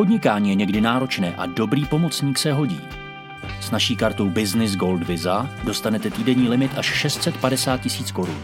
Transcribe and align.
Podnikání 0.00 0.48
je 0.48 0.54
někdy 0.54 0.80
náročné 0.80 1.34
a 1.36 1.46
dobrý 1.46 1.84
pomocník 1.84 2.38
se 2.38 2.52
hodí. 2.52 2.80
S 3.60 3.70
naší 3.70 3.96
kartou 3.96 4.28
Business 4.30 4.76
Gold 4.76 5.02
Visa 5.02 5.50
dostanete 5.64 6.10
týdenní 6.10 6.48
limit 6.48 6.70
až 6.76 6.86
650 6.86 7.80
tisíc 7.80 8.12
korun. 8.12 8.38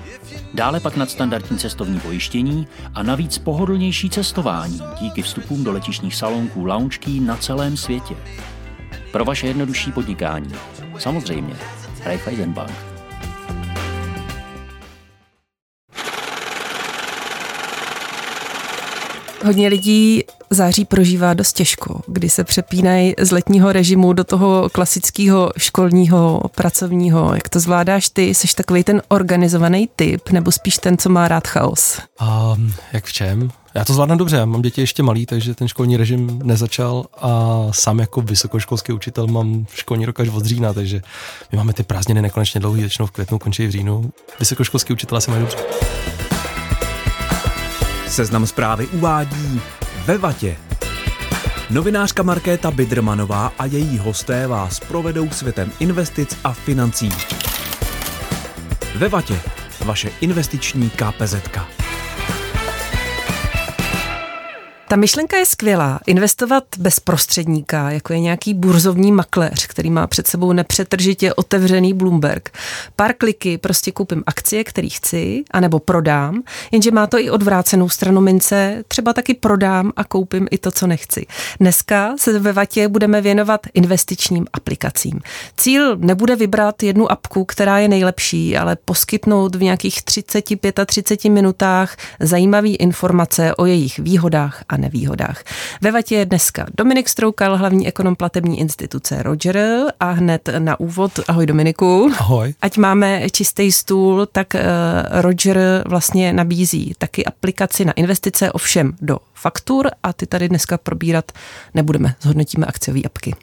Dále 0.55 0.81
pak 0.81 0.97
nadstandardní 0.97 1.59
cestovní 1.59 2.01
pojištění 2.01 2.69
a 2.95 3.03
navíc 3.03 3.39
pohodlnější 3.39 4.11
cestování 4.11 4.81
díky 5.01 5.23
vstupům 5.23 5.65
do 5.65 5.73
letišních 5.73 6.15
salonků 6.15 6.65
lounge 6.65 7.21
na 7.21 7.37
celém 7.37 7.77
světě. 7.77 8.15
Pro 9.13 9.25
vaše 9.25 9.47
jednodušší 9.47 9.93
podnikání. 9.93 10.53
Samozřejmě. 10.99 11.57
Raiffeisen 12.05 12.53
Bank. 12.53 12.96
Hodně 19.47 19.69
lidí 19.69 20.23
září 20.51 20.85
prožívá 20.85 21.35
dost 21.35 21.53
těžko, 21.53 22.01
kdy 22.07 22.29
se 22.29 22.45
přepínají 22.45 23.15
z 23.21 23.31
letního 23.31 23.73
režimu 23.73 24.13
do 24.13 24.25
toho 24.25 24.69
klasického 24.73 25.53
školního, 25.59 26.43
pracovního. 26.55 27.35
Jak 27.35 27.49
to 27.49 27.61
zvládáš 27.61 28.09
ty? 28.09 28.35
Jsi 28.35 28.55
takový 28.55 28.85
ten 28.85 29.03
organizovaný 29.09 29.89
typ, 29.97 30.31
nebo 30.31 30.53
spíš 30.53 30.79
ten, 30.79 30.99
co 30.99 31.09
má 31.09 31.29
rád 31.29 31.47
chaos? 31.47 32.01
Um, 32.55 32.73
jak 32.93 33.05
v 33.05 33.13
čem? 33.13 33.51
Já 33.75 33.85
to 33.85 33.93
zvládnu 33.93 34.17
dobře, 34.17 34.47
mám 34.47 34.63
děti 34.63 34.81
ještě 34.81 35.03
malý, 35.03 35.27
takže 35.27 35.55
ten 35.55 35.69
školní 35.69 35.97
režim 35.97 36.41
nezačal 36.45 37.05
a 37.19 37.61
sám 37.71 37.99
jako 37.99 38.21
vysokoškolský 38.21 38.93
učitel 38.93 39.27
mám 39.27 39.67
školní 39.75 40.07
rok 40.07 40.21
až 40.21 40.29
od 40.29 40.45
října, 40.45 40.73
takže 40.73 41.03
my 41.53 41.59
máme 41.59 41.73
ty 41.73 41.83
prázdniny 41.83 42.23
nekonečně 42.23 42.61
dlouhý, 42.61 42.81
většinou 42.81 43.07
v 43.07 43.11
květnu, 43.11 43.39
končí 43.39 43.67
v 43.67 43.71
říjnu. 43.71 44.13
Vysokoškolský 44.39 44.93
učitel 44.93 45.19
asi 45.19 45.31
mají 45.31 45.43
dobře. 45.43 45.57
Seznam 48.09 48.47
zprávy 48.47 48.87
uvádí 48.87 49.61
ve 50.07 50.19
vatě. 50.19 50.57
Novinářka 51.71 52.23
Markéta 52.23 52.71
Bidrmanová 52.71 53.53
a 53.59 53.67
její 53.67 53.99
hosté 53.99 54.47
vás 54.47 54.81
provedou 54.81 55.31
světem 55.31 55.73
investic 55.81 56.39
a 56.45 56.53
financí. 56.53 57.09
Ve 58.95 59.09
vatě. 59.09 59.41
Vaše 59.85 60.11
investiční 60.21 60.91
KPZka. 60.91 61.86
Ta 64.89 64.97
myšlenka 64.97 65.37
je 65.37 65.47
skvělá. 65.47 66.01
Investovat 66.07 66.65
bez 66.79 67.01
prostředníka, 67.01 67.91
jako 67.91 68.13
je 68.13 68.21
nějaký 68.21 68.55
burzovní 68.55 69.13
makléř, 69.13 69.67
který 69.67 69.91
má 69.91 70.07
před 70.07 70.27
sebou 70.27 70.53
nepřetržitě 70.53 71.35
otevřený 71.35 71.95
Bloomberg. 71.95 72.51
Pár 72.97 73.13
kliky 73.13 73.59
prostě 73.59 73.93
koupím 73.93 74.23
akcie, 74.27 74.65
který 74.65 74.91
chci, 74.91 75.45
anebo 75.51 75.79
prodám, 75.79 76.43
jenže 76.73 76.91
má 76.91 77.07
to 77.07 77.19
i 77.19 77.31
odvrácenou 77.31 77.89
stranu 77.89 78.21
mince, 78.21 78.85
třeba 78.89 79.13
taky 79.13 79.35
prodám 79.35 79.93
a 79.97 80.05
koupím 80.05 80.49
i 80.51 80.59
to, 80.59 80.71
co 80.71 80.87
nechci. 80.87 81.27
Dneska 81.61 82.15
se 82.19 82.39
ve 82.39 82.53
Vatě 82.53 82.89
budeme 82.89 83.21
věnovat 83.21 83.61
investičním 83.75 84.47
aplikacím. 84.53 85.21
Cíl 85.57 85.97
nebude 85.97 86.37
vybrat 86.37 86.83
jednu 86.83 87.13
apku, 87.13 87.45
která 87.45 87.79
je 87.79 87.89
nejlepší, 87.89 88.57
ale 88.57 88.77
poskytnout 88.85 89.55
v 89.55 89.63
nějakých 89.63 90.01
30-35 90.01 91.33
minutách 91.33 91.97
zajímavé 92.21 92.69
informace 92.69 93.55
o 93.55 93.67
jejich 93.67 93.99
výhodách 93.99 94.65
a 94.69 94.76
nevýhodách. 94.77 95.45
Ve 95.81 95.93
Vatě 95.93 96.15
je 96.15 96.25
dneska 96.25 96.67
Dominik 96.77 97.09
Stroukal, 97.09 97.57
hlavní 97.57 97.89
ekonom 97.89 98.17
platební 98.17 98.61
instituce 98.61 99.23
Roger 99.23 99.59
a 100.01 100.11
hned 100.11 100.49
na 100.59 100.81
úvod, 100.81 101.21
ahoj 101.29 101.47
Dominiku. 101.47 102.11
Ahoj. 102.19 102.55
Ať 102.63 102.77
máme 102.77 103.31
čistý 103.31 103.73
stůl, 103.73 104.27
tak 104.27 104.55
uh, 104.55 104.61
Roger 105.21 105.59
vlastně 105.87 106.33
nabízí 106.33 106.95
taky 106.99 107.25
aplikaci 107.25 107.85
na 107.85 107.93
investice, 107.93 108.53
ovšem 108.53 108.93
do 109.01 109.19
faktur 109.35 109.91
a 110.03 110.13
ty 110.13 110.27
tady 110.27 110.49
dneska 110.49 110.79
probírat 110.79 111.33
nebudeme, 111.75 112.15
zhodnotíme 112.21 112.67
akciové 112.67 113.01
apky. 113.05 113.35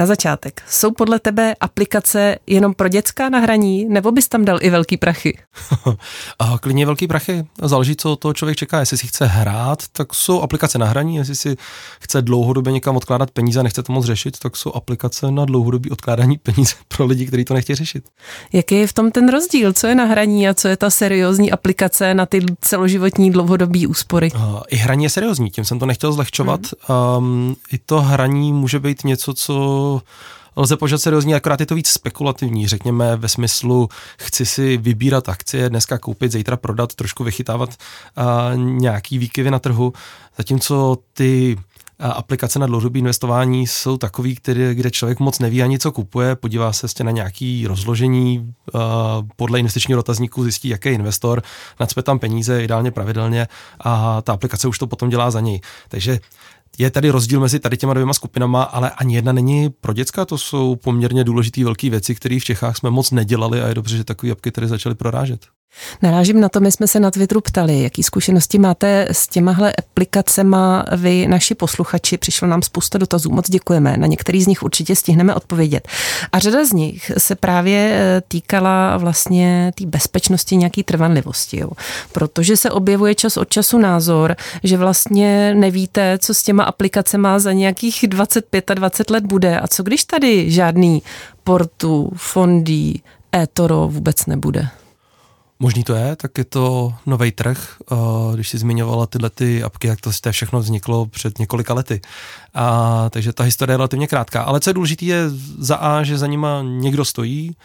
Na 0.00 0.06
začátek, 0.06 0.62
jsou 0.68 0.90
podle 0.90 1.18
tebe 1.18 1.54
aplikace 1.60 2.36
jenom 2.46 2.74
pro 2.74 2.88
dětská 2.88 3.28
na 3.28 3.38
hraní, 3.38 3.84
nebo 3.84 4.12
bys 4.12 4.28
tam 4.28 4.44
dal 4.44 4.58
i 4.62 4.70
velký 4.70 4.96
prachy? 4.96 5.38
a 6.38 6.58
klidně 6.58 6.86
velký 6.86 7.06
prachy. 7.06 7.44
Záleží, 7.62 7.96
co 7.96 8.16
to 8.16 8.32
člověk 8.32 8.58
čeká. 8.58 8.80
Jestli 8.80 8.98
si 8.98 9.06
chce 9.06 9.26
hrát, 9.26 9.82
tak 9.92 10.14
jsou 10.14 10.40
aplikace 10.40 10.78
na 10.78 10.86
hraní. 10.86 11.16
Jestli 11.16 11.34
si 11.34 11.56
chce 12.00 12.22
dlouhodobě 12.22 12.72
někam 12.72 12.96
odkládat 12.96 13.30
peníze 13.30 13.60
a 13.60 13.62
nechce 13.62 13.82
to 13.82 13.92
moc 13.92 14.04
řešit, 14.04 14.38
tak 14.38 14.56
jsou 14.56 14.72
aplikace 14.72 15.30
na 15.30 15.44
dlouhodobý 15.44 15.90
odkládání 15.90 16.38
peníze 16.42 16.74
pro 16.88 17.06
lidi, 17.06 17.26
kteří 17.26 17.44
to 17.44 17.54
nechtějí 17.54 17.76
řešit. 17.76 18.04
Jaký 18.52 18.74
je 18.74 18.86
v 18.86 18.92
tom 18.92 19.10
ten 19.10 19.28
rozdíl? 19.28 19.72
Co 19.72 19.86
je 19.86 19.94
na 19.94 20.04
hraní 20.04 20.48
a 20.48 20.54
co 20.54 20.68
je 20.68 20.76
ta 20.76 20.90
seriózní 20.90 21.52
aplikace 21.52 22.14
na 22.14 22.26
ty 22.26 22.44
celoživotní 22.60 23.30
dlouhodobý 23.30 23.86
úspory? 23.86 24.30
Uh, 24.34 24.60
I 24.68 24.76
hraní 24.76 25.04
je 25.04 25.10
seriózní, 25.10 25.50
tím 25.50 25.64
jsem 25.64 25.78
to 25.78 25.86
nechtěl 25.86 26.12
zlehčovat. 26.12 26.60
Mm. 26.60 26.96
Um, 27.24 27.56
I 27.72 27.78
to 27.78 28.00
hraní 28.00 28.52
může 28.52 28.78
být 28.78 29.04
něco, 29.04 29.34
co 29.34 29.89
lze 30.56 30.76
požádat 30.76 31.02
seriózní, 31.02 31.34
akorát 31.34 31.60
je 31.60 31.66
to 31.66 31.74
víc 31.74 31.88
spekulativní, 31.88 32.68
řekněme 32.68 33.16
ve 33.16 33.28
smyslu, 33.28 33.88
chci 34.18 34.46
si 34.46 34.76
vybírat 34.76 35.28
akcie, 35.28 35.70
dneska 35.70 35.98
koupit, 35.98 36.32
zítra 36.32 36.56
prodat, 36.56 36.94
trošku 36.94 37.24
vychytávat 37.24 37.70
a, 38.16 38.50
nějaký 38.54 39.18
výkyvy 39.18 39.50
na 39.50 39.58
trhu, 39.58 39.92
zatímco 40.38 40.98
ty 41.12 41.56
aplikace 42.00 42.58
na 42.58 42.66
dlouhodobé 42.66 42.98
investování 42.98 43.66
jsou 43.66 43.96
takový, 43.96 44.36
který, 44.36 44.74
kde 44.74 44.90
člověk 44.90 45.20
moc 45.20 45.38
neví 45.38 45.62
ani 45.62 45.78
co 45.78 45.92
kupuje, 45.92 46.36
podívá 46.36 46.72
se 46.72 46.84
ještě 46.84 47.04
na 47.04 47.10
nějaký 47.10 47.66
rozložení, 47.66 48.54
podle 49.36 49.58
investičního 49.58 49.98
dotazníku 49.98 50.42
zjistí, 50.42 50.68
jaký 50.68 50.88
je 50.88 50.94
investor, 50.94 51.42
nacpe 51.80 52.02
tam 52.02 52.18
peníze 52.18 52.64
ideálně 52.64 52.90
pravidelně 52.90 53.48
a 53.80 54.22
ta 54.22 54.32
aplikace 54.32 54.68
už 54.68 54.78
to 54.78 54.86
potom 54.86 55.08
dělá 55.08 55.30
za 55.30 55.40
něj. 55.40 55.60
Takže 55.88 56.18
je 56.80 56.90
tady 56.90 57.10
rozdíl 57.10 57.40
mezi 57.40 57.60
tady 57.60 57.76
těma 57.76 57.94
dvěma 57.94 58.14
skupinama, 58.14 58.62
ale 58.62 58.90
ani 58.90 59.14
jedna 59.14 59.32
není 59.32 59.70
pro 59.70 59.92
děcka, 59.92 60.24
to 60.24 60.38
jsou 60.38 60.76
poměrně 60.76 61.24
důležité 61.24 61.64
velké 61.64 61.90
věci, 61.90 62.14
které 62.14 62.38
v 62.40 62.44
Čechách 62.44 62.76
jsme 62.76 62.90
moc 62.90 63.10
nedělali 63.10 63.62
a 63.62 63.68
je 63.68 63.74
dobře, 63.74 63.96
že 63.96 64.04
takové 64.04 64.32
apky 64.32 64.50
tady 64.50 64.68
začaly 64.68 64.94
prorážet. 64.94 65.46
Narážím 66.02 66.40
na 66.40 66.48
to, 66.48 66.60
my 66.60 66.72
jsme 66.72 66.86
se 66.86 67.00
na 67.00 67.10
Twitteru 67.10 67.40
ptali, 67.40 67.82
jaký 67.82 68.02
zkušenosti 68.02 68.58
máte 68.58 69.06
s 69.10 69.28
těmahle 69.28 69.72
aplikacema 69.72 70.84
vy, 70.96 71.28
naši 71.28 71.54
posluchači. 71.54 72.18
Přišlo 72.18 72.48
nám 72.48 72.62
spousta 72.62 72.98
dotazů, 72.98 73.30
moc 73.30 73.50
děkujeme. 73.50 73.96
Na 73.96 74.06
některý 74.06 74.42
z 74.42 74.46
nich 74.46 74.62
určitě 74.62 74.96
stihneme 74.96 75.34
odpovědět. 75.34 75.88
A 76.32 76.38
řada 76.38 76.64
z 76.64 76.72
nich 76.72 77.12
se 77.18 77.34
právě 77.34 77.90
eh, 77.92 78.22
týkala 78.28 78.96
vlastně 78.96 79.72
té 79.74 79.86
bezpečnosti, 79.86 80.56
nějaký 80.56 80.82
trvanlivosti. 80.82 81.60
Jo. 81.60 81.70
Protože 82.12 82.56
se 82.56 82.70
objevuje 82.70 83.14
čas 83.14 83.36
od 83.36 83.48
času 83.48 83.78
názor, 83.78 84.36
že 84.64 84.76
vlastně 84.76 85.54
nevíte, 85.54 86.18
co 86.18 86.34
s 86.34 86.42
těma 86.42 86.64
aplikacema 86.64 87.38
za 87.38 87.52
nějakých 87.52 88.04
25 88.08 88.70
a 88.70 88.74
20 88.74 89.10
let 89.10 89.26
bude. 89.26 89.60
A 89.60 89.68
co 89.68 89.82
když 89.82 90.04
tady 90.04 90.50
žádný 90.50 91.02
portu, 91.44 92.12
fondí, 92.16 93.02
e-toro 93.32 93.88
vůbec 93.88 94.26
nebude? 94.26 94.68
Možný 95.62 95.84
to 95.84 95.94
je, 95.94 96.16
tak 96.16 96.38
je 96.38 96.44
to 96.44 96.94
nový 97.06 97.32
trh. 97.32 97.76
Když 98.34 98.48
si 98.48 98.58
zmiňovala 98.58 99.06
tyhle 99.06 99.30
ty 99.30 99.62
apky, 99.62 99.88
tak 99.88 100.00
to 100.00 100.10
všechno 100.30 100.60
vzniklo 100.60 101.06
před 101.06 101.38
několika 101.38 101.74
lety. 101.74 102.00
A, 102.54 103.06
takže 103.10 103.32
ta 103.32 103.44
historie 103.44 103.72
je 103.72 103.76
relativně 103.76 104.06
krátká. 104.06 104.42
Ale 104.42 104.60
co 104.60 104.70
je 104.70 104.74
důležité, 104.74 105.04
je 105.04 105.24
za 105.58 105.76
A, 105.76 106.02
že 106.02 106.18
za 106.18 106.26
nima 106.26 106.62
někdo 106.62 107.04
stojí, 107.04 107.56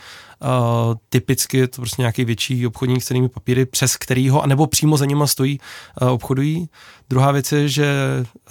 Uh, 0.42 0.96
typicky 1.10 1.58
je 1.58 1.68
to 1.68 1.76
prostě 1.76 2.02
nějaký 2.02 2.26
větší 2.26 2.68
obchodník 2.68 3.04
s 3.04 3.06
cenými 3.06 3.30
papíry, 3.30 3.66
přes 3.66 3.98
kterýho, 3.98 4.42
anebo 4.42 4.68
přímo 4.68 4.98
za 4.98 5.06
nima 5.06 5.28
stojí, 5.28 5.60
uh, 6.02 6.10
obchodují. 6.10 6.70
Druhá 7.10 7.32
věc 7.32 7.52
je, 7.52 7.70
že 7.70 7.88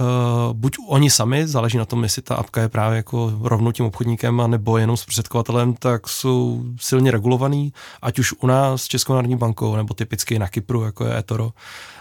uh, 0.00 0.06
buď 0.52 0.76
oni 0.88 1.10
sami, 1.10 1.48
záleží 1.48 1.78
na 1.78 1.84
tom, 1.84 2.02
jestli 2.02 2.22
ta 2.22 2.34
apka 2.34 2.60
je 2.60 2.68
právě 2.68 2.96
jako 2.96 3.32
rovnou 3.42 3.72
tím 3.72 3.86
obchodníkem, 3.86 4.42
nebo 4.46 4.78
jenom 4.78 4.96
zprostředkovatelem, 4.96 5.74
tak 5.74 6.08
jsou 6.08 6.62
silně 6.80 7.10
regulovaný, 7.10 7.72
ať 8.02 8.18
už 8.18 8.32
u 8.32 8.46
nás 8.46 8.84
Českou 8.84 9.12
národní 9.12 9.36
bankou, 9.36 9.76
nebo 9.76 9.94
typicky 9.94 10.38
na 10.38 10.48
Kypru, 10.48 10.82
jako 10.82 11.04
je 11.04 11.18
eToro. 11.18 11.50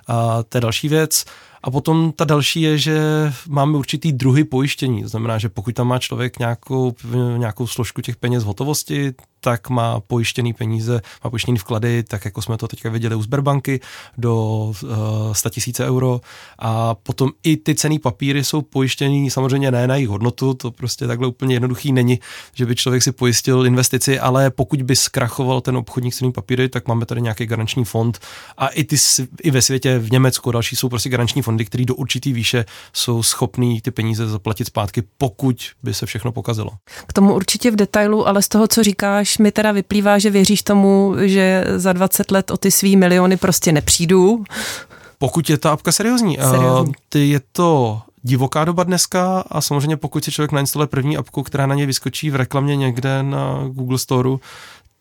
A 0.08 0.44
to 0.44 0.58
je 0.58 0.62
další 0.62 0.88
věc. 0.90 1.26
A 1.64 1.72
potom 1.72 2.12
ta 2.12 2.26
další 2.26 2.62
je, 2.62 2.78
že 2.78 3.00
máme 3.48 3.78
určitý 3.78 4.12
druhy 4.14 4.44
pojištění. 4.44 5.04
To 5.04 5.10
znamená, 5.10 5.38
že 5.38 5.50
pokud 5.50 5.76
tam 5.76 5.88
má 5.88 6.00
člověk 6.00 6.40
nějakou, 6.40 6.96
nějakou 7.38 7.68
složku 7.68 8.02
těch 8.02 8.16
peněz 8.16 8.44
v 8.44 8.48
hotovosti, 8.48 9.14
tak 9.44 9.70
má 9.70 10.00
pojištěný 10.00 10.54
peníze, 10.54 11.02
má 11.24 11.30
pojištěný 11.30 11.58
vklady, 11.58 12.04
tak 12.04 12.26
jako 12.26 12.42
jsme 12.42 12.58
to 12.58 12.68
teďka 12.68 12.90
viděli 12.90 13.16
u 13.16 13.22
Sberbanky, 13.22 13.80
do 14.18 14.36
uh, 14.84 15.34
100 15.34 15.50
000 15.80 15.90
euro. 15.90 16.22
A 16.60 16.96
potom 16.96 17.30
i 17.44 17.58
ty 17.58 17.76
cený 17.76 18.00
papíry 18.00 18.44
jsou 18.44 18.62
pojištěný 18.62 19.30
samozřejmě 19.30 19.72
ne 19.72 19.88
na 19.88 19.96
jejich 19.96 20.10
hodnotu, 20.10 20.54
to 20.54 20.72
prostě 20.72 21.08
takhle 21.08 21.28
úplně 21.28 21.56
jednoduchý 21.56 21.92
není, 21.92 22.20
že 22.54 22.66
by 22.66 22.76
člověk 22.76 23.04
si 23.04 23.12
pojistil 23.12 23.66
investici, 23.66 24.20
ale 24.20 24.52
pokud 24.52 24.82
by 24.82 24.96
zkrachoval 24.96 25.62
ten 25.62 25.78
obchodník 25.78 26.14
s 26.14 26.18
cenými 26.18 26.34
papíry, 26.34 26.70
tak 26.70 26.88
máme 26.88 27.06
tady 27.06 27.22
nějaký 27.22 27.46
garanční 27.46 27.86
fond 27.86 28.20
a 28.58 28.68
i, 28.68 28.84
ty, 28.84 28.96
i 29.44 29.52
ve 29.52 29.62
světě, 29.62 30.00
v 30.00 30.12
Německu, 30.12 30.52
další 30.52 30.76
jsou 30.76 30.90
prostě 30.90 31.10
garanční 31.10 31.42
fondy, 31.42 31.66
které 31.66 31.86
do 31.86 31.96
určitý 31.96 32.34
výše 32.34 32.66
jsou 32.94 33.24
schopný 33.24 33.82
ty 33.82 33.92
peníze 33.92 34.28
zaplatit 34.28 34.66
zpátky, 34.66 35.04
pokud 35.18 35.58
by 35.84 35.94
se 35.94 36.06
všechno 36.06 36.32
pokazilo. 36.32 36.70
K 37.08 37.14
tomu 37.14 37.34
určitě 37.34 37.72
v 37.72 37.76
detailu, 37.76 38.28
ale 38.28 38.42
z 38.42 38.48
toho, 38.48 38.68
co 38.68 38.84
říkáš, 38.84 39.33
mi 39.38 39.52
teda 39.52 39.72
vyplývá, 39.72 40.20
že 40.20 40.30
věříš 40.30 40.62
tomu, 40.62 41.16
že 41.20 41.66
za 41.76 41.94
20 41.94 42.32
let 42.32 42.52
o 42.52 42.58
ty 42.58 42.72
svý 42.72 42.98
miliony 42.98 43.38
prostě 43.38 43.72
nepřijdu. 43.72 44.44
Pokud 45.18 45.50
je 45.50 45.58
ta 45.58 45.72
apka 45.72 45.92
seriózní. 45.92 46.38
seriózní. 46.52 46.94
Ty 47.10 47.30
je 47.30 47.42
to 47.52 48.02
divoká 48.24 48.66
doba 48.66 48.84
dneska 48.84 49.44
a 49.50 49.62
samozřejmě 49.62 49.98
pokud 49.98 50.24
si 50.24 50.32
člověk 50.32 50.52
nainstaluje 50.52 50.88
první 50.88 51.18
apku, 51.18 51.44
která 51.44 51.66
na 51.66 51.76
něj 51.76 51.86
vyskočí 51.86 52.30
v 52.30 52.36
reklamě 52.36 52.76
někde 52.76 53.24
na 53.24 53.64
Google 53.68 53.98
Storeu, 53.98 54.40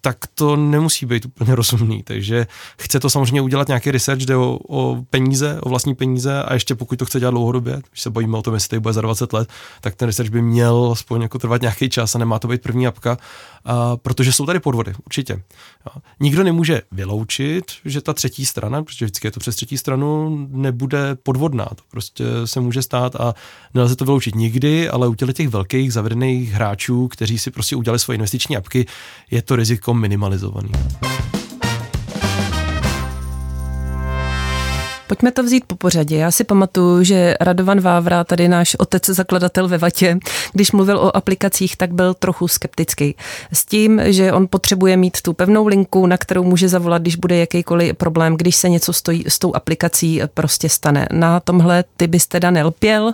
tak 0.04 0.26
to 0.34 0.56
nemusí 0.56 1.06
být 1.06 1.26
úplně 1.26 1.54
rozumný. 1.54 2.02
Takže 2.02 2.46
chce 2.80 3.00
to 3.00 3.10
samozřejmě 3.10 3.40
udělat 3.40 3.68
nějaký 3.68 3.90
research, 3.90 4.22
jde 4.22 4.36
o, 4.36 4.58
o 4.68 5.02
peníze, 5.10 5.58
o 5.62 5.68
vlastní 5.68 5.94
peníze 5.94 6.42
a 6.42 6.54
ještě 6.54 6.74
pokud 6.74 6.98
to 6.98 7.04
chce 7.04 7.20
dělat 7.20 7.30
dlouhodobě, 7.30 7.82
když 7.90 8.00
se 8.00 8.10
bojíme 8.10 8.38
o 8.38 8.42
tom, 8.42 8.54
jestli 8.54 8.76
to 8.76 8.80
bude 8.80 8.92
za 8.92 9.00
20 9.00 9.32
let, 9.32 9.48
tak 9.80 9.94
ten 9.94 10.06
research 10.06 10.30
by 10.30 10.42
měl 10.42 10.88
aspoň 10.92 11.22
jako 11.22 11.38
trvat 11.38 11.60
nějaký 11.60 11.88
čas 11.90 12.14
a 12.14 12.18
nemá 12.18 12.38
to 12.38 12.48
být 12.48 12.62
první 12.62 12.86
apka, 12.86 13.18
a, 13.64 13.96
protože 13.96 14.32
jsou 14.32 14.46
tady 14.46 14.60
podvody, 14.60 14.92
určitě. 15.06 15.42
A, 15.90 15.98
nikdo 16.20 16.44
nemůže 16.44 16.82
vyloučit, 16.92 17.64
že 17.84 18.00
ta 18.00 18.12
třetí 18.12 18.46
strana, 18.46 18.82
protože 18.82 19.04
vždycky 19.04 19.26
je 19.26 19.30
to 19.30 19.40
přes 19.40 19.56
třetí 19.56 19.78
stranu, 19.78 20.38
nebude 20.50 21.14
podvodná. 21.14 21.64
To 21.64 21.82
prostě 21.90 22.24
se 22.44 22.60
může 22.60 22.82
stát 22.82 23.16
a 23.16 23.34
nelze 23.74 23.96
to 23.96 24.04
vyloučit 24.04 24.34
nikdy, 24.34 24.88
ale 24.88 25.08
u 25.08 25.14
těch 25.14 25.48
velkých 25.48 25.92
zavedených 25.92 26.52
hráčů, 26.52 27.08
kteří 27.08 27.38
si 27.38 27.50
prostě 27.50 27.76
udělali 27.76 27.98
svoje 27.98 28.14
investiční 28.14 28.56
apky, 28.56 28.86
je 29.30 29.42
to 29.42 29.56
riziko 29.56 29.91
minimalizovaný. 29.94 30.70
Pojďme 35.06 35.32
to 35.32 35.42
vzít 35.42 35.64
po 35.66 35.76
pořadě. 35.76 36.16
Já 36.16 36.30
si 36.30 36.44
pamatuju, 36.44 37.04
že 37.04 37.36
Radovan 37.40 37.80
Vávra, 37.80 38.24
tady 38.24 38.48
náš 38.48 38.74
otec 38.74 39.06
zakladatel 39.06 39.68
ve 39.68 39.78
Vatě, 39.78 40.18
když 40.52 40.72
mluvil 40.72 40.98
o 40.98 41.16
aplikacích, 41.16 41.76
tak 41.76 41.92
byl 41.92 42.14
trochu 42.14 42.48
skeptický. 42.48 43.14
S 43.52 43.64
tím, 43.64 44.00
že 44.04 44.32
on 44.32 44.46
potřebuje 44.50 44.96
mít 44.96 45.22
tu 45.22 45.32
pevnou 45.32 45.66
linku, 45.66 46.06
na 46.06 46.16
kterou 46.16 46.44
může 46.44 46.68
zavolat, 46.68 47.02
když 47.02 47.16
bude 47.16 47.36
jakýkoliv 47.36 47.96
problém, 47.96 48.36
když 48.36 48.56
se 48.56 48.68
něco 48.68 48.92
stojí, 48.92 49.24
s 49.28 49.38
tou 49.38 49.54
aplikací 49.54 50.20
prostě 50.34 50.68
stane. 50.68 51.06
Na 51.12 51.40
tomhle 51.40 51.84
ty 51.96 52.06
byste 52.06 52.32
teda 52.32 52.50
nelpěl? 52.50 53.12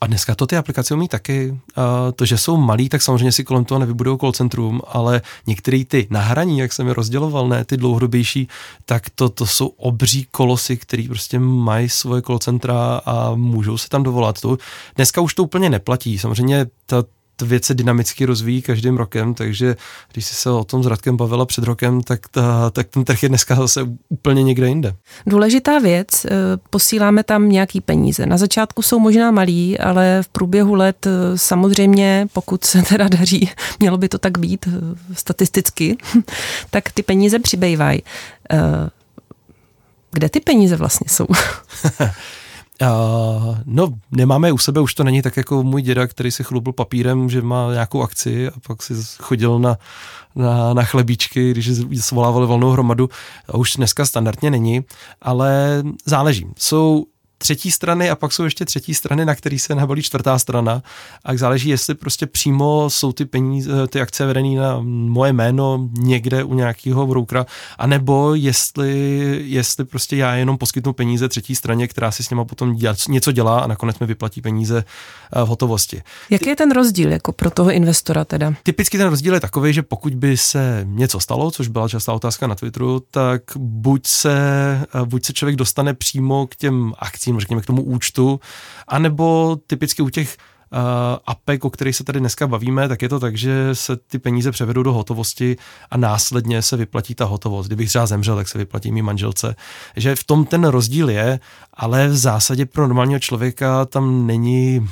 A 0.00 0.06
dneska 0.06 0.34
to 0.34 0.46
ty 0.46 0.56
aplikace 0.56 0.94
umí 0.94 1.08
taky. 1.08 1.60
A 1.76 2.12
to, 2.12 2.24
že 2.24 2.38
jsou 2.38 2.56
malí, 2.56 2.88
tak 2.88 3.02
samozřejmě 3.02 3.32
si 3.32 3.44
kolem 3.44 3.64
toho 3.64 3.78
nevybudou 3.78 4.16
call 4.16 4.32
centrum, 4.32 4.82
ale 4.88 5.22
některé 5.46 5.84
ty 5.84 6.06
nahraní, 6.10 6.58
jak 6.58 6.72
jsem 6.72 6.88
je 6.88 6.94
rozděloval, 6.94 7.48
ne 7.48 7.64
ty 7.64 7.76
dlouhodobější, 7.76 8.48
tak 8.84 9.10
to, 9.14 9.28
to 9.28 9.46
jsou 9.46 9.66
obří 9.66 10.26
kolosy, 10.30 10.76
který 10.76 11.08
prostě 11.08 11.38
mají 11.38 11.88
svoje 11.88 12.22
call 12.22 12.38
centra 12.38 13.00
a 13.04 13.34
můžou 13.34 13.78
se 13.78 13.88
tam 13.88 14.02
dovolat. 14.02 14.40
To, 14.40 14.56
dneska 14.96 15.20
už 15.20 15.34
to 15.34 15.42
úplně 15.42 15.70
neplatí. 15.70 16.18
Samozřejmě 16.18 16.66
ta, 16.86 17.04
věc 17.42 17.64
se 17.64 17.74
dynamicky 17.74 18.24
rozvíjí 18.24 18.62
každým 18.62 18.96
rokem, 18.96 19.34
takže 19.34 19.76
když 20.12 20.26
jsi 20.26 20.34
se 20.34 20.50
o 20.50 20.64
tom 20.64 20.84
s 20.84 20.86
Radkem 20.86 21.16
bavila 21.16 21.46
před 21.46 21.64
rokem, 21.64 22.02
tak, 22.02 22.28
ta, 22.28 22.70
tak 22.70 22.88
ten 22.88 23.04
trh 23.04 23.22
je 23.22 23.28
dneska 23.28 23.54
zase 23.54 23.80
úplně 24.08 24.42
někde 24.42 24.68
jinde. 24.68 24.94
Důležitá 25.26 25.78
věc, 25.78 26.24
eh, 26.24 26.30
posíláme 26.70 27.22
tam 27.22 27.48
nějaký 27.48 27.80
peníze. 27.80 28.26
Na 28.26 28.36
začátku 28.38 28.82
jsou 28.82 28.98
možná 28.98 29.30
malí, 29.30 29.78
ale 29.78 30.22
v 30.22 30.28
průběhu 30.28 30.74
let 30.74 31.06
eh, 31.06 31.10
samozřejmě, 31.38 32.28
pokud 32.32 32.64
se 32.64 32.82
teda 32.82 33.08
daří, 33.08 33.50
mělo 33.80 33.98
by 33.98 34.08
to 34.08 34.18
tak 34.18 34.38
být 34.38 34.68
eh, 34.68 35.14
statisticky, 35.14 35.96
tak 36.70 36.92
ty 36.92 37.02
peníze 37.02 37.38
přibývají. 37.38 38.02
Kde 40.12 40.28
ty 40.28 40.40
peníze 40.40 40.76
vlastně 40.76 41.06
jsou? 41.08 41.26
Uh, 42.82 43.58
no, 43.64 43.88
nemáme 44.10 44.52
u 44.52 44.58
sebe, 44.58 44.80
už 44.80 44.94
to 44.94 45.04
není 45.04 45.22
tak 45.22 45.36
jako 45.36 45.62
můj 45.62 45.82
děda, 45.82 46.06
který 46.06 46.30
si 46.30 46.44
chlubil 46.44 46.72
papírem, 46.72 47.30
že 47.30 47.42
má 47.42 47.72
nějakou 47.72 48.02
akci 48.02 48.48
a 48.48 48.52
pak 48.66 48.82
si 48.82 48.94
chodil 49.22 49.58
na, 49.58 49.76
na, 50.34 50.74
na 50.74 50.82
chlebíčky, 50.82 51.50
když 51.50 51.70
svolávali 52.00 52.46
volnou 52.46 52.70
hromadu. 52.70 53.08
Už 53.54 53.76
dneska 53.76 54.06
standardně 54.06 54.50
není, 54.50 54.84
ale 55.22 55.82
záleží. 56.06 56.46
Jsou 56.58 57.06
třetí 57.42 57.70
strany 57.70 58.10
a 58.10 58.16
pak 58.16 58.32
jsou 58.32 58.44
ještě 58.44 58.64
třetí 58.64 58.94
strany, 58.94 59.24
na 59.24 59.34
který 59.34 59.58
se 59.58 59.74
nabalí 59.74 60.02
čtvrtá 60.02 60.38
strana 60.38 60.82
a 61.24 61.36
záleží, 61.36 61.68
jestli 61.68 61.94
prostě 61.94 62.26
přímo 62.26 62.90
jsou 62.90 63.12
ty 63.12 63.24
peníze, 63.24 63.86
ty 63.86 64.00
akce 64.00 64.26
vedené 64.26 64.60
na 64.60 64.80
moje 64.84 65.32
jméno 65.32 65.88
někde 65.98 66.44
u 66.44 66.54
nějakého 66.54 67.06
broukra, 67.06 67.46
anebo 67.78 68.34
jestli, 68.34 68.90
jestli 69.44 69.84
prostě 69.84 70.16
já 70.16 70.34
jenom 70.34 70.58
poskytnu 70.58 70.92
peníze 70.92 71.28
třetí 71.28 71.56
straně, 71.56 71.88
která 71.88 72.10
si 72.10 72.24
s 72.24 72.30
něma 72.30 72.44
potom 72.44 72.74
děla, 72.74 72.94
něco 73.08 73.32
dělá 73.32 73.60
a 73.60 73.66
nakonec 73.66 73.98
mi 73.98 74.06
vyplatí 74.06 74.40
peníze 74.40 74.84
eh, 75.32 75.42
v 75.44 75.46
hotovosti. 75.46 76.02
Jaký 76.30 76.48
je 76.48 76.56
ten 76.56 76.72
rozdíl 76.72 77.12
jako 77.12 77.32
pro 77.32 77.50
toho 77.50 77.70
investora 77.70 78.24
teda? 78.24 78.54
Typicky 78.62 78.98
ten 78.98 79.08
rozdíl 79.08 79.34
je 79.34 79.40
takový, 79.40 79.72
že 79.72 79.82
pokud 79.82 80.14
by 80.14 80.36
se 80.36 80.82
něco 80.84 81.20
stalo, 81.20 81.50
což 81.50 81.68
byla 81.68 81.88
častá 81.88 82.12
otázka 82.12 82.46
na 82.46 82.54
Twitteru, 82.54 83.02
tak 83.10 83.42
buď 83.56 84.06
se, 84.06 84.32
eh, 84.94 85.04
buď 85.04 85.24
se 85.24 85.32
člověk 85.32 85.56
dostane 85.56 85.94
přímo 85.94 86.46
k 86.46 86.56
těm 86.56 86.92
akcím, 86.98 87.29
transakcím, 87.30 87.40
řekněme 87.40 87.62
k 87.62 87.66
tomu 87.66 87.82
účtu, 87.82 88.40
anebo 88.88 89.56
typicky 89.66 90.02
u 90.02 90.08
těch 90.08 90.36
uh, 90.72 90.78
apek, 91.26 91.64
o 91.64 91.70
kterých 91.70 91.96
se 91.96 92.04
tady 92.04 92.20
dneska 92.20 92.46
bavíme, 92.46 92.88
tak 92.88 93.02
je 93.02 93.08
to 93.08 93.20
tak, 93.20 93.36
že 93.36 93.74
se 93.74 93.96
ty 93.96 94.18
peníze 94.18 94.50
převedou 94.50 94.82
do 94.82 94.92
hotovosti 94.92 95.56
a 95.90 95.96
následně 95.96 96.62
se 96.62 96.76
vyplatí 96.76 97.14
ta 97.14 97.24
hotovost. 97.24 97.66
Kdybych 97.66 97.88
třeba 97.88 98.06
zemřel, 98.06 98.36
tak 98.36 98.48
se 98.48 98.58
vyplatí 98.58 98.92
mý 98.92 99.02
manželce. 99.02 99.56
Že 99.96 100.16
v 100.16 100.24
tom 100.24 100.44
ten 100.44 100.64
rozdíl 100.64 101.10
je, 101.10 101.40
ale 101.74 102.08
v 102.08 102.16
zásadě 102.16 102.66
pro 102.66 102.86
normálního 102.86 103.20
člověka 103.20 103.84
tam 103.84 104.26
není 104.26 104.88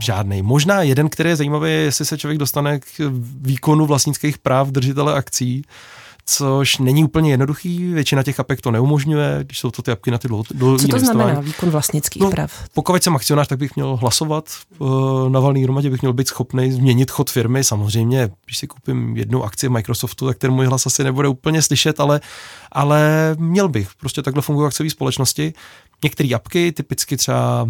žádný. 0.00 0.42
Možná 0.42 0.82
jeden, 0.82 1.08
který 1.08 1.28
je 1.30 1.36
zajímavý, 1.36 1.70
je, 1.70 1.76
jestli 1.76 2.04
se 2.04 2.18
člověk 2.18 2.38
dostane 2.38 2.78
k 2.78 3.12
výkonu 3.40 3.86
vlastnických 3.86 4.38
práv 4.38 4.68
držitele 4.68 5.14
akcí, 5.14 5.62
což 6.26 6.78
není 6.78 7.04
úplně 7.04 7.30
jednoduchý, 7.30 7.92
většina 7.92 8.22
těch 8.22 8.40
apek 8.40 8.60
to 8.60 8.70
neumožňuje, 8.70 9.38
když 9.42 9.58
jsou 9.58 9.70
to 9.70 9.82
ty 9.82 9.90
apky 9.90 10.10
na 10.10 10.18
ty 10.18 10.28
dlouhé 10.28 10.78
Co 10.78 10.88
to 10.88 10.98
znamená 10.98 11.40
výkon 11.40 11.70
vlastnických 11.70 12.22
no, 12.22 12.30
práv? 12.30 12.52
Pokud 12.74 13.02
jsem 13.02 13.16
akcionář, 13.16 13.48
tak 13.48 13.58
bych 13.58 13.76
měl 13.76 13.96
hlasovat 13.96 14.50
uh, 14.78 15.28
na 15.28 15.40
valný 15.40 15.62
hromadě, 15.62 15.90
bych 15.90 16.02
měl 16.02 16.12
být 16.12 16.28
schopný 16.28 16.72
změnit 16.72 17.10
chod 17.10 17.30
firmy. 17.30 17.64
Samozřejmě, 17.64 18.30
když 18.44 18.58
si 18.58 18.66
koupím 18.66 19.16
jednu 19.16 19.44
akci 19.44 19.68
Microsoftu, 19.68 20.26
tak 20.26 20.38
ten 20.38 20.50
můj 20.50 20.66
hlas 20.66 20.86
asi 20.86 21.04
nebude 21.04 21.28
úplně 21.28 21.62
slyšet, 21.62 22.00
ale, 22.00 22.20
ale 22.72 23.00
měl 23.38 23.68
bych. 23.68 23.88
Prostě 24.00 24.22
takhle 24.22 24.42
fungují 24.42 24.66
akciové 24.66 24.90
společnosti. 24.90 25.52
Některé 26.04 26.28
apky, 26.34 26.72
typicky 26.72 27.16
třeba 27.16 27.68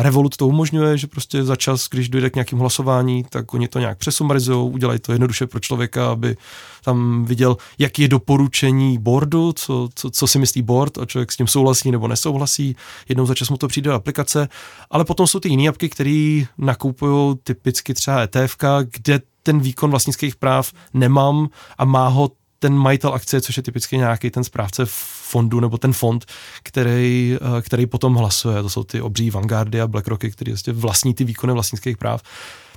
Revolut 0.00 0.36
to 0.36 0.48
umožňuje, 0.48 0.98
že 0.98 1.06
prostě 1.06 1.44
za 1.44 1.56
čas, 1.56 1.88
když 1.90 2.08
dojde 2.08 2.30
k 2.30 2.34
nějakým 2.34 2.58
hlasování, 2.58 3.24
tak 3.28 3.54
oni 3.54 3.68
to 3.68 3.78
nějak 3.78 3.98
přesumarizují, 3.98 4.72
udělají 4.72 4.98
to 5.00 5.12
jednoduše 5.12 5.46
pro 5.46 5.60
člověka, 5.60 6.10
aby 6.10 6.36
tam 6.84 7.24
viděl, 7.24 7.56
jak 7.78 7.98
je 7.98 8.08
doporučení 8.08 8.98
boardu, 8.98 9.52
co, 9.52 9.88
co, 9.94 10.10
co 10.10 10.26
si 10.26 10.38
myslí 10.38 10.62
board 10.62 10.98
a 10.98 11.06
člověk 11.06 11.32
s 11.32 11.36
tím 11.36 11.46
souhlasí 11.46 11.90
nebo 11.90 12.08
nesouhlasí. 12.08 12.76
Jednou 13.08 13.26
za 13.26 13.34
čas 13.34 13.50
mu 13.50 13.56
to 13.56 13.68
přijde 13.68 13.90
do 13.90 13.96
aplikace, 13.96 14.48
ale 14.90 15.04
potom 15.04 15.26
jsou 15.26 15.40
ty 15.40 15.48
jiné 15.48 15.68
apky, 15.68 15.88
které 15.88 16.42
nakupují 16.58 17.36
typicky 17.44 17.94
třeba 17.94 18.20
ETF, 18.20 18.56
kde 18.90 19.20
ten 19.42 19.60
výkon 19.60 19.90
vlastnických 19.90 20.36
práv 20.36 20.72
nemám 20.94 21.48
a 21.78 21.84
má 21.84 22.08
ho 22.08 22.30
ten 22.62 22.74
majitel 22.74 23.14
akcie, 23.14 23.40
což 23.40 23.56
je 23.56 23.62
typicky 23.62 23.98
nějaký 23.98 24.30
ten 24.30 24.44
správce 24.44 24.82
fondu 25.30 25.60
nebo 25.60 25.78
ten 25.78 25.92
fond, 25.92 26.24
který, 26.62 27.38
eh, 27.58 27.62
který 27.62 27.86
potom 27.86 28.14
hlasuje. 28.14 28.62
To 28.62 28.70
jsou 28.70 28.84
ty 28.84 29.00
obří 29.00 29.30
Vanguardy 29.30 29.80
a 29.80 29.86
BlackRocky, 29.86 30.30
který 30.30 30.52
vlastně 30.52 30.72
vlastní 30.72 31.14
ty 31.14 31.24
výkony 31.24 31.52
vlastnických 31.52 31.96
práv. 31.96 32.22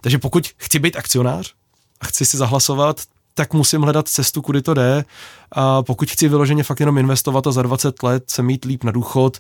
Takže 0.02 0.18
pokud 0.18 0.50
chci 0.58 0.80
být 0.80 0.96
akcionář 0.96 1.54
a 2.02 2.06
chci 2.06 2.26
si 2.26 2.38
zahlasovat, 2.38 3.02
tak 3.34 3.54
musím 3.54 3.82
hledat 3.82 4.08
cestu, 4.08 4.42
kudy 4.42 4.62
to 4.62 4.74
jde. 4.74 5.06
A 5.52 5.84
pokud 5.84 6.10
chci 6.10 6.28
vyloženě 6.28 6.64
fakt 6.64 6.80
jenom 6.80 6.98
investovat 6.98 7.48
a 7.48 7.52
za 7.52 7.62
20 7.62 8.04
let 8.04 8.24
se 8.30 8.44
mít 8.44 8.66
líp 8.66 8.84
na 8.84 8.92
důchod 8.92 9.38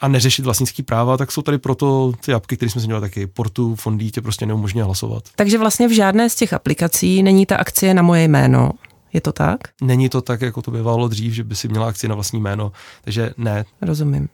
a 0.00 0.08
neřešit 0.08 0.44
vlastnický 0.44 0.82
práva, 0.82 1.16
tak 1.16 1.32
jsou 1.32 1.42
tady 1.42 1.58
proto 1.58 2.12
ty 2.24 2.32
apky, 2.32 2.56
které 2.56 2.70
jsme 2.70 2.80
zmiňovali 2.80 3.10
taky. 3.10 3.26
Portu, 3.26 3.74
fondí 3.74 4.10
tě 4.10 4.20
prostě 4.20 4.46
neumožňuje 4.46 4.84
hlasovat. 4.84 5.24
Takže 5.36 5.58
vlastně 5.58 5.88
v 5.88 5.92
žádné 5.92 6.30
z 6.30 6.34
těch 6.34 6.52
aplikací 6.52 7.22
není 7.22 7.46
ta 7.46 7.56
akcie 7.56 7.94
na 7.94 8.02
moje 8.02 8.24
jméno. 8.24 8.70
Je 9.12 9.20
to 9.20 9.32
tak? 9.32 9.60
Není 9.82 10.08
to 10.08 10.22
tak, 10.22 10.40
jako 10.40 10.62
to 10.62 10.70
bývalo 10.70 11.08
dřív, 11.08 11.32
že 11.32 11.44
by 11.44 11.56
si 11.56 11.68
měla 11.68 11.88
akci 11.88 12.08
na 12.08 12.14
vlastní 12.14 12.40
jméno, 12.40 12.72
takže 13.04 13.30
ne. 13.36 13.64
Rozumím. 13.82 14.28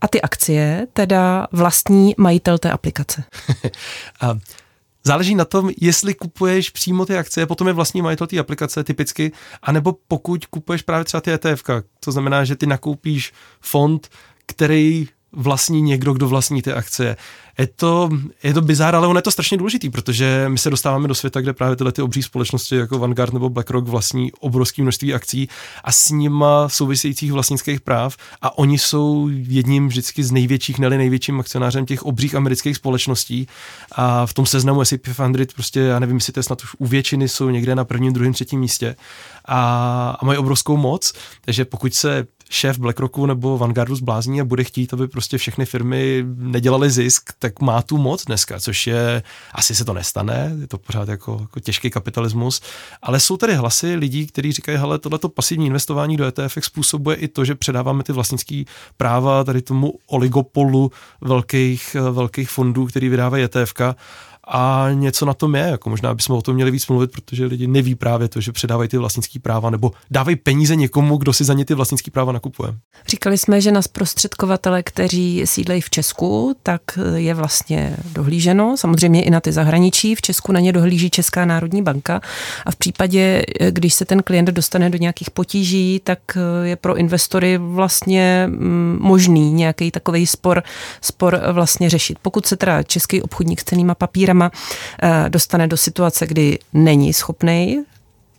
A 0.00 0.08
ty 0.08 0.22
akcie 0.22 0.86
teda 0.92 1.46
vlastní 1.52 2.14
majitel 2.18 2.58
té 2.58 2.70
aplikace? 2.70 3.24
a 4.20 4.38
záleží 5.04 5.34
na 5.34 5.44
tom, 5.44 5.70
jestli 5.80 6.14
kupuješ 6.14 6.70
přímo 6.70 7.06
ty 7.06 7.16
akcie, 7.16 7.46
potom 7.46 7.66
je 7.66 7.72
vlastní 7.72 8.02
majitel 8.02 8.26
té 8.26 8.38
aplikace 8.38 8.84
typicky, 8.84 9.32
anebo 9.62 9.94
pokud 10.08 10.46
kupuješ 10.46 10.82
právě 10.82 11.04
třeba 11.04 11.20
ty 11.20 11.32
ETF, 11.32 11.64
to 12.00 12.12
znamená, 12.12 12.44
že 12.44 12.56
ty 12.56 12.66
nakoupíš 12.66 13.32
fond, 13.60 14.08
který 14.46 15.08
vlastní 15.32 15.82
někdo, 15.82 16.12
kdo 16.12 16.28
vlastní 16.28 16.62
ty 16.62 16.72
akcie. 16.72 17.16
Je 17.58 17.66
to, 17.66 18.10
je 18.42 18.54
to 18.54 18.60
bizár, 18.60 18.94
ale 18.96 19.06
ono 19.06 19.18
je 19.18 19.22
to 19.22 19.30
strašně 19.30 19.56
důležitý, 19.56 19.90
protože 19.90 20.44
my 20.48 20.58
se 20.58 20.70
dostáváme 20.70 21.08
do 21.08 21.14
světa, 21.14 21.40
kde 21.40 21.52
právě 21.52 21.76
tyhle 21.76 21.92
ty 21.92 22.02
obří 22.02 22.22
společnosti 22.22 22.76
jako 22.76 22.98
Vanguard 22.98 23.32
nebo 23.32 23.48
BlackRock 23.48 23.88
vlastní 23.88 24.32
obrovské 24.32 24.82
množství 24.82 25.14
akcí 25.14 25.48
a 25.84 25.92
s 25.92 26.10
nima 26.10 26.68
souvisejících 26.68 27.32
vlastnických 27.32 27.80
práv 27.80 28.16
a 28.42 28.58
oni 28.58 28.78
jsou 28.78 29.28
jedním 29.32 29.88
vždycky 29.88 30.24
z 30.24 30.30
největších, 30.30 30.78
neli 30.78 30.98
největším 30.98 31.40
akcionářem 31.40 31.86
těch 31.86 32.02
obřích 32.02 32.34
amerických 32.34 32.76
společností 32.76 33.48
a 33.92 34.26
v 34.26 34.34
tom 34.34 34.46
seznamu 34.46 34.80
S&P 34.84 35.14
500 35.14 35.52
prostě, 35.54 35.80
já 35.80 35.98
nevím, 35.98 36.16
jestli 36.16 36.32
to 36.32 36.38
je 36.38 36.44
snad 36.44 36.62
už 36.62 36.70
u 36.78 36.86
většiny, 36.86 37.28
jsou 37.28 37.50
někde 37.50 37.74
na 37.74 37.84
prvním, 37.84 38.12
druhém, 38.12 38.32
třetím 38.32 38.60
místě 38.60 38.96
a, 39.44 40.16
a 40.20 40.24
mají 40.24 40.38
obrovskou 40.38 40.76
moc, 40.76 41.12
takže 41.44 41.64
pokud 41.64 41.94
se 41.94 42.26
šéf 42.50 42.78
BlackRocku 42.78 43.26
nebo 43.26 43.58
Vanguardu 43.58 43.94
zblázní 43.94 44.40
a 44.40 44.44
bude 44.44 44.64
chtít, 44.64 44.92
aby 44.92 45.08
prostě 45.08 45.38
všechny 45.38 45.66
firmy 45.66 46.24
nedělaly 46.36 46.90
zisk, 46.90 47.30
tak 47.38 47.60
má 47.60 47.82
tu 47.82 47.98
moc 47.98 48.24
dneska, 48.24 48.60
což 48.60 48.86
je, 48.86 49.22
asi 49.52 49.74
se 49.74 49.84
to 49.84 49.92
nestane, 49.92 50.56
je 50.60 50.66
to 50.66 50.78
pořád 50.78 51.08
jako, 51.08 51.38
jako 51.40 51.60
těžký 51.60 51.90
kapitalismus, 51.90 52.60
ale 53.02 53.20
jsou 53.20 53.36
tady 53.36 53.54
hlasy 53.54 53.94
lidí, 53.94 54.26
kteří 54.26 54.52
říkají, 54.52 54.78
hele, 54.78 54.98
tohleto 54.98 55.28
pasivní 55.28 55.66
investování 55.66 56.16
do 56.16 56.24
ETF 56.26 56.58
způsobuje 56.60 57.16
i 57.16 57.28
to, 57.28 57.44
že 57.44 57.54
předáváme 57.54 58.02
ty 58.02 58.12
vlastnické 58.12 58.62
práva 58.96 59.44
tady 59.44 59.62
tomu 59.62 59.94
oligopolu 60.06 60.92
velkých, 61.20 61.96
velkých 62.12 62.50
fondů, 62.50 62.86
který 62.86 63.08
vydávají 63.08 63.44
ETF 63.44 63.74
a 64.48 64.88
něco 64.92 65.26
na 65.26 65.34
tom 65.34 65.54
je, 65.54 65.62
jako 65.62 65.90
možná 65.90 66.14
bychom 66.14 66.36
o 66.36 66.42
tom 66.42 66.54
měli 66.54 66.70
víc 66.70 66.86
mluvit, 66.86 67.12
protože 67.12 67.46
lidi 67.46 67.66
neví 67.66 67.94
právě 67.94 68.28
to, 68.28 68.40
že 68.40 68.52
předávají 68.52 68.88
ty 68.88 68.98
vlastnické 68.98 69.40
práva 69.40 69.70
nebo 69.70 69.92
dávají 70.10 70.36
peníze 70.36 70.76
někomu, 70.76 71.16
kdo 71.16 71.32
si 71.32 71.44
za 71.44 71.54
ně 71.54 71.64
ty 71.64 71.74
vlastnické 71.74 72.10
práva 72.10 72.32
nakupuje. 72.32 72.74
Říkali 73.08 73.38
jsme, 73.38 73.60
že 73.60 73.72
na 73.72 73.82
zprostředkovatele, 73.82 74.82
kteří 74.82 75.42
sídlejí 75.44 75.80
v 75.80 75.90
Česku, 75.90 76.56
tak 76.62 76.82
je 77.14 77.34
vlastně 77.34 77.96
dohlíženo, 78.12 78.76
samozřejmě 78.76 79.22
i 79.22 79.30
na 79.30 79.40
ty 79.40 79.52
zahraničí. 79.52 80.14
V 80.14 80.22
Česku 80.22 80.52
na 80.52 80.60
ně 80.60 80.72
dohlíží 80.72 81.10
Česká 81.10 81.44
národní 81.44 81.82
banka 81.82 82.20
a 82.66 82.70
v 82.70 82.76
případě, 82.76 83.42
když 83.70 83.94
se 83.94 84.04
ten 84.04 84.22
klient 84.22 84.48
dostane 84.48 84.90
do 84.90 84.98
nějakých 84.98 85.30
potíží, 85.30 86.00
tak 86.04 86.18
je 86.62 86.76
pro 86.76 86.96
investory 86.96 87.58
vlastně 87.58 88.44
mm, 88.46 88.98
možný 89.00 89.52
nějaký 89.52 89.90
takový 89.90 90.26
spor, 90.26 90.62
spor 91.00 91.40
vlastně 91.52 91.90
řešit. 91.90 92.18
Pokud 92.22 92.46
se 92.46 92.56
teda 92.56 92.82
český 92.82 93.22
obchodník 93.22 93.60
s 93.60 93.64
cenýma 93.64 93.94
papírama 93.94 94.37
firma 94.38 94.50
eh, 95.02 95.30
dostane 95.30 95.66
do 95.66 95.76
situace, 95.76 96.26
kdy 96.26 96.58
není 96.72 97.12
schopný 97.12 97.84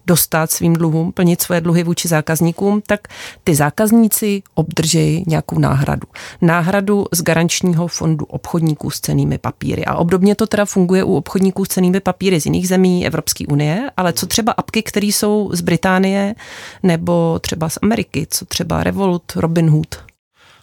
dostat 0.08 0.52
svým 0.52 0.74
dluhům, 0.74 1.12
plnit 1.12 1.42
svoje 1.42 1.62
dluhy 1.62 1.84
vůči 1.84 2.08
zákazníkům, 2.08 2.82
tak 2.88 3.00
ty 3.44 3.56
zákazníci 3.56 4.42
obdržejí 4.56 5.24
nějakou 5.28 5.60
náhradu. 5.60 6.08
Náhradu 6.42 7.06
z 7.14 7.22
garančního 7.22 7.88
fondu 7.88 8.26
obchodníků 8.26 8.90
s 8.90 9.00
cenými 9.00 9.38
papíry. 9.38 9.86
A 9.86 9.96
obdobně 9.96 10.36
to 10.36 10.48
teda 10.48 10.66
funguje 10.66 11.04
u 11.04 11.16
obchodníků 11.16 11.66
s 11.66 11.68
cenými 11.68 12.00
papíry 12.00 12.42
z 12.42 12.46
jiných 12.46 12.68
zemí 12.68 13.08
Evropské 13.08 13.46
unie, 13.48 13.92
ale 13.98 14.14
co 14.14 14.26
třeba 14.26 14.52
apky, 14.52 14.84
které 14.84 15.08
jsou 15.08 15.50
z 15.54 15.62
Británie 15.62 16.36
nebo 16.84 17.40
třeba 17.40 17.70
z 17.70 17.78
Ameriky, 17.82 18.28
co 18.30 18.46
třeba 18.46 18.84
Revolut, 18.84 19.24
Robinhood? 19.36 20.10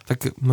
Tak 0.07 0.17
uh, 0.25 0.51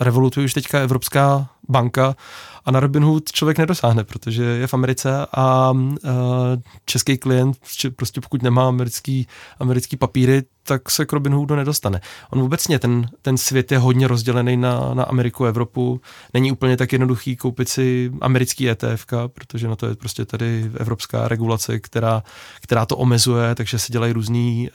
Revolut 0.00 0.36
je 0.36 0.44
už 0.44 0.54
teďka 0.54 0.80
Evropská 0.80 1.48
banka 1.68 2.16
a 2.64 2.70
na 2.70 2.80
Robinhood 2.80 3.32
člověk 3.32 3.58
nedosáhne, 3.58 4.04
protože 4.04 4.42
je 4.42 4.66
v 4.66 4.74
Americe 4.74 5.26
a 5.36 5.72
český 6.84 7.18
klient 7.18 7.56
prostě 7.96 8.20
pokud 8.20 8.42
nemá 8.42 8.68
americký, 8.68 9.26
americký 9.60 9.96
papíry, 9.96 10.42
tak 10.66 10.90
se 10.90 11.06
k 11.06 11.12
Robinhoodu 11.12 11.54
nedostane. 11.54 12.00
On 12.30 12.40
vůbec 12.40 12.66
ten, 12.78 13.08
ten 13.22 13.36
svět 13.36 13.72
je 13.72 13.78
hodně 13.78 14.08
rozdělený 14.08 14.56
na, 14.56 14.94
na 14.94 15.04
Ameriku 15.04 15.44
a 15.44 15.48
Evropu. 15.48 16.00
Není 16.34 16.52
úplně 16.52 16.76
tak 16.76 16.92
jednoduchý 16.92 17.36
koupit 17.36 17.68
si 17.68 18.12
americký 18.20 18.70
ETF, 18.70 19.06
protože 19.26 19.68
na 19.68 19.76
to 19.76 19.86
je 19.86 19.94
prostě 19.94 20.24
tady 20.24 20.70
evropská 20.76 21.28
regulace, 21.28 21.78
která, 21.78 22.22
která 22.60 22.86
to 22.86 22.96
omezuje, 22.96 23.54
takže 23.54 23.78
se 23.78 23.92
dělají 23.92 24.12
různý, 24.12 24.70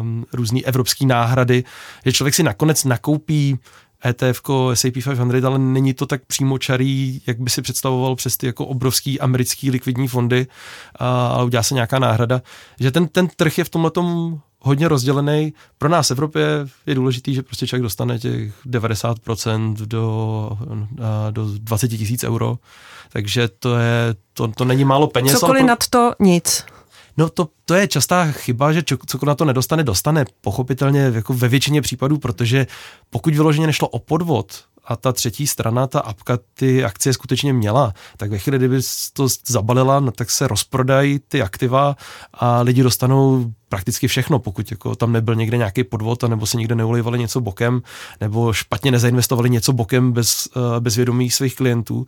um, 0.00 0.26
různý 0.32 0.66
evropský 0.66 1.06
náhrady, 1.06 1.64
že 2.04 2.12
člověk 2.12 2.34
si 2.34 2.42
nakonec 2.42 2.84
nakoupí 2.84 3.58
ETF, 4.06 4.40
S&P 4.74 5.02
500, 5.02 5.44
ale 5.44 5.58
není 5.58 5.94
to 5.94 6.06
tak 6.06 6.26
přímočarý, 6.26 7.22
jak 7.26 7.40
by 7.40 7.50
si 7.50 7.62
představoval 7.62 8.16
přes 8.16 8.36
ty 8.36 8.46
jako 8.46 8.66
obrovský 8.66 9.20
americký 9.20 9.70
likvidní 9.70 10.08
fondy, 10.08 10.46
ale 10.94 11.44
udělá 11.44 11.62
se 11.62 11.74
nějaká 11.74 11.98
náhrada, 11.98 12.42
že 12.80 12.90
ten, 12.90 13.08
ten 13.08 13.28
trh 13.36 13.58
je 13.58 13.64
v 13.64 13.68
tomhle 13.68 13.90
hodně 14.60 14.88
rozdělený. 14.88 15.52
Pro 15.78 15.88
nás 15.88 16.08
v 16.08 16.10
Evropě 16.10 16.46
je 16.86 16.94
důležitý, 16.94 17.34
že 17.34 17.42
prostě 17.42 17.66
člověk 17.66 17.82
dostane 17.82 18.18
těch 18.18 18.52
90% 18.66 19.74
do, 19.74 20.50
do 21.30 21.46
20 21.58 21.88
tisíc 21.88 22.24
euro, 22.24 22.58
takže 23.12 23.48
to 23.58 23.76
je, 23.76 24.14
to, 24.32 24.48
to 24.48 24.64
není 24.64 24.84
málo 24.84 25.06
peněz. 25.06 25.32
Cokoliv 25.32 25.60
pro... 25.60 25.68
nad 25.68 25.88
to 25.88 26.12
nic. 26.20 26.64
No 27.16 27.28
to, 27.28 27.48
to 27.64 27.74
je 27.74 27.88
častá 27.88 28.32
chyba, 28.32 28.72
že 28.72 28.82
cokoliv 29.06 29.28
na 29.28 29.34
to 29.34 29.44
nedostane, 29.44 29.82
dostane 29.82 30.24
pochopitelně 30.40 31.00
jako 31.14 31.34
ve 31.34 31.48
většině 31.48 31.82
případů, 31.82 32.18
protože 32.18 32.66
pokud 33.10 33.34
vyloženě 33.34 33.66
nešlo 33.66 33.88
o 33.88 33.98
podvod, 33.98 34.64
a 34.86 34.96
ta 34.96 35.12
třetí 35.12 35.46
strana, 35.46 35.86
ta 35.86 36.00
apka, 36.00 36.38
ty 36.54 36.84
akcie 36.84 37.12
skutečně 37.12 37.52
měla, 37.52 37.92
tak 38.16 38.30
ve 38.30 38.38
chvíli, 38.38 38.58
kdyby 38.58 38.80
to 39.12 39.28
zabalila, 39.46 40.00
no, 40.00 40.10
tak 40.10 40.30
se 40.30 40.48
rozprodají 40.48 41.20
ty 41.28 41.42
aktiva 41.42 41.96
a 42.34 42.60
lidi 42.60 42.82
dostanou 42.82 43.52
prakticky 43.68 44.08
všechno, 44.08 44.38
pokud 44.38 44.70
jako 44.70 44.94
tam 44.94 45.12
nebyl 45.12 45.34
někde 45.34 45.56
nějaký 45.56 45.84
podvod, 45.84 46.22
nebo 46.22 46.46
se 46.46 46.56
někde 46.56 46.74
neulejvali 46.74 47.18
něco 47.18 47.40
bokem, 47.40 47.82
nebo 48.20 48.52
špatně 48.52 48.90
nezainvestovali 48.90 49.50
něco 49.50 49.72
bokem 49.72 50.12
bez, 50.12 50.48
eh, 50.56 50.80
bez 50.80 50.96
vědomí 50.96 51.30
svých 51.30 51.56
klientů, 51.56 52.06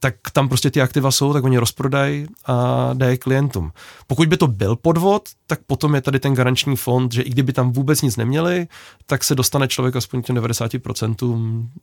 tak 0.00 0.14
tam 0.32 0.48
prostě 0.48 0.70
ty 0.70 0.82
aktiva 0.82 1.10
jsou, 1.10 1.32
tak 1.32 1.44
oni 1.44 1.58
rozprodají 1.58 2.26
a 2.46 2.90
dají 2.94 3.18
klientům. 3.18 3.72
Pokud 4.06 4.28
by 4.28 4.36
to 4.36 4.46
byl 4.46 4.76
podvod, 4.76 5.22
tak 5.46 5.60
potom 5.66 5.94
je 5.94 6.00
tady 6.00 6.20
ten 6.20 6.34
garanční 6.34 6.76
fond, 6.76 7.12
že 7.12 7.22
i 7.22 7.30
kdyby 7.30 7.52
tam 7.52 7.72
vůbec 7.72 8.02
nic 8.02 8.16
neměli, 8.16 8.68
tak 9.06 9.24
se 9.24 9.34
dostane 9.34 9.68
člověk 9.68 9.96
aspoň 9.96 10.22
těm 10.22 10.36
90%. 10.36 11.14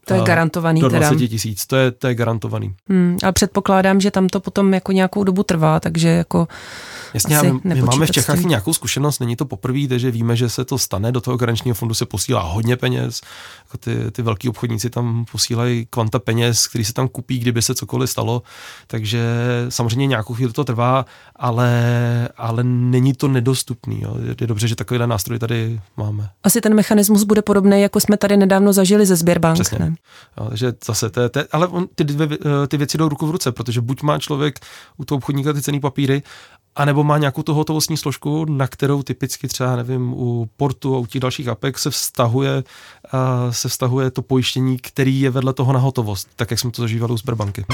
To 0.05 0.13
je 0.13 0.21
garantovaný 0.21 0.81
do 0.81 0.89
20 0.89 1.15
tisíc, 1.15 1.65
to 1.65 1.75
je, 1.75 1.91
to 1.91 2.07
je 2.07 2.15
garantovaný. 2.15 2.73
Hmm, 2.89 3.17
ale 3.23 3.31
předpokládám, 3.31 4.01
že 4.01 4.11
tam 4.11 4.27
to 4.27 4.39
potom 4.39 4.73
jako 4.73 4.91
nějakou 4.91 5.23
dobu 5.23 5.43
trvá, 5.43 5.79
takže 5.79 6.09
jako 6.09 6.47
Jasně, 7.13 7.37
my, 7.41 7.75
my 7.75 7.81
máme 7.81 8.05
v 8.05 8.11
Čechách 8.11 8.39
nějakou 8.39 8.73
zkušenost, 8.73 9.19
není 9.19 9.35
to 9.35 9.45
poprvé, 9.45 9.87
takže 9.89 10.11
víme, 10.11 10.35
že 10.35 10.49
se 10.49 10.65
to 10.65 10.77
stane, 10.77 11.11
do 11.11 11.21
toho 11.21 11.37
garančního 11.37 11.75
fondu 11.75 11.93
se 11.93 12.05
posílá 12.05 12.41
hodně 12.41 12.77
peněz, 12.77 13.21
jako 13.65 13.77
ty, 13.77 14.11
ty 14.11 14.21
velký 14.21 14.49
obchodníci 14.49 14.89
tam 14.89 15.25
posílají 15.31 15.87
kvanta 15.89 16.19
peněz, 16.19 16.67
který 16.67 16.85
se 16.85 16.93
tam 16.93 17.07
kupí, 17.07 17.39
kdyby 17.39 17.61
se 17.61 17.75
cokoliv 17.75 18.06
stalo, 18.07 18.41
takže 18.87 19.25
samozřejmě 19.69 20.07
nějakou 20.07 20.33
chvíli 20.33 20.53
to 20.53 20.63
trvá, 20.63 21.05
ale, 21.35 22.29
ale 22.37 22.63
není 22.63 23.13
to 23.13 23.27
nedostupný. 23.27 24.01
Jo. 24.01 24.15
Je 24.41 24.47
dobře, 24.47 24.67
že 24.67 24.75
takovýhle 24.75 25.07
nástroj 25.07 25.39
tady 25.39 25.81
máme. 25.97 26.29
Asi 26.43 26.61
ten 26.61 26.73
mechanismus 26.73 27.23
bude 27.23 27.41
podobný, 27.41 27.81
jako 27.81 27.99
jsme 27.99 28.17
tady 28.17 28.37
nedávno 28.37 28.73
zažili 28.73 29.05
ze 29.05 29.15
Sběrbank. 29.15 29.55
Přesně. 29.55 29.79
Ne? 29.79 29.95
Jo, 30.37 30.45
takže 30.49 30.73
zase, 30.85 31.09
to 31.09 31.21
je, 31.21 31.29
to 31.29 31.39
je, 31.39 31.47
ale 31.51 31.67
on, 31.67 31.87
ty, 31.95 32.03
dvě, 32.03 32.27
ty 32.67 32.77
věci 32.77 32.97
jdou 32.97 33.09
ruku 33.09 33.27
v 33.27 33.31
ruce, 33.31 33.51
protože 33.51 33.81
buď 33.81 34.01
má 34.01 34.19
člověk 34.19 34.59
u 34.97 35.05
toho 35.05 35.17
obchodníka 35.17 35.53
ty 35.53 35.61
cený 35.61 35.79
papíry, 35.79 36.23
a 36.77 36.85
nebo 36.85 37.03
má 37.03 37.17
nějakou 37.17 37.43
tu 37.43 37.53
hotovostní 37.53 37.97
složku, 37.97 38.45
na 38.45 38.67
kterou 38.67 39.03
typicky 39.03 39.47
třeba, 39.47 39.75
nevím, 39.75 40.13
u 40.13 40.49
portu 40.57 40.95
a 40.95 40.99
u 40.99 41.05
těch 41.05 41.21
dalších 41.21 41.47
APEK 41.47 41.77
se 41.77 41.89
vztahuje, 41.89 42.63
uh, 43.13 43.51
se 43.51 43.69
vztahuje 43.69 44.11
to 44.11 44.21
pojištění, 44.21 44.77
který 44.77 45.21
je 45.21 45.29
vedle 45.29 45.53
toho 45.53 45.73
na 45.73 45.79
hotovost, 45.79 46.29
tak 46.35 46.51
jak 46.51 46.59
jsme 46.59 46.71
to 46.71 46.81
zažívali 46.81 47.13
u 47.13 47.17
Sberbanky. 47.17 47.65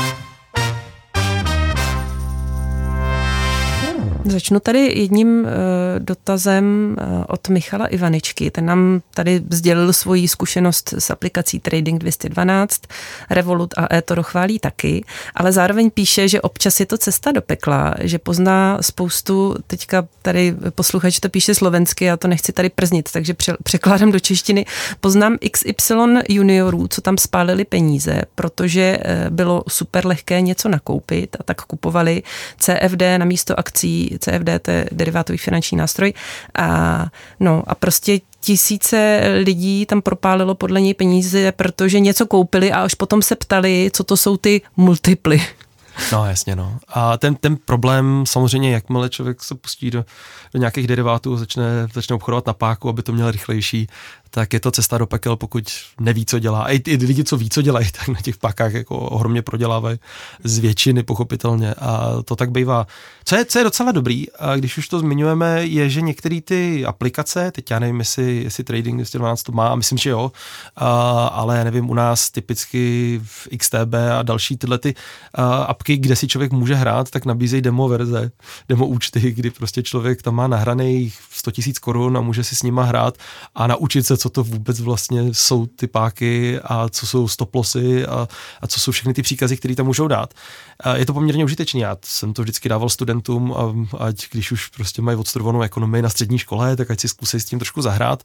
Začnu 4.26 4.60
tady 4.60 4.80
jedním 4.80 5.40
uh, 5.40 5.48
dotazem 6.00 6.98
uh, 7.02 7.24
od 7.28 7.50
Michala 7.50 7.88
Ivaničky. 7.88 8.52
Ten 8.52 8.66
nám 8.66 9.02
tady 9.14 9.42
sdělil 9.50 9.94
svoji 9.94 10.28
zkušenost 10.28 10.94
s 10.98 11.10
aplikací 11.10 11.60
Trading 11.60 12.00
212. 12.00 12.82
Revolut 13.30 13.74
a 13.78 13.96
eToro 13.96 14.24
chválí 14.24 14.60
taky, 14.60 15.06
ale 15.36 15.52
zároveň 15.52 15.92
píše, 15.92 16.28
že 16.28 16.42
občas 16.42 16.80
je 16.80 16.86
to 16.86 16.98
cesta 16.98 17.32
do 17.32 17.42
pekla, 17.42 17.94
že 18.00 18.20
pozná 18.20 18.78
spoustu, 18.82 19.56
teďka 19.68 20.08
tady 20.22 20.56
posluchač 20.76 21.20
to 21.20 21.30
píše 21.30 21.56
slovensky, 21.56 22.06
já 22.06 22.18
to 22.18 22.28
nechci 22.28 22.54
tady 22.54 22.70
prznit, 22.70 23.10
takže 23.12 23.34
pře- 23.34 23.58
překládám 23.64 24.12
do 24.12 24.20
češtiny. 24.20 24.66
Poznám 25.00 25.38
XY 25.52 25.94
juniorů, 26.30 26.88
co 26.88 27.02
tam 27.02 27.18
spálili 27.18 27.66
peníze, 27.66 28.22
protože 28.36 28.98
uh, 28.98 29.30
bylo 29.30 29.64
super 29.70 30.06
lehké 30.06 30.42
něco 30.42 30.70
nakoupit 30.70 31.36
a 31.40 31.44
tak 31.44 31.62
kupovali 31.62 32.24
CFD 32.60 33.02
na 33.18 33.26
místo 33.26 33.60
akcí 33.60 34.13
CFD, 34.20 34.50
to 34.62 34.72
je 34.72 34.86
derivátový 34.92 35.38
finanční 35.38 35.78
nástroj. 35.78 36.14
A, 36.56 37.06
no, 37.40 37.64
a 37.68 37.76
prostě 37.76 38.20
tisíce 38.40 39.22
lidí 39.44 39.86
tam 39.86 40.02
propálilo 40.02 40.56
podle 40.56 40.82
něj 40.82 40.94
peníze, 40.94 41.52
protože 41.52 42.00
něco 42.00 42.26
koupili 42.26 42.72
a 42.72 42.84
až 42.84 42.94
potom 42.94 43.22
se 43.22 43.36
ptali, 43.36 43.90
co 43.94 44.04
to 44.04 44.18
jsou 44.18 44.38
ty 44.38 44.62
multiply. 44.78 45.42
No 46.12 46.26
jasně, 46.26 46.56
no. 46.56 46.78
A 46.88 47.18
ten, 47.18 47.36
ten 47.36 47.58
problém 47.66 48.24
samozřejmě, 48.28 48.72
jakmile 48.72 49.10
člověk 49.10 49.44
se 49.44 49.56
pustí 49.56 49.92
do, 49.92 50.06
do 50.54 50.60
nějakých 50.60 50.88
derivátů, 50.88 51.38
začne, 51.38 51.64
začne 51.94 52.16
obchodovat 52.16 52.48
na 52.48 52.54
páku, 52.54 52.90
aby 52.90 53.04
to 53.04 53.12
měl 53.12 53.32
rychlejší, 53.32 53.88
tak 54.36 54.54
je 54.54 54.60
to 54.60 54.72
cesta 54.72 54.98
do 54.98 55.06
pekel, 55.06 55.36
pokud 55.36 55.64
neví, 56.00 56.26
co 56.26 56.40
dělá. 56.40 56.64
A 56.64 56.70
i, 56.70 56.82
i 56.88 56.96
lidi, 56.96 57.24
co 57.24 57.38
ví, 57.38 57.50
co 57.50 57.62
dělají, 57.62 57.88
tak 58.00 58.08
na 58.08 58.22
těch 58.22 58.38
pákách 58.38 58.74
jako 58.74 59.00
ohromně 59.00 59.42
prodělávají 59.42 60.00
z 60.44 60.58
většiny, 60.58 61.04
pochopitelně. 61.04 61.74
A 61.74 62.22
to 62.26 62.36
tak 62.36 62.52
bývá. 62.52 62.88
Co 63.26 63.36
je, 63.36 63.46
co 63.46 63.58
je 63.58 63.64
docela 63.64 63.92
dobrý, 63.92 64.32
a 64.32 64.56
když 64.56 64.78
už 64.78 64.88
to 64.88 65.00
zmiňujeme, 65.00 65.66
je, 65.66 65.90
že 65.90 66.02
některé 66.02 66.42
ty 66.42 66.86
aplikace, 66.86 67.52
teď 67.52 67.72
já 67.72 67.80
nevím, 67.80 68.00
jestli, 68.00 68.44
jestli 68.44 68.64
Trading 68.64 68.96
212 68.96 69.44
to 69.44 69.52
má, 69.52 69.76
myslím, 69.76 69.98
že 69.98 70.10
jo, 70.10 70.32
a, 70.76 71.28
ale 71.28 71.64
nevím, 71.64 71.90
u 71.90 71.94
nás 71.94 72.32
typicky 72.32 73.22
v 73.24 73.48
XTB 73.58 73.94
a 74.20 74.24
další 74.24 74.58
tyhle 74.58 74.78
ty 74.78 74.96
a, 75.34 75.64
apky, 75.64 75.98
kde 75.98 76.16
si 76.16 76.28
člověk 76.28 76.52
může 76.52 76.76
hrát, 76.76 77.12
tak 77.12 77.26
nabízejí 77.26 77.62
demo 77.62 77.88
verze, 77.88 78.32
demo 78.70 78.88
účty, 78.88 79.32
kdy 79.32 79.50
prostě 79.50 79.84
člověk 79.84 80.22
tam 80.22 80.36
má 80.36 80.48
nahraných 80.48 81.20
100 81.32 81.52
000 81.66 81.74
korun 81.82 82.18
a 82.18 82.22
může 82.22 82.44
si 82.44 82.56
s 82.56 82.64
nima 82.64 82.84
hrát 82.84 83.18
a 83.56 83.68
naučit 83.68 84.06
se, 84.06 84.23
co 84.24 84.30
to 84.30 84.44
vůbec 84.44 84.80
vlastně 84.80 85.34
jsou 85.34 85.66
ty 85.66 85.88
páky 85.88 86.60
a 86.64 86.90
co 86.90 87.08
jsou 87.08 87.28
stoplosy 87.28 88.06
a, 88.06 88.28
a 88.62 88.68
co 88.68 88.80
jsou 88.80 88.92
všechny 88.92 89.14
ty 89.14 89.22
příkazy, 89.22 89.58
které 89.58 89.76
tam 89.76 89.86
můžou 89.86 90.08
dát. 90.08 90.34
A 90.80 90.96
je 90.96 91.06
to 91.06 91.14
poměrně 91.14 91.46
užitečný. 91.46 91.82
Já 91.82 91.98
jsem 92.06 92.34
to 92.34 92.42
vždycky 92.42 92.70
dával 92.70 92.90
studentům, 92.90 93.54
a, 93.54 93.74
ať 94.06 94.30
když 94.32 94.52
už 94.52 94.68
prostě 94.68 95.02
mají 95.02 95.18
odstudovanou 95.18 95.62
ekonomii 95.62 96.02
na 96.02 96.10
střední 96.10 96.40
škole, 96.40 96.76
tak 96.76 96.92
ať 96.92 97.00
si 97.00 97.08
zkusí 97.08 97.40
s 97.40 97.46
tím 97.46 97.60
trošku 97.60 97.82
zahrát. 97.82 98.24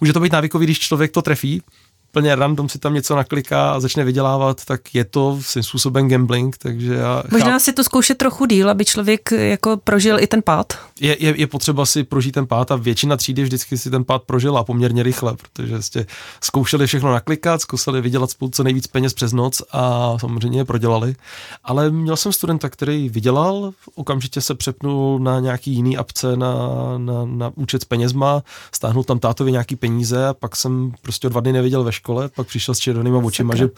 Může 0.00 0.12
to 0.12 0.20
být 0.20 0.32
návykový, 0.32 0.66
když 0.66 0.78
člověk 0.78 1.12
to 1.12 1.22
trefí, 1.22 1.62
úplně 2.12 2.34
random 2.34 2.68
si 2.68 2.78
tam 2.78 2.94
něco 2.94 3.16
nakliká 3.16 3.72
a 3.72 3.80
začne 3.80 4.04
vydělávat, 4.04 4.64
tak 4.64 4.94
je 4.94 5.04
to 5.04 5.38
svým 5.40 5.62
způsobem 5.62 6.08
gambling, 6.08 6.58
takže 6.58 6.94
já 6.94 7.22
Možná 7.30 7.50
cháp... 7.50 7.60
si 7.60 7.72
to 7.72 7.84
zkoušet 7.84 8.18
trochu 8.18 8.46
díl, 8.46 8.70
aby 8.70 8.84
člověk 8.84 9.30
jako 9.32 9.76
prožil 9.76 10.20
i 10.20 10.26
ten 10.26 10.42
pád. 10.42 10.72
Je, 11.00 11.16
je, 11.24 11.34
je 11.40 11.46
potřeba 11.46 11.86
si 11.86 12.04
prožít 12.04 12.34
ten 12.34 12.46
pád 12.46 12.72
a 12.72 12.76
většina 12.76 13.16
třídy 13.16 13.42
vždycky 13.42 13.78
si 13.78 13.90
ten 13.90 14.04
pád 14.04 14.22
prožila 14.22 14.64
poměrně 14.64 15.02
rychle, 15.02 15.36
protože 15.36 15.82
jste 15.82 16.06
zkoušeli 16.40 16.86
všechno 16.86 17.12
naklikat, 17.12 17.60
zkusili 17.60 18.00
vydělat 18.00 18.30
spolu 18.30 18.50
co 18.50 18.62
nejvíc 18.62 18.86
peněz 18.86 19.14
přes 19.14 19.32
noc 19.32 19.62
a 19.72 20.14
samozřejmě 20.20 20.60
je 20.60 20.64
prodělali. 20.64 21.14
Ale 21.64 21.90
měl 21.90 22.16
jsem 22.16 22.32
studenta, 22.32 22.68
který 22.68 23.08
vydělal, 23.08 23.72
okamžitě 23.94 24.40
se 24.40 24.54
přepnul 24.54 25.18
na 25.18 25.40
nějaký 25.40 25.72
jiný 25.72 25.96
apce 25.96 26.36
na, 26.36 26.54
na, 26.98 27.24
na 27.24 27.52
účet 27.54 27.82
s 27.82 27.84
penězma, 27.84 28.42
stáhnul 28.72 29.04
tam 29.04 29.18
tátovi 29.18 29.52
nějaký 29.52 29.76
peníze 29.76 30.26
a 30.26 30.34
pak 30.34 30.56
jsem 30.56 30.92
prostě 31.02 31.26
o 31.26 31.30
dva 31.30 31.40
dny 31.40 31.52
neviděl 31.52 31.84
ve 31.84 31.92
škole, 31.98 32.28
pak 32.28 32.46
přišel 32.46 32.74
s 32.74 32.78
červenýma 32.78 33.18
očima, 33.18 33.54
že, 33.54 33.68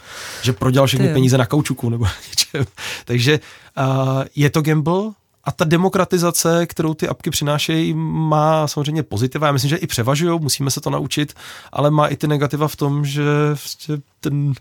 že 0.43 0.53
prodělal 0.53 0.87
všechny 0.87 1.07
Ty. 1.07 1.13
peníze 1.13 1.39
na 1.39 1.47
kaučuku 1.47 1.91
nebo 1.91 2.07
něčem. 2.31 2.65
Takže 3.05 3.41
uh, 3.79 4.25
je 4.37 4.51
to 4.51 4.63
gamble, 4.63 5.11
a 5.45 5.53
ta 5.53 5.65
demokratizace, 5.65 6.67
kterou 6.67 6.95
ty 6.95 7.09
apky 7.09 7.31
přinášejí, 7.31 7.95
má 7.95 8.69
samozřejmě 8.69 9.03
pozitiva. 9.03 9.47
Já 9.47 9.53
myslím, 9.53 9.69
že 9.69 9.77
i 9.77 9.87
převažují, 9.87 10.41
musíme 10.41 10.71
se 10.71 10.81
to 10.81 10.91
naučit, 10.91 11.35
ale 11.73 11.91
má 11.91 12.07
i 12.07 12.17
ty 12.17 12.29
negativa 12.29 12.69
v 12.69 12.77
tom, 12.77 13.05
že 13.05 13.23
prostě 13.51 13.99
ten, 14.21 14.53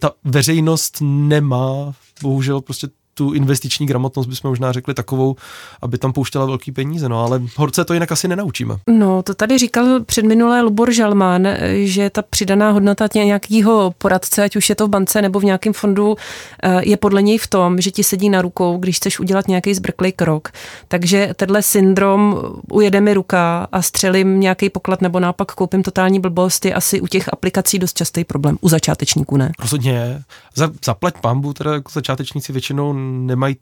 ta 0.00 0.10
veřejnost 0.24 0.98
nemá 1.00 1.94
bohužel 2.22 2.60
prostě 2.60 2.88
tu 3.14 3.32
investiční 3.32 3.86
gramotnost 3.86 4.26
bychom 4.26 4.50
možná 4.50 4.72
řekli 4.72 4.94
takovou, 4.94 5.36
aby 5.82 5.98
tam 5.98 6.12
pouštěla 6.12 6.46
velký 6.46 6.72
peníze, 6.72 7.08
no 7.08 7.24
ale 7.24 7.42
horce 7.56 7.84
to 7.84 7.94
jinak 7.94 8.12
asi 8.12 8.28
nenaučíme. 8.28 8.76
No, 8.88 9.22
to 9.22 9.34
tady 9.34 9.58
říkal 9.58 10.00
předminulé 10.04 10.62
Lubor 10.62 10.92
Žalmán, 10.92 11.48
že 11.74 12.10
ta 12.10 12.22
přidaná 12.22 12.70
hodnota 12.70 13.08
nějakého 13.14 13.94
poradce, 13.98 14.42
ať 14.42 14.56
už 14.56 14.68
je 14.68 14.74
to 14.74 14.86
v 14.86 14.90
bance 14.90 15.22
nebo 15.22 15.40
v 15.40 15.44
nějakém 15.44 15.72
fondu, 15.72 16.16
eh, 16.62 16.80
je 16.84 16.96
podle 16.96 17.22
něj 17.22 17.38
v 17.38 17.46
tom, 17.46 17.80
že 17.80 17.90
ti 17.90 18.04
sedí 18.04 18.30
na 18.30 18.42
rukou, 18.42 18.76
když 18.78 18.96
chceš 18.96 19.20
udělat 19.20 19.48
nějaký 19.48 19.74
zbrklý 19.74 20.12
krok. 20.12 20.48
Takže 20.88 21.30
tenhle 21.36 21.62
syndrom 21.62 22.38
ujede 22.70 23.00
mi 23.00 23.14
ruka 23.14 23.68
a 23.72 23.82
střelím 23.82 24.40
nějaký 24.40 24.70
poklad 24.70 25.02
nebo 25.02 25.20
nápak 25.20 25.52
koupím 25.52 25.82
totální 25.82 26.20
blbost 26.20 26.64
je 26.64 26.74
asi 26.74 27.00
u 27.00 27.06
těch 27.06 27.28
aplikací 27.32 27.78
dost 27.78 27.96
častý 27.96 28.24
problém. 28.24 28.58
U 28.60 28.68
začátečníků 28.68 29.36
ne. 29.36 29.52
Rozhodně. 29.58 30.22
Za, 30.54 30.70
zaplať 30.84 31.14
pambu, 31.20 31.52
teda 31.52 31.72
jako 31.74 31.90
začátečníci 31.92 32.52
většinou 32.52 32.92
nemají 33.26 33.56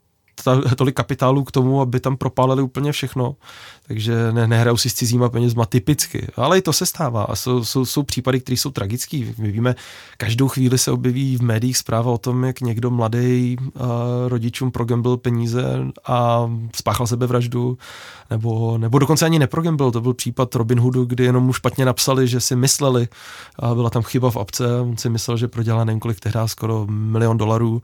ta, 0.44 0.60
tolik 0.76 0.96
kapitálu 0.96 1.44
k 1.44 1.52
tomu, 1.52 1.80
aby 1.80 2.00
tam 2.00 2.16
propálili 2.16 2.62
úplně 2.62 2.92
všechno, 2.92 3.36
takže 3.86 4.32
ne, 4.32 4.46
nehrajou 4.46 4.76
si 4.76 4.90
s 4.90 4.94
cizíma 4.94 5.28
penězma 5.28 5.66
typicky, 5.66 6.26
ale 6.36 6.58
i 6.58 6.62
to 6.62 6.72
se 6.72 6.86
stává. 6.86 7.24
A 7.24 7.36
jsou, 7.36 7.64
jsou, 7.64 7.84
jsou 7.84 8.02
případy, 8.02 8.40
které 8.40 8.56
jsou 8.56 8.70
tragické. 8.70 9.22
My 9.38 9.52
víme, 9.52 9.74
každou 10.16 10.48
chvíli 10.48 10.78
se 10.78 10.90
objeví 10.90 11.36
v 11.36 11.42
médiích 11.42 11.76
zpráva 11.76 12.12
o 12.12 12.18
tom, 12.18 12.44
jak 12.44 12.60
někdo 12.60 12.90
mladý 12.90 13.56
uh, 13.58 13.82
rodičům 14.28 14.70
progambil 14.70 15.16
peníze 15.16 15.64
a 16.06 16.50
spáchal 16.74 17.06
sebevraždu, 17.06 17.78
nebo, 18.30 18.78
nebo 18.78 18.98
dokonce 18.98 19.24
ani 19.24 19.38
neprogambil, 19.38 19.90
to 19.90 20.00
byl 20.00 20.14
případ 20.14 20.54
Robin 20.54 20.80
Hoodu, 20.80 21.04
kdy 21.04 21.24
jenom 21.24 21.44
mu 21.44 21.52
špatně 21.52 21.84
napsali, 21.84 22.28
že 22.28 22.40
si 22.40 22.56
mysleli, 22.56 23.08
a 23.58 23.74
byla 23.74 23.90
tam 23.90 24.02
chyba 24.02 24.30
v 24.30 24.36
apce, 24.36 24.80
on 24.80 24.96
si 24.96 25.10
myslel, 25.10 25.36
že 25.36 25.48
prodělá 25.48 25.84
nevím 25.84 26.00
kolik 26.00 26.20
tehdy, 26.20 26.38
skoro 26.46 26.86
milion 26.90 27.38
dolarů 27.38 27.82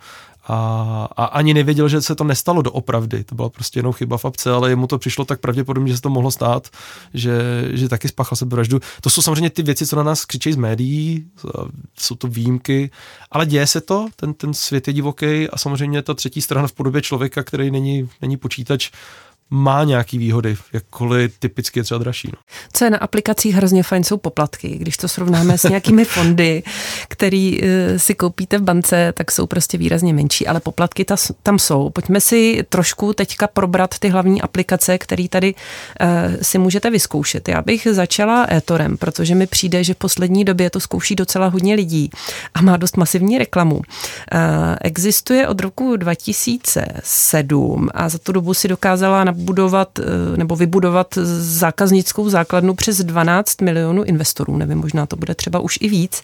a, 0.49 1.09
a 1.17 1.25
ani 1.25 1.55
nevěděl, 1.55 1.89
že 1.89 2.03
se 2.03 2.15
to 2.15 2.25
nestalo 2.25 2.63
doopravdy. 2.63 3.25
To 3.25 3.35
byla 3.35 3.49
prostě 3.49 3.79
jenom 3.79 3.93
chyba 3.93 4.19
v 4.19 4.25
apce, 4.25 4.51
ale 4.51 4.71
jemu 4.71 4.87
to 4.87 4.99
přišlo 4.99 5.25
tak 5.25 5.41
pravděpodobně, 5.41 5.93
že 5.93 5.97
se 5.97 6.03
to 6.03 6.11
mohlo 6.11 6.31
stát, 6.31 6.69
že, 7.15 7.41
že 7.73 7.89
taky 7.89 8.09
spáchal 8.09 8.37
sebevraždu. 8.37 8.81
To 9.01 9.11
jsou 9.11 9.23
samozřejmě 9.23 9.51
ty 9.51 9.63
věci, 9.63 9.87
co 9.87 9.97
na 9.97 10.03
nás 10.03 10.25
křičí 10.25 10.53
z 10.53 10.57
médií, 10.57 11.27
jsou 11.99 12.15
to 12.15 12.29
výjimky, 12.29 12.91
ale 13.31 13.47
děje 13.47 13.67
se 13.67 13.81
to, 13.81 14.09
ten, 14.17 14.35
ten 14.35 14.55
svět 14.55 14.89
je 14.89 14.95
divoký 14.95 15.49
a 15.49 15.59
samozřejmě 15.59 16.03
ta 16.03 16.15
třetí 16.15 16.43
strana 16.43 16.69
v 16.69 16.73
podobě 16.73 17.03
člověka, 17.03 17.43
který 17.43 17.71
není, 17.71 18.09
není 18.23 18.37
počítač, 18.37 18.91
má 19.51 19.85
nějaký 19.85 20.19
výhody, 20.19 20.57
jakkoliv 20.73 21.39
typicky 21.39 21.81
je 21.81 21.85
třeba 21.85 21.99
dražší. 21.99 22.29
No. 22.33 22.39
Co 22.73 22.85
je 22.85 22.91
na 22.91 22.99
aplikacích 22.99 23.55
hrozně 23.55 23.83
fajn, 23.83 24.05
jsou 24.05 24.17
poplatky. 24.17 24.69
Když 24.69 24.97
to 24.97 25.09
srovnáme 25.09 25.59
s 25.59 25.63
nějakými 25.63 26.05
fondy, 26.15 26.63
který 27.09 27.63
uh, 27.63 27.69
si 27.97 28.15
koupíte 28.15 28.59
v 28.59 28.63
bance, 28.63 29.13
tak 29.17 29.31
jsou 29.33 29.47
prostě 29.47 29.79
výrazně 29.79 30.15
menší, 30.15 30.47
ale 30.47 30.61
poplatky 30.61 31.05
ta, 31.05 31.17
tam 31.43 31.59
jsou. 31.59 31.91
Pojďme 31.91 32.21
si 32.21 32.65
trošku 32.69 33.13
teďka 33.13 33.47
probrat 33.47 33.99
ty 33.99 34.09
hlavní 34.09 34.43
aplikace, 34.43 34.99
které 34.99 35.29
tady 35.29 35.55
uh, 35.55 36.09
si 36.43 36.59
můžete 36.59 36.91
vyzkoušet. 36.91 37.49
Já 37.49 37.63
bych 37.63 37.89
začala 37.91 38.47
eTorem, 38.53 38.97
protože 38.97 39.35
mi 39.35 39.47
přijde, 39.47 39.85
že 39.85 39.95
v 39.95 39.97
poslední 39.99 40.45
době 40.45 40.71
to 40.71 40.81
zkouší 40.81 41.15
docela 41.15 41.47
hodně 41.47 41.75
lidí 41.75 42.11
a 42.55 42.63
má 42.63 42.77
dost 42.77 42.97
masivní 42.97 43.39
reklamu. 43.39 43.75
Uh, 43.77 43.83
existuje 44.81 45.49
od 45.49 45.61
roku 45.61 45.97
2007 45.97 47.89
a 47.95 48.09
za 48.09 48.19
tu 48.19 48.33
dobu 48.33 48.55
si 48.55 48.69
dokázala 48.69 49.25
na 49.25 49.36
budovat 49.37 49.99
eh, 49.99 50.37
nebo 50.37 50.57
vybudovat 50.57 51.15
zákaznickou 51.41 52.29
základnu 52.29 52.75
přes 52.75 52.99
12 52.99 53.63
milionů 53.63 54.03
investorů, 54.03 54.57
nevím, 54.57 54.79
možná 54.79 55.07
to 55.07 55.17
bude 55.17 55.35
třeba 55.35 55.59
už 55.59 55.79
i 55.81 55.89
víc, 55.89 56.23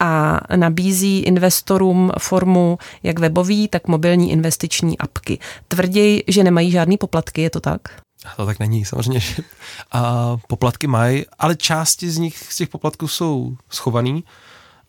a 0.00 0.40
nabízí 0.56 1.18
investorům 1.18 2.12
formu 2.18 2.78
jak 3.02 3.18
webový, 3.18 3.68
tak 3.68 3.88
mobilní 3.88 4.32
investiční 4.32 4.98
apky. 4.98 5.38
Tvrději, 5.68 6.24
že 6.28 6.44
nemají 6.44 6.70
žádný 6.70 6.96
poplatky, 6.96 7.42
je 7.42 7.50
to 7.50 7.60
tak? 7.60 7.80
To 8.36 8.46
tak 8.46 8.58
není, 8.58 8.84
samozřejmě, 8.84 9.20
a 9.92 10.36
poplatky 10.48 10.86
mají, 10.86 11.24
ale 11.38 11.56
části 11.56 12.10
z 12.10 12.18
nich, 12.18 12.52
z 12.52 12.56
těch 12.56 12.68
poplatků 12.68 13.08
jsou 13.08 13.56
schovaný 13.70 14.24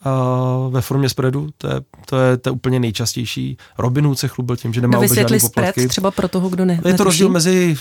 uh, 0.06 0.74
ve 0.74 0.82
formě 0.82 1.10
spreadu, 1.10 1.50
to 1.58 1.68
je, 1.68 1.74
to, 2.06 2.18
je, 2.18 2.38
to 2.38 2.50
je 2.50 2.52
úplně 2.52 2.80
nejčastější. 2.80 3.58
Robin 3.78 4.06
Hood 4.06 4.20
se 4.20 4.28
chlubil 4.28 4.56
tím, 4.56 4.74
že 4.74 4.82
nemá 4.82 5.06
žádný 5.08 5.40
poplatky. 5.40 5.72
spread 5.72 5.90
třeba 5.90 6.12
pro 6.12 6.28
toho, 6.28 6.50
kdo 6.50 6.66
ne. 6.66 6.82
Je 6.86 6.94
to 6.94 7.04
rozdíl 7.04 7.30
mezi 7.30 7.76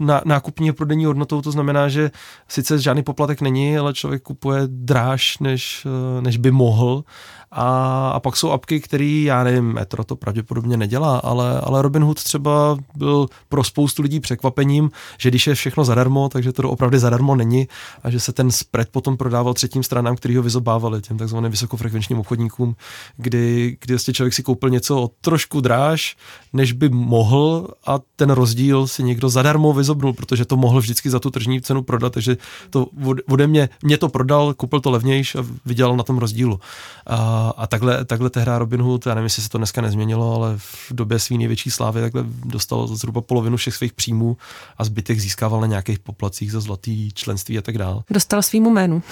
ná, 0.00 0.20
nákupní 0.24 0.70
a 0.70 0.72
prodejní 0.72 1.04
hodnotou, 1.04 1.42
to 1.42 1.50
znamená, 1.50 1.88
že 1.88 2.10
sice 2.48 2.78
žádný 2.78 3.02
poplatek 3.02 3.40
není, 3.40 3.78
ale 3.78 3.94
člověk 3.94 4.22
kupuje 4.22 4.62
dráž, 4.66 5.38
než, 5.38 5.86
než 6.20 6.36
by 6.36 6.50
mohl 6.50 7.04
a, 7.50 8.10
a 8.10 8.20
pak 8.20 8.36
jsou 8.36 8.50
apky, 8.50 8.80
které, 8.80 9.04
já 9.04 9.44
nevím, 9.44 9.72
Metro 9.72 10.04
to 10.04 10.16
pravděpodobně 10.16 10.76
nedělá, 10.76 11.18
ale, 11.18 11.60
ale 11.60 11.82
Robinhood 11.82 12.22
třeba 12.22 12.76
byl 12.96 13.26
pro 13.48 13.64
spoustu 13.64 14.02
lidí 14.02 14.20
překvapením, 14.20 14.90
že 15.18 15.28
když 15.28 15.46
je 15.46 15.54
všechno 15.54 15.84
zadarmo, 15.84 16.28
takže 16.28 16.52
to 16.52 16.70
opravdu 16.70 16.98
zadarmo 16.98 17.36
není 17.36 17.68
a 18.02 18.10
že 18.10 18.20
se 18.20 18.32
ten 18.32 18.50
spread 18.50 18.88
potom 18.88 19.16
prodával 19.16 19.54
třetím 19.54 19.82
stranám, 19.82 20.16
který 20.16 20.36
ho 20.36 20.42
vyzobávali, 20.42 21.02
těm 21.02 21.18
takzvaným 21.18 21.50
vysokofrekvenčním 21.66 22.18
obchodníkům, 22.18 22.76
kdy, 23.16 23.76
kdy 23.80 23.94
vlastně 23.94 24.14
člověk 24.14 24.34
si 24.34 24.42
koupil 24.42 24.70
něco 24.70 25.02
o 25.02 25.10
trošku 25.20 25.60
dráž, 25.60 26.16
než 26.52 26.72
by 26.72 26.88
mohl 26.88 27.68
a 27.86 27.98
ten 28.16 28.30
rozdíl 28.30 28.86
si 28.86 29.02
někdo 29.02 29.28
zadarmo 29.28 29.72
vyzobnul, 29.72 30.12
protože 30.12 30.44
to 30.44 30.56
mohl 30.56 30.80
vždycky 30.80 31.10
za 31.10 31.20
tu 31.20 31.30
tržní 31.30 31.60
cenu 31.60 31.82
prodat, 31.82 32.12
takže 32.12 32.36
to 32.70 32.86
ode 33.28 33.46
mě, 33.46 33.68
mě 33.82 33.98
to 33.98 34.08
prodal, 34.08 34.54
koupil 34.54 34.80
to 34.80 34.90
levnější 34.90 35.38
a 35.38 35.44
vydělal 35.66 35.96
na 35.96 36.02
tom 36.02 36.18
rozdílu. 36.18 36.60
A, 37.06 37.52
a 37.56 37.66
takhle, 37.66 38.04
takhle 38.04 38.30
tehra 38.30 38.58
Robin 38.58 38.82
Hood, 38.82 39.06
já 39.06 39.14
nevím, 39.14 39.26
jestli 39.26 39.42
se 39.42 39.48
to 39.48 39.58
dneska 39.58 39.80
nezměnilo, 39.80 40.34
ale 40.34 40.54
v 40.56 40.92
době 40.92 41.18
své 41.18 41.36
největší 41.36 41.70
slávy 41.70 42.00
takhle 42.00 42.24
dostal 42.44 42.86
zhruba 42.86 43.20
polovinu 43.20 43.56
všech 43.56 43.74
svých 43.74 43.92
příjmů 43.92 44.36
a 44.78 44.84
zbytek 44.84 45.20
získával 45.20 45.60
na 45.60 45.66
nějakých 45.66 45.98
poplacích 45.98 46.52
za 46.52 46.60
zlatý 46.60 47.12
členství 47.12 47.58
a 47.58 47.62
tak 47.62 47.78
dále. 47.78 48.02
Dostal 48.10 48.42
svýmu 48.42 48.70
jménu. 48.70 49.02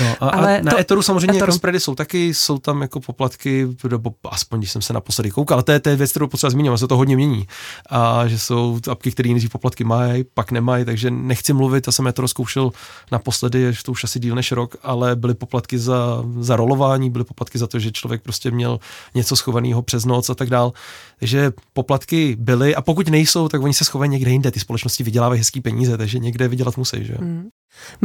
No, 0.00 0.16
a, 0.20 0.28
ale 0.36 0.58
a 0.58 0.62
na 0.62 0.72
to, 0.72 0.78
Etoru 0.78 1.02
samozřejmě 1.02 1.36
Etoru. 1.36 1.52
spready 1.52 1.80
jsou 1.80 1.94
taky, 1.96 2.34
jsou 2.34 2.58
tam 2.58 2.82
jako 2.82 3.00
poplatky, 3.00 3.68
nebo 3.90 4.14
aspoň 4.30 4.58
když 4.58 4.70
jsem 4.70 4.82
se 4.82 4.92
naposledy 4.92 5.30
koukal, 5.30 5.62
to 5.62 5.72
je, 5.72 5.80
to 5.80 5.88
je 5.88 5.96
věc, 5.96 6.10
kterou 6.10 6.26
potřeba 6.26 6.50
zmínit, 6.50 6.78
se 6.78 6.88
to 6.88 6.96
hodně 6.96 7.16
mění. 7.16 7.46
A 7.90 8.28
že 8.28 8.38
jsou 8.38 8.80
apky, 8.90 9.10
které 9.10 9.28
nejdřív 9.28 9.50
poplatky 9.50 9.84
mají, 9.84 10.24
pak 10.34 10.52
nemají, 10.52 10.84
takže 10.84 11.10
nechci 11.10 11.52
mluvit, 11.52 11.86
já 11.86 11.92
jsem 11.92 12.06
Etoro 12.06 12.28
zkoušel 12.28 12.72
naposledy, 13.12 13.72
to 13.84 13.92
už 13.92 14.04
asi 14.04 14.20
díl 14.20 14.34
než 14.34 14.52
rok, 14.52 14.76
ale 14.82 15.16
byly 15.16 15.34
poplatky 15.34 15.78
za, 15.78 16.24
za 16.40 16.56
rolování, 16.56 17.10
byly 17.10 17.24
poplatky 17.24 17.58
za 17.58 17.66
to, 17.66 17.78
že 17.78 17.92
člověk 17.92 18.22
prostě 18.22 18.50
měl 18.50 18.78
něco 19.14 19.36
schovaného 19.36 19.82
přes 19.82 20.04
noc 20.04 20.30
a 20.30 20.34
tak 20.34 20.50
dál. 20.50 20.72
Takže 21.18 21.52
poplatky 21.72 22.36
byly 22.38 22.74
a 22.74 22.82
pokud 22.82 23.08
nejsou, 23.08 23.48
tak 23.48 23.62
oni 23.62 23.74
se 23.74 23.84
schovají 23.84 24.10
někde 24.10 24.30
jinde. 24.30 24.50
Ty 24.50 24.60
společnosti 24.60 25.04
vydělávají 25.04 25.38
hezký 25.38 25.60
peníze, 25.60 25.96
takže 25.96 26.18
někde 26.18 26.48
vydělat 26.48 26.76
musí. 26.76 27.04
Že? 27.04 27.14
Mm. 27.20 27.48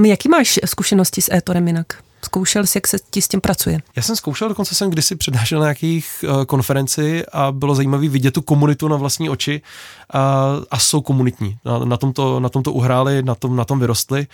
Jaký 0.05 0.29
máš 0.29 0.59
zkušenosti 0.65 1.21
s 1.21 1.33
e-torem 1.33 1.67
jinak? 1.67 2.10
Zkoušel 2.25 2.65
jsi, 2.65 2.77
jak 2.77 2.87
se 2.87 2.97
ti 3.11 3.21
s 3.21 3.27
tím 3.27 3.41
pracuje? 3.41 3.79
Já 3.95 4.01
jsem 4.01 4.15
zkoušel, 4.15 4.49
dokonce 4.49 4.75
jsem 4.75 4.89
kdysi 4.89 5.15
přednášel 5.15 5.59
na 5.59 5.65
nějakých 5.65 6.25
uh, 6.27 6.45
konferenci 6.45 7.25
a 7.25 7.51
bylo 7.51 7.75
zajímavé 7.75 8.07
vidět 8.07 8.31
tu 8.31 8.41
komunitu 8.41 8.87
na 8.87 8.95
vlastní 8.95 9.29
oči 9.29 9.61
a, 10.13 10.51
a 10.71 10.79
jsou 10.79 11.01
komunitní. 11.01 11.57
Na, 11.65 11.79
na, 11.79 11.97
tom 11.97 12.13
to, 12.13 12.39
na 12.39 12.49
tom 12.49 12.63
to 12.63 12.73
uhráli, 12.73 13.23
na 13.23 13.35
tom, 13.35 13.55
na 13.55 13.65
tom 13.65 13.79
vyrostli. 13.79 14.27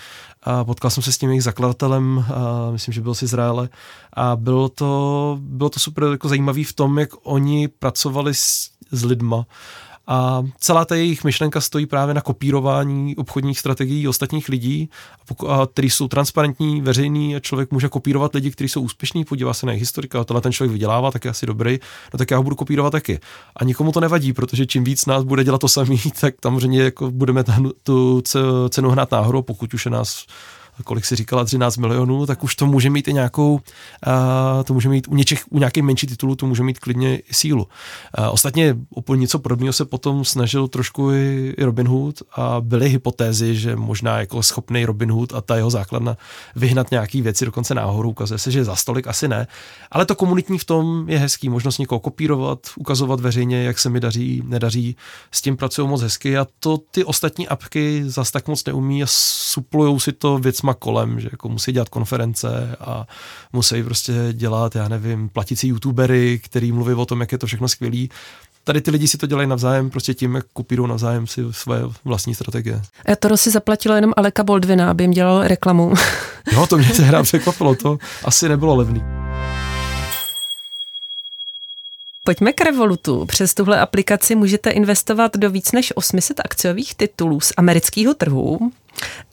A 0.43 0.63
potkal 0.63 0.91
jsem 0.91 1.03
se 1.03 1.11
s 1.11 1.17
tím 1.17 1.29
jejich 1.29 1.43
zakladatelem, 1.43 2.25
a 2.35 2.71
myslím, 2.71 2.93
že 2.93 3.01
byl 3.01 3.15
z 3.15 3.23
Izraele 3.23 3.69
a 4.13 4.35
bylo 4.35 4.69
to, 4.69 5.37
bylo 5.41 5.69
to 5.69 5.79
super 5.79 6.03
jako 6.03 6.29
zajímavé 6.29 6.63
v 6.63 6.73
tom, 6.73 6.99
jak 6.99 7.09
oni 7.23 7.67
pracovali 7.67 8.33
s, 8.33 8.69
s 8.91 9.03
lidma 9.03 9.45
a 10.07 10.43
celá 10.59 10.85
ta 10.85 10.95
jejich 10.95 11.23
myšlenka 11.23 11.61
stojí 11.61 11.85
právě 11.85 12.13
na 12.13 12.21
kopírování 12.21 13.15
obchodních 13.15 13.59
strategií 13.59 14.07
ostatních 14.07 14.49
lidí, 14.49 14.89
který 15.73 15.89
jsou 15.89 16.07
transparentní, 16.07 16.81
veřejný 16.81 17.35
a 17.35 17.39
člověk 17.39 17.71
může 17.71 17.89
kopírovat 17.89 18.35
lidi, 18.35 18.51
kteří 18.51 18.69
jsou 18.69 18.81
úspěšní, 18.81 19.25
podívá 19.25 19.53
se 19.53 19.65
na 19.65 19.71
jejich 19.71 19.81
historika, 19.81 20.23
tohle 20.23 20.41
ten 20.41 20.51
člověk 20.51 20.71
vydělává, 20.71 21.11
tak 21.11 21.25
je 21.25 21.31
asi 21.31 21.45
dobrý, 21.45 21.79
no 22.13 22.17
tak 22.17 22.31
já 22.31 22.37
ho 22.37 22.43
budu 22.43 22.55
kopírovat 22.55 22.91
taky. 22.91 23.19
A 23.55 23.63
nikomu 23.63 23.91
to 23.91 23.99
nevadí, 23.99 24.33
protože 24.33 24.65
čím 24.65 24.83
víc 24.83 25.05
nás 25.05 25.23
bude 25.23 25.43
dělat 25.43 25.61
to 25.61 25.67
samý, 25.67 26.01
tak 26.21 26.35
samozřejmě 26.43 26.83
jako 26.83 27.11
budeme 27.11 27.43
tu 27.83 28.21
cenu 28.69 28.89
hnát 28.89 29.11
nahoru, 29.11 29.41
pokud 29.41 29.73
už 29.73 29.85
je 29.85 29.91
nás 29.91 30.25
kolik 30.83 31.05
si 31.05 31.15
říkala, 31.15 31.45
13 31.45 31.77
milionů, 31.77 32.25
tak 32.25 32.43
už 32.43 32.55
to 32.55 32.65
může 32.65 32.89
mít 32.89 33.07
i 33.07 33.13
nějakou, 33.13 33.59
to 34.63 34.73
může 34.73 34.89
mít 34.89 35.07
u, 35.07 35.15
něčech, 35.15 35.43
u 35.49 35.59
nějakých 35.59 35.83
menší 35.83 36.07
titulů, 36.07 36.35
to 36.35 36.45
může 36.45 36.63
mít 36.63 36.79
klidně 36.79 37.17
i 37.17 37.33
sílu. 37.33 37.67
Ostatně 38.31 38.75
něco 39.15 39.39
podobného 39.39 39.73
se 39.73 39.85
potom 39.85 40.25
snažil 40.25 40.67
trošku 40.67 41.11
i, 41.11 41.55
Robin 41.57 41.87
Hood 41.87 42.21
a 42.31 42.61
byly 42.61 42.89
hypotézy, 42.89 43.55
že 43.55 43.75
možná 43.75 44.19
jako 44.19 44.43
schopný 44.43 44.85
Robin 44.85 45.11
Hood 45.11 45.33
a 45.33 45.41
ta 45.41 45.55
jeho 45.55 45.69
základna 45.69 46.17
vyhnat 46.55 46.91
nějaký 46.91 47.21
věci 47.21 47.45
dokonce 47.45 47.75
náhodou, 47.75 48.09
ukazuje 48.09 48.37
se, 48.37 48.51
že 48.51 48.63
za 48.63 48.75
stolik 48.75 49.07
asi 49.07 49.27
ne, 49.27 49.47
ale 49.91 50.05
to 50.05 50.15
komunitní 50.15 50.57
v 50.57 50.65
tom 50.65 51.09
je 51.09 51.19
hezký, 51.19 51.49
možnost 51.49 51.77
někoho 51.77 51.99
kopírovat, 51.99 52.59
ukazovat 52.75 53.19
veřejně, 53.19 53.63
jak 53.63 53.79
se 53.79 53.89
mi 53.89 53.99
daří, 53.99 54.43
nedaří, 54.45 54.95
s 55.31 55.41
tím 55.41 55.57
pracují 55.57 55.87
moc 55.87 56.01
hezky 56.01 56.37
a 56.37 56.47
to 56.59 56.77
ty 56.77 57.03
ostatní 57.03 57.47
apky 57.47 58.03
zas 58.05 58.31
tak 58.31 58.47
moc 58.47 58.65
neumí 58.65 59.03
a 59.03 59.07
suplujou 59.09 59.99
si 59.99 60.11
to 60.11 60.37
věc 60.37 60.61
věcma 60.67 60.73
kolem, 60.73 61.19
že 61.19 61.29
jako 61.31 61.49
musí 61.49 61.71
dělat 61.71 61.89
konference 61.89 62.75
a 62.79 63.07
musí 63.53 63.83
prostě 63.83 64.13
dělat, 64.33 64.75
já 64.75 64.87
nevím, 64.87 65.29
platící 65.29 65.67
youtubery, 65.67 66.39
který 66.43 66.71
mluví 66.71 66.93
o 66.93 67.05
tom, 67.05 67.21
jak 67.21 67.31
je 67.31 67.37
to 67.37 67.47
všechno 67.47 67.67
skvělý. 67.67 68.09
Tady 68.63 68.81
ty 68.81 68.91
lidi 68.91 69.07
si 69.07 69.17
to 69.17 69.27
dělají 69.27 69.47
navzájem, 69.47 69.89
prostě 69.89 70.13
tím, 70.13 70.35
jak 70.35 70.45
kopírují 70.53 70.89
navzájem 70.89 71.27
si 71.27 71.41
své 71.51 71.79
vlastní 72.05 72.35
strategie. 72.35 72.81
A 73.05 73.15
to 73.15 73.37
si 73.37 73.51
zaplatilo 73.51 73.95
jenom 73.95 74.13
Aleka 74.17 74.43
Boldvina, 74.43 74.91
aby 74.91 75.03
jim 75.03 75.11
dělal 75.11 75.47
reklamu. 75.47 75.93
Jo, 76.53 76.67
to 76.67 76.77
mě 76.77 76.93
se 76.93 77.03
hra 77.03 77.23
překvapilo, 77.23 77.75
to 77.75 77.97
asi 78.23 78.49
nebylo 78.49 78.75
levný. 78.75 79.03
Pojďme 82.23 82.53
k 82.53 82.61
Revolutu. 82.61 83.25
Přes 83.25 83.53
tuhle 83.53 83.79
aplikaci 83.79 84.35
můžete 84.35 84.69
investovat 84.69 85.37
do 85.37 85.49
víc 85.49 85.71
než 85.71 85.93
800 85.95 86.39
akciových 86.39 86.95
titulů 86.95 87.39
z 87.39 87.53
amerického 87.57 88.13
trhu. 88.13 88.71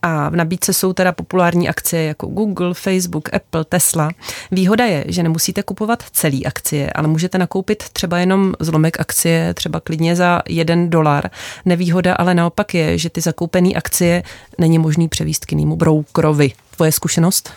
A 0.02 0.28
v 0.28 0.36
nabídce 0.36 0.72
jsou 0.72 0.92
teda 0.92 1.12
populární 1.12 1.68
akcie 1.68 2.02
jako 2.02 2.26
Google, 2.26 2.74
Facebook, 2.74 3.34
Apple, 3.34 3.64
Tesla. 3.64 4.10
Výhoda 4.50 4.84
je, 4.84 5.04
že 5.08 5.22
nemusíte 5.22 5.62
kupovat 5.62 6.02
celý 6.12 6.46
akcie, 6.46 6.92
ale 6.92 7.08
můžete 7.08 7.38
nakoupit 7.38 7.84
třeba 7.92 8.18
jenom 8.18 8.54
zlomek 8.60 9.00
akcie, 9.00 9.54
třeba 9.54 9.80
klidně 9.80 10.16
za 10.16 10.42
jeden 10.48 10.90
dolar. 10.90 11.30
Nevýhoda 11.64 12.14
ale 12.14 12.34
naopak 12.34 12.74
je, 12.74 12.98
že 12.98 13.10
ty 13.10 13.20
zakoupené 13.20 13.70
akcie 13.74 14.22
není 14.58 14.78
možný 14.78 15.08
převíst 15.08 15.44
k 15.44 15.52
jinému 15.52 15.76
brokerovi. 15.76 16.52
Tvoje 16.76 16.92
zkušenost? 16.92 17.52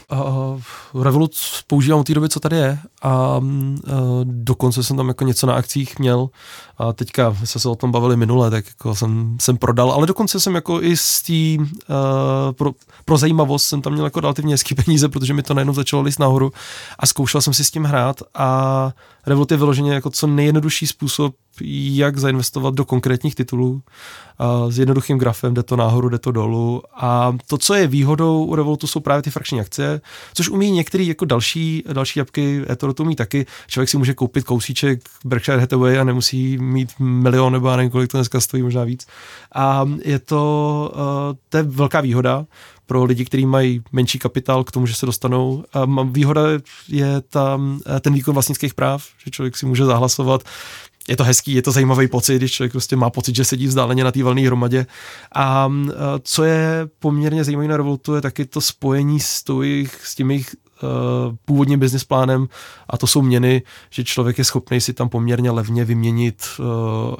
Uh, 0.94 1.04
Revolut 1.04 1.32
používám 1.68 2.00
od 2.00 2.08
té 2.08 2.14
doby, 2.14 2.30
co 2.30 2.40
tady 2.40 2.56
je. 2.56 2.80
A 3.02 3.38
uh, 3.38 3.74
dokonce 4.24 4.84
jsem 4.84 4.98
tam 4.98 5.08
jako 5.08 5.24
něco 5.24 5.48
na 5.48 5.54
akcích 5.54 6.00
měl. 6.00 6.30
A 6.78 6.94
teďka 6.94 7.36
jsme 7.44 7.62
se 7.62 7.70
o 7.70 7.76
tom 7.76 7.92
bavili 7.92 8.18
minule, 8.18 8.52
tak 8.52 8.66
jako 8.68 8.96
jsem, 8.96 9.38
jsem 9.42 9.58
prodal, 9.58 9.92
ale 9.92 10.08
dokonce 10.08 10.40
jsem 10.40 10.56
jako 10.56 10.82
i 10.82 10.98
z 10.98 11.22
té 11.22 11.64
uh, 11.64 11.66
pro, 12.52 12.72
pro 13.06 13.18
zajímavost 13.18 13.66
jsem 13.66 13.82
tam 13.82 13.94
měl 13.94 14.06
jako 14.06 14.20
relativně 14.20 14.54
hezký 14.54 14.76
peníze, 14.86 15.10
protože 15.10 15.34
mi 15.34 15.44
to 15.44 15.54
najednou 15.54 15.74
začalo 15.74 16.02
líst 16.02 16.20
nahoru. 16.20 16.52
A 17.00 17.06
zkoušel 17.06 17.42
jsem 17.42 17.54
si 17.54 17.64
s 17.64 17.72
tím 17.72 17.84
hrát. 17.84 18.22
A 18.36 18.92
Revolut 19.28 19.52
je 19.52 19.58
vyloženě 19.58 19.94
jako 19.94 20.10
co 20.10 20.28
nejjednodušší 20.28 20.88
způsob, 20.88 21.36
jak 21.62 22.18
zainvestovat 22.18 22.74
do 22.74 22.86
konkrétních 22.86 23.36
titulů. 23.36 23.82
S 24.70 24.80
jednoduchým 24.80 25.18
grafem 25.18 25.54
jde 25.54 25.64
to 25.64 25.76
nahoru, 25.76 26.10
jde 26.10 26.18
to 26.20 26.32
dolů. 26.32 26.84
A 26.96 27.38
to, 27.48 27.58
co 27.58 27.74
je 27.74 27.88
výhodou 27.88 28.46
u 28.46 28.56
Revolutu, 28.56 28.88
jsou 28.88 29.00
právě 29.00 29.22
ty 29.22 29.30
frakční 29.30 29.62
akcie, 29.62 30.02
což 30.34 30.50
umí 30.50 30.72
některé 30.72 31.04
jako 31.04 31.26
další, 31.26 31.84
další 31.94 32.22
apky, 32.22 32.62
eToro 32.70 32.94
to 32.94 33.04
umí 33.04 33.16
taky. 33.16 33.46
Člověk 33.68 33.90
si 33.90 33.98
může 33.98 34.14
koupit 34.14 34.44
kousíček 34.44 35.02
Berkshire 35.26 35.60
Hathaway 35.60 36.00
a 36.00 36.04
nemusí 36.04 36.58
mít 36.58 36.90
milion 37.00 37.54
nebo 37.54 37.76
nevím, 37.76 37.92
kolik 37.92 38.12
to 38.12 38.18
dneska 38.18 38.42
stojí, 38.42 38.64
možná 38.64 38.84
víc. 38.84 39.08
A 39.56 39.86
je 40.04 40.20
to, 40.20 40.92
uh, 40.96 41.38
to 41.50 41.58
je 41.58 41.64
velká 41.64 42.02
výhoda 42.02 42.46
pro 42.86 43.04
lidi, 43.04 43.26
kteří 43.26 43.46
mají 43.46 43.82
menší 43.92 44.20
kapitál 44.20 44.64
k 44.64 44.72
tomu, 44.72 44.86
že 44.86 44.96
se 44.96 45.06
dostanou. 45.06 45.64
Výhoda 46.04 46.42
je 46.88 47.22
tam 47.22 47.80
ten 48.02 48.14
výkon 48.14 48.34
vlastnických 48.34 48.74
práv, 48.74 49.06
že 49.26 49.32
člověk 49.32 49.58
si 49.58 49.66
může 49.66 49.86
zahlasovat 49.86 50.44
je 51.08 51.18
to 51.18 51.24
hezký, 51.24 51.54
je 51.54 51.62
to 51.62 51.72
zajímavý 51.72 52.08
pocit, 52.08 52.36
když 52.36 52.52
člověk 52.52 52.72
prostě 52.72 52.96
má 52.96 53.10
pocit, 53.10 53.36
že 53.36 53.46
sedí 53.46 53.68
vzdáleně 53.68 54.04
na 54.04 54.12
té 54.12 54.24
valné 54.24 54.42
hromadě. 54.42 54.86
A 55.36 55.72
co 56.24 56.44
je 56.44 56.88
poměrně 57.00 57.44
zajímavé 57.44 57.68
na 57.68 57.78
Revolutu, 57.78 58.16
je 58.16 58.22
taky 58.22 58.46
to 58.46 58.62
spojení 58.62 59.20
s, 59.20 59.44
jich, 59.62 60.00
s 60.04 60.16
tím 60.16 60.32
jejich 60.32 60.56
uh, 60.84 61.36
původním 61.46 61.80
business 61.80 62.04
plánem 62.04 62.48
a 62.90 62.98
to 62.98 63.08
jsou 63.08 63.22
měny, 63.22 63.62
že 63.90 64.04
člověk 64.04 64.38
je 64.38 64.44
schopný 64.44 64.82
si 64.82 64.94
tam 64.94 65.10
poměrně 65.10 65.52
levně 65.52 65.86
vyměnit 65.86 66.44
uh, 66.60 66.66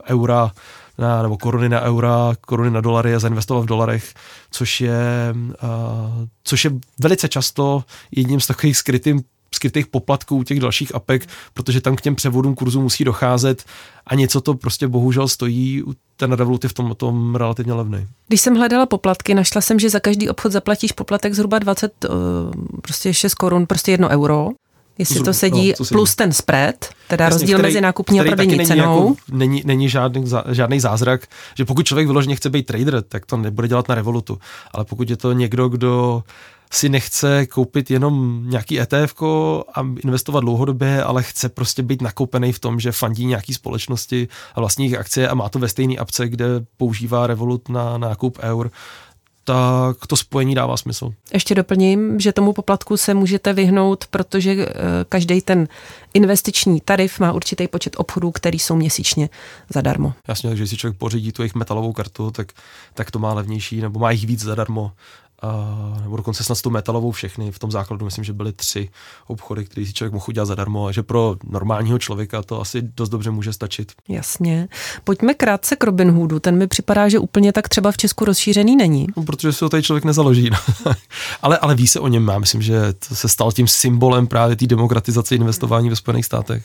eura 0.08 0.52
na, 0.98 1.22
nebo 1.22 1.38
koruny 1.38 1.70
na 1.70 1.82
eura, 1.82 2.34
koruny 2.42 2.72
na 2.72 2.82
dolary 2.82 3.16
a 3.16 3.20
zainvestovat 3.20 3.64
v 3.64 3.68
dolarech, 3.68 4.14
což 4.52 4.82
je, 4.82 5.36
uh, 5.64 6.28
což 6.44 6.66
je 6.66 6.72
velice 7.00 7.30
často 7.30 7.84
jedním 8.12 8.40
z 8.40 8.48
takových 8.48 8.78
skrytým 8.78 9.22
skrytých 9.56 9.88
poplatků 9.88 10.44
těch 10.44 10.60
dalších 10.60 10.96
apek, 10.96 11.28
protože 11.54 11.82
tam 11.82 11.96
k 11.96 12.02
těm 12.02 12.16
převodům 12.16 12.56
kurzu 12.56 12.82
musí 12.82 13.04
docházet 13.04 13.64
a 14.08 14.16
něco 14.16 14.42
to 14.42 14.54
prostě 14.54 14.88
bohužel 14.88 15.28
stojí, 15.28 15.84
ten 16.16 16.32
Revolut 16.32 16.64
je 16.64 16.70
v 16.70 16.74
tom, 16.74 16.96
tom 16.96 17.36
relativně 17.36 17.74
levný. 17.74 18.08
Když 18.28 18.42
jsem 18.42 18.56
hledala 18.56 18.86
poplatky, 18.86 19.34
našla 19.34 19.62
jsem, 19.62 19.80
že 19.80 19.90
za 19.90 20.00
každý 20.00 20.30
obchod 20.30 20.52
zaplatíš 20.52 20.92
poplatek 20.92 21.34
zhruba 21.34 21.60
20, 21.60 22.06
uh, 22.06 22.12
prostě 22.82 23.14
6 23.14 23.34
korun, 23.34 23.66
prostě 23.66 23.92
1 23.92 24.10
euro. 24.10 24.50
Jestli 24.98 25.24
to 25.24 25.34
sedí, 25.34 25.68
no, 25.68 25.74
to 25.78 25.86
sedí. 25.86 25.96
plus 25.96 26.16
ten 26.16 26.34
spread, 26.34 26.76
teda 27.08 27.26
Jasně, 27.26 27.40
rozdíl 27.40 27.58
který, 27.58 27.68
mezi 27.68 27.82
nákupní 27.82 28.22
a 28.22 28.24
prodejní 28.24 28.66
cenou. 28.66 29.10
Jako, 29.10 29.16
není, 29.32 29.62
není 29.66 29.90
žádný, 29.90 30.26
žádný 30.52 30.80
zázrak, 30.80 31.28
že 31.58 31.66
pokud 31.66 31.86
člověk 31.86 32.08
vyloženě 32.08 32.36
chce 32.36 32.50
být 32.50 32.66
trader, 32.66 33.02
tak 33.02 33.26
to 33.26 33.38
nebude 33.38 33.68
dělat 33.68 33.88
na 33.90 33.96
Revolutu. 33.96 34.40
Ale 34.72 34.86
pokud 34.86 35.10
je 35.10 35.18
to 35.18 35.34
někdo, 35.34 35.70
kdo 35.70 36.24
si 36.72 36.90
nechce 36.90 37.46
koupit 37.46 37.92
jenom 37.92 38.44
nějaký 38.50 38.80
ETF 38.80 39.24
a 39.74 39.82
investovat 40.04 40.40
dlouhodobě, 40.40 41.04
ale 41.04 41.24
chce 41.24 41.50
prostě 41.50 41.84
být 41.84 42.02
nakoupený 42.02 42.54
v 42.54 42.60
tom, 42.60 42.80
že 42.80 42.92
fandí 42.92 43.26
nějaký 43.26 43.54
společnosti 43.54 44.28
a 44.56 44.60
vlastních 44.60 44.98
akcie 44.98 45.30
a 45.30 45.36
má 45.36 45.50
to 45.50 45.60
ve 45.60 45.68
stejné 45.68 45.96
apce, 45.96 46.28
kde 46.28 46.46
používá 46.78 47.28
Revolut 47.28 47.70
na 47.70 47.98
nákup 47.98 48.40
eur, 48.42 48.72
tak 49.48 50.08
to 50.08 50.16
spojení 50.16 50.56
dává 50.56 50.78
smysl. 50.78 51.14
Ještě 51.34 51.56
doplním, 51.56 52.20
že 52.20 52.34
tomu 52.34 52.54
poplatku 52.54 52.98
se 52.98 53.14
můžete 53.14 53.54
vyhnout, 53.54 54.06
protože 54.08 54.52
eh, 54.52 54.74
každý 55.10 55.42
ten 55.42 55.68
investiční 56.14 56.82
tarif 56.82 57.20
má 57.20 57.32
určitý 57.32 57.68
počet 57.68 57.96
obchodů, 57.98 58.32
který 58.32 58.60
jsou 58.60 58.76
měsíčně 58.76 59.30
zadarmo. 59.70 60.14
Jasně, 60.28 60.50
takže 60.50 60.68
si 60.68 60.78
člověk 60.78 60.98
pořídí 60.98 61.32
tu 61.32 61.42
jejich 61.42 61.56
metalovou 61.56 61.94
kartu, 61.94 62.32
tak, 62.32 62.52
tak 62.94 63.12
to 63.12 63.20
má 63.20 63.34
levnější, 63.34 63.82
nebo 63.82 64.00
má 64.00 64.12
jich 64.12 64.26
víc 64.26 64.44
zadarmo 64.44 64.92
uh, 65.44 66.02
nebo 66.02 66.18
dokonce 66.18 66.44
snad 66.44 66.56
s 66.56 66.62
tou 66.62 66.70
metalovou 66.70 67.12
všechny. 67.12 67.52
V 67.52 67.60
tom 67.60 67.72
základu 67.72 68.06
myslím, 68.06 68.24
že 68.24 68.34
byly 68.34 68.54
tři 68.54 68.90
obchody, 69.28 69.66
které 69.66 69.86
si 69.86 69.94
člověk 69.94 70.14
mohl 70.14 70.26
udělat 70.28 70.46
zadarmo 70.46 70.86
a 70.86 70.92
že 70.92 71.04
pro 71.04 71.36
normálního 71.44 72.00
člověka 72.00 72.44
to 72.44 72.62
asi 72.62 72.82
dost 72.82 73.10
dobře 73.10 73.32
může 73.32 73.54
stačit. 73.54 73.92
Jasně. 74.10 74.68
Pojďme 75.04 75.34
krátce 75.34 75.76
k 75.76 75.84
Robin 75.84 76.12
Hoodu. 76.12 76.40
Ten 76.40 76.58
mi 76.58 76.68
připadá, 76.68 77.10
že 77.10 77.20
úplně 77.20 77.54
tak 77.54 77.70
třeba 77.70 77.92
v 77.92 77.98
Česku 77.98 78.26
rozšířený 78.26 78.76
není. 78.76 79.08
No, 79.18 79.24
protože 79.24 79.54
se 79.54 79.66
ho 79.66 79.70
tady 79.70 79.84
člověk 79.84 80.06
nezaloží. 80.06 80.50
No. 80.50 80.58
ale, 81.42 81.58
ale 81.58 81.76
ví 81.76 81.88
se 81.88 82.00
o 82.00 82.08
něm. 82.08 82.28
Já 82.28 82.40
myslím, 82.40 82.62
že 82.62 82.94
to 82.94 83.16
se 83.16 83.30
stal 83.30 83.52
tím 83.52 83.68
symbolem 83.68 84.28
právě 84.28 84.56
té 84.56 84.68
demokratizace 84.68 85.36
investování 85.36 85.90
ve 85.90 85.96
Spojených 85.96 86.26
státech. 86.26 86.64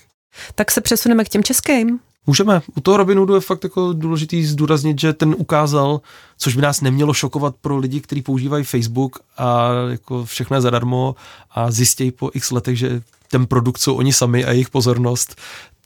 Tak 0.55 0.71
se 0.71 0.81
přesuneme 0.81 1.25
k 1.25 1.29
těm 1.29 1.43
českým. 1.43 1.99
Můžeme. 2.27 2.63
U 2.77 2.81
toho 2.81 2.97
Robin 2.97 3.19
Hoodu 3.19 3.35
je 3.35 3.41
fakt 3.41 3.65
jako 3.65 3.93
důležitý 3.93 4.45
zdůraznit, 4.45 5.01
že 5.01 5.13
ten 5.13 5.35
ukázal, 5.39 6.01
což 6.39 6.57
by 6.57 6.63
nás 6.63 6.81
nemělo 6.81 7.15
šokovat 7.15 7.55
pro 7.61 7.77
lidi, 7.77 8.01
kteří 8.01 8.23
používají 8.23 8.65
Facebook 8.65 9.19
a 9.37 9.69
jako 9.91 10.25
všechno 10.25 10.57
je 10.57 10.61
zadarmo 10.61 11.17
a 11.51 11.71
zjistějí 11.71 12.11
po 12.11 12.31
x 12.35 12.51
letech, 12.51 12.79
že 12.79 13.03
ten 13.31 13.47
produkt 13.47 13.79
jsou 13.79 13.95
oni 13.95 14.13
sami 14.13 14.45
a 14.45 14.53
jejich 14.53 14.71
pozornost, 14.71 15.37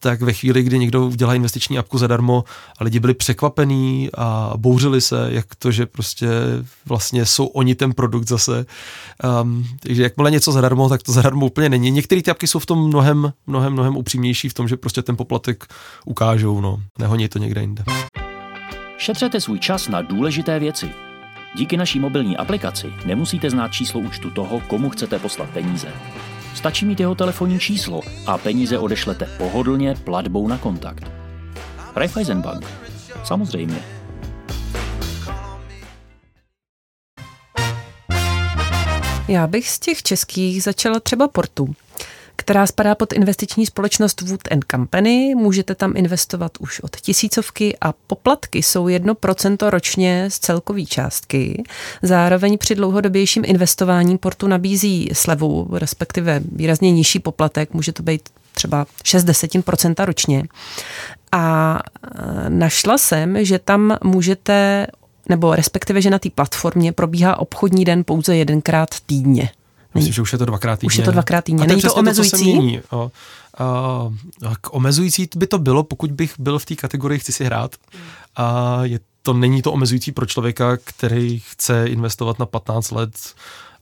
tak 0.06 0.22
ve 0.22 0.32
chvíli, 0.32 0.62
kdy 0.62 0.78
někdo 0.78 1.06
udělá 1.06 1.34
investiční 1.34 1.78
apku 1.78 1.98
zadarmo 1.98 2.44
a 2.78 2.84
lidi 2.84 3.00
byli 3.00 3.14
překvapení 3.14 4.08
a 4.18 4.52
bouřili 4.56 5.00
se, 5.00 5.28
jak 5.30 5.54
to, 5.54 5.70
že 5.70 5.86
prostě 5.86 6.28
vlastně 6.86 7.26
jsou 7.26 7.46
oni 7.46 7.74
ten 7.74 7.92
produkt 7.92 8.28
zase. 8.28 8.66
Um, 9.42 9.66
takže 9.80 10.02
jakmile 10.02 10.30
něco 10.30 10.52
zadarmo, 10.52 10.88
tak 10.88 11.02
to 11.02 11.12
zadarmo 11.12 11.46
úplně 11.46 11.68
není. 11.68 11.90
Některé 11.90 12.22
ty 12.22 12.30
apky 12.30 12.46
jsou 12.46 12.58
v 12.58 12.66
tom 12.66 12.88
mnohem, 12.88 13.32
mnohem, 13.46 13.72
mnohem 13.72 13.96
upřímnější 13.96 14.48
v 14.48 14.54
tom, 14.54 14.68
že 14.68 14.76
prostě 14.76 15.02
ten 15.02 15.16
poplatek 15.16 15.66
ukážou, 16.04 16.60
no. 16.60 16.80
Nehoní 16.98 17.28
to 17.28 17.38
někde 17.38 17.60
jinde. 17.60 17.84
Šetřete 18.98 19.40
svůj 19.40 19.58
čas 19.58 19.88
na 19.88 20.02
důležité 20.02 20.58
věci. 20.58 20.90
Díky 21.56 21.76
naší 21.76 22.00
mobilní 22.00 22.36
aplikaci 22.36 22.92
nemusíte 23.04 23.50
znát 23.50 23.68
číslo 23.68 24.00
účtu 24.00 24.30
toho, 24.30 24.60
komu 24.60 24.90
chcete 24.90 25.18
poslat 25.18 25.50
peníze. 25.50 25.88
Stačí 26.56 26.86
mít 26.86 27.00
jeho 27.00 27.14
telefonní 27.14 27.58
číslo 27.58 28.00
a 28.26 28.38
peníze 28.38 28.78
odešlete 28.78 29.28
pohodlně 29.38 29.94
platbou 29.94 30.48
na 30.48 30.58
kontakt. 30.58 31.04
Raiffeisen 31.96 32.42
Bank. 32.42 32.66
Samozřejmě. 33.24 33.82
Já 39.28 39.46
bych 39.46 39.70
z 39.70 39.78
těch 39.78 40.02
českých 40.02 40.62
začala 40.62 41.00
třeba 41.00 41.28
Portu 41.28 41.74
která 42.46 42.66
spadá 42.66 42.94
pod 42.94 43.12
investiční 43.12 43.66
společnost 43.66 44.20
Wood 44.20 44.52
and 44.52 44.64
Company. 44.70 45.34
Můžete 45.34 45.74
tam 45.74 45.96
investovat 45.96 46.52
už 46.60 46.80
od 46.80 46.96
tisícovky 46.96 47.76
a 47.80 47.92
poplatky 48.06 48.62
jsou 48.62 48.86
1% 48.86 49.70
ročně 49.70 50.30
z 50.30 50.38
celkové 50.38 50.84
částky. 50.84 51.62
Zároveň 52.02 52.58
při 52.58 52.74
dlouhodobějším 52.74 53.42
investování 53.46 54.18
portu 54.18 54.46
nabízí 54.46 55.08
slevu, 55.12 55.68
respektive 55.72 56.40
výrazně 56.52 56.92
nižší 56.92 57.18
poplatek, 57.18 57.74
může 57.74 57.92
to 57.92 58.02
být 58.02 58.28
třeba 58.54 58.86
6 59.04 59.24
desetin 59.24 59.62
procenta 59.62 60.04
ročně. 60.04 60.44
A 61.32 61.78
e, 61.78 62.50
našla 62.50 62.98
jsem, 62.98 63.44
že 63.44 63.58
tam 63.58 63.96
můžete 64.04 64.86
nebo 65.28 65.54
respektive, 65.54 66.00
že 66.00 66.10
na 66.10 66.18
té 66.18 66.30
platformě 66.30 66.92
probíhá 66.92 67.38
obchodní 67.38 67.84
den 67.84 68.04
pouze 68.04 68.36
jedenkrát 68.36 68.88
týdně. 69.06 69.50
Myslím, 69.96 70.12
že 70.12 70.22
už 70.22 70.32
je 70.32 70.38
to 70.38 70.44
dvakrát 70.44 70.76
týdně. 70.76 70.86
Už 70.86 70.96
je 70.96 71.04
to 71.04 71.10
dvakrát 71.10 71.44
týdně. 71.44 71.66
Není 71.66 71.82
to 71.82 71.94
omezující? 71.94 72.80
To, 72.90 72.98
o, 72.98 73.10
a, 74.46 74.56
k 74.60 74.74
omezující 74.74 75.28
by 75.36 75.46
to 75.46 75.58
bylo, 75.58 75.82
pokud 75.82 76.12
bych 76.12 76.34
byl 76.38 76.58
v 76.58 76.64
té 76.64 76.74
kategorii 76.74 77.18
chci 77.18 77.32
si 77.32 77.44
hrát. 77.44 77.76
A 78.36 78.78
je 78.82 79.00
to 79.22 79.32
není 79.32 79.62
to 79.62 79.72
omezující 79.72 80.12
pro 80.12 80.26
člověka, 80.26 80.76
který 80.84 81.40
chce 81.40 81.86
investovat 81.86 82.38
na 82.38 82.46
15 82.46 82.90
let 82.90 83.12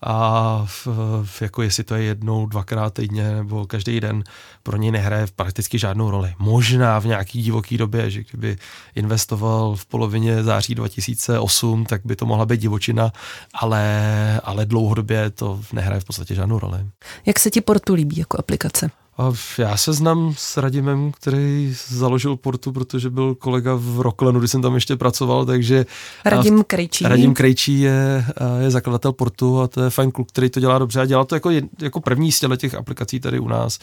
a 0.06 0.62
v, 0.66 0.88
v, 1.24 1.42
jako 1.42 1.62
jestli 1.62 1.84
to 1.84 1.94
je 1.94 2.02
jednou, 2.02 2.46
dvakrát 2.46 2.94
týdně 2.94 3.34
nebo 3.34 3.66
každý 3.66 4.00
den, 4.00 4.24
pro 4.62 4.76
něj 4.76 4.90
nehraje 4.90 5.26
prakticky 5.36 5.78
žádnou 5.78 6.10
roli. 6.10 6.34
Možná 6.38 6.98
v 6.98 7.06
nějaký 7.06 7.42
divoký 7.42 7.78
době, 7.78 8.10
že 8.10 8.24
kdyby 8.30 8.56
investoval 8.94 9.76
v 9.76 9.86
polovině 9.86 10.42
září 10.42 10.74
2008, 10.74 11.84
tak 11.84 12.00
by 12.04 12.16
to 12.16 12.26
mohla 12.26 12.46
být 12.46 12.60
divočina, 12.60 13.12
ale, 13.54 14.40
ale 14.44 14.66
dlouhodobě 14.66 15.30
to 15.30 15.60
nehraje 15.72 16.00
v 16.00 16.04
podstatě 16.04 16.34
žádnou 16.34 16.58
roli. 16.58 16.78
Jak 17.26 17.38
se 17.38 17.50
ti 17.50 17.60
Portu 17.60 17.94
líbí 17.94 18.16
jako 18.16 18.38
aplikace? 18.38 18.90
A 19.18 19.32
já 19.58 19.76
se 19.76 19.92
znám 19.92 20.34
s 20.36 20.56
Radimem, 20.56 21.12
který 21.12 21.76
založil 21.88 22.36
Portu, 22.36 22.72
protože 22.72 23.10
byl 23.10 23.34
kolega 23.34 23.74
v 23.74 24.00
Rocklenu, 24.00 24.38
když 24.38 24.50
jsem 24.50 24.62
tam 24.62 24.74
ještě 24.74 24.96
pracoval, 24.96 25.46
takže... 25.46 25.86
Radim 26.24 26.64
Krejčí. 26.64 27.04
Radim 27.04 27.34
Krejčí 27.34 27.80
je, 27.80 28.26
je 28.60 28.70
zakladatel 28.70 29.12
Portu 29.12 29.60
a 29.60 29.68
to 29.68 29.82
je 29.82 29.90
fajn 29.90 30.10
kluk, 30.10 30.28
který 30.28 30.50
to 30.50 30.60
dělá 30.60 30.78
dobře 30.78 31.00
a 31.00 31.04
dělá 31.04 31.24
to 31.24 31.36
jako, 31.36 31.50
jako 31.80 32.00
první 32.00 32.32
z 32.32 32.40
těch 32.56 32.74
aplikací 32.74 33.20
tady 33.20 33.38
u 33.38 33.48
nás. 33.48 33.78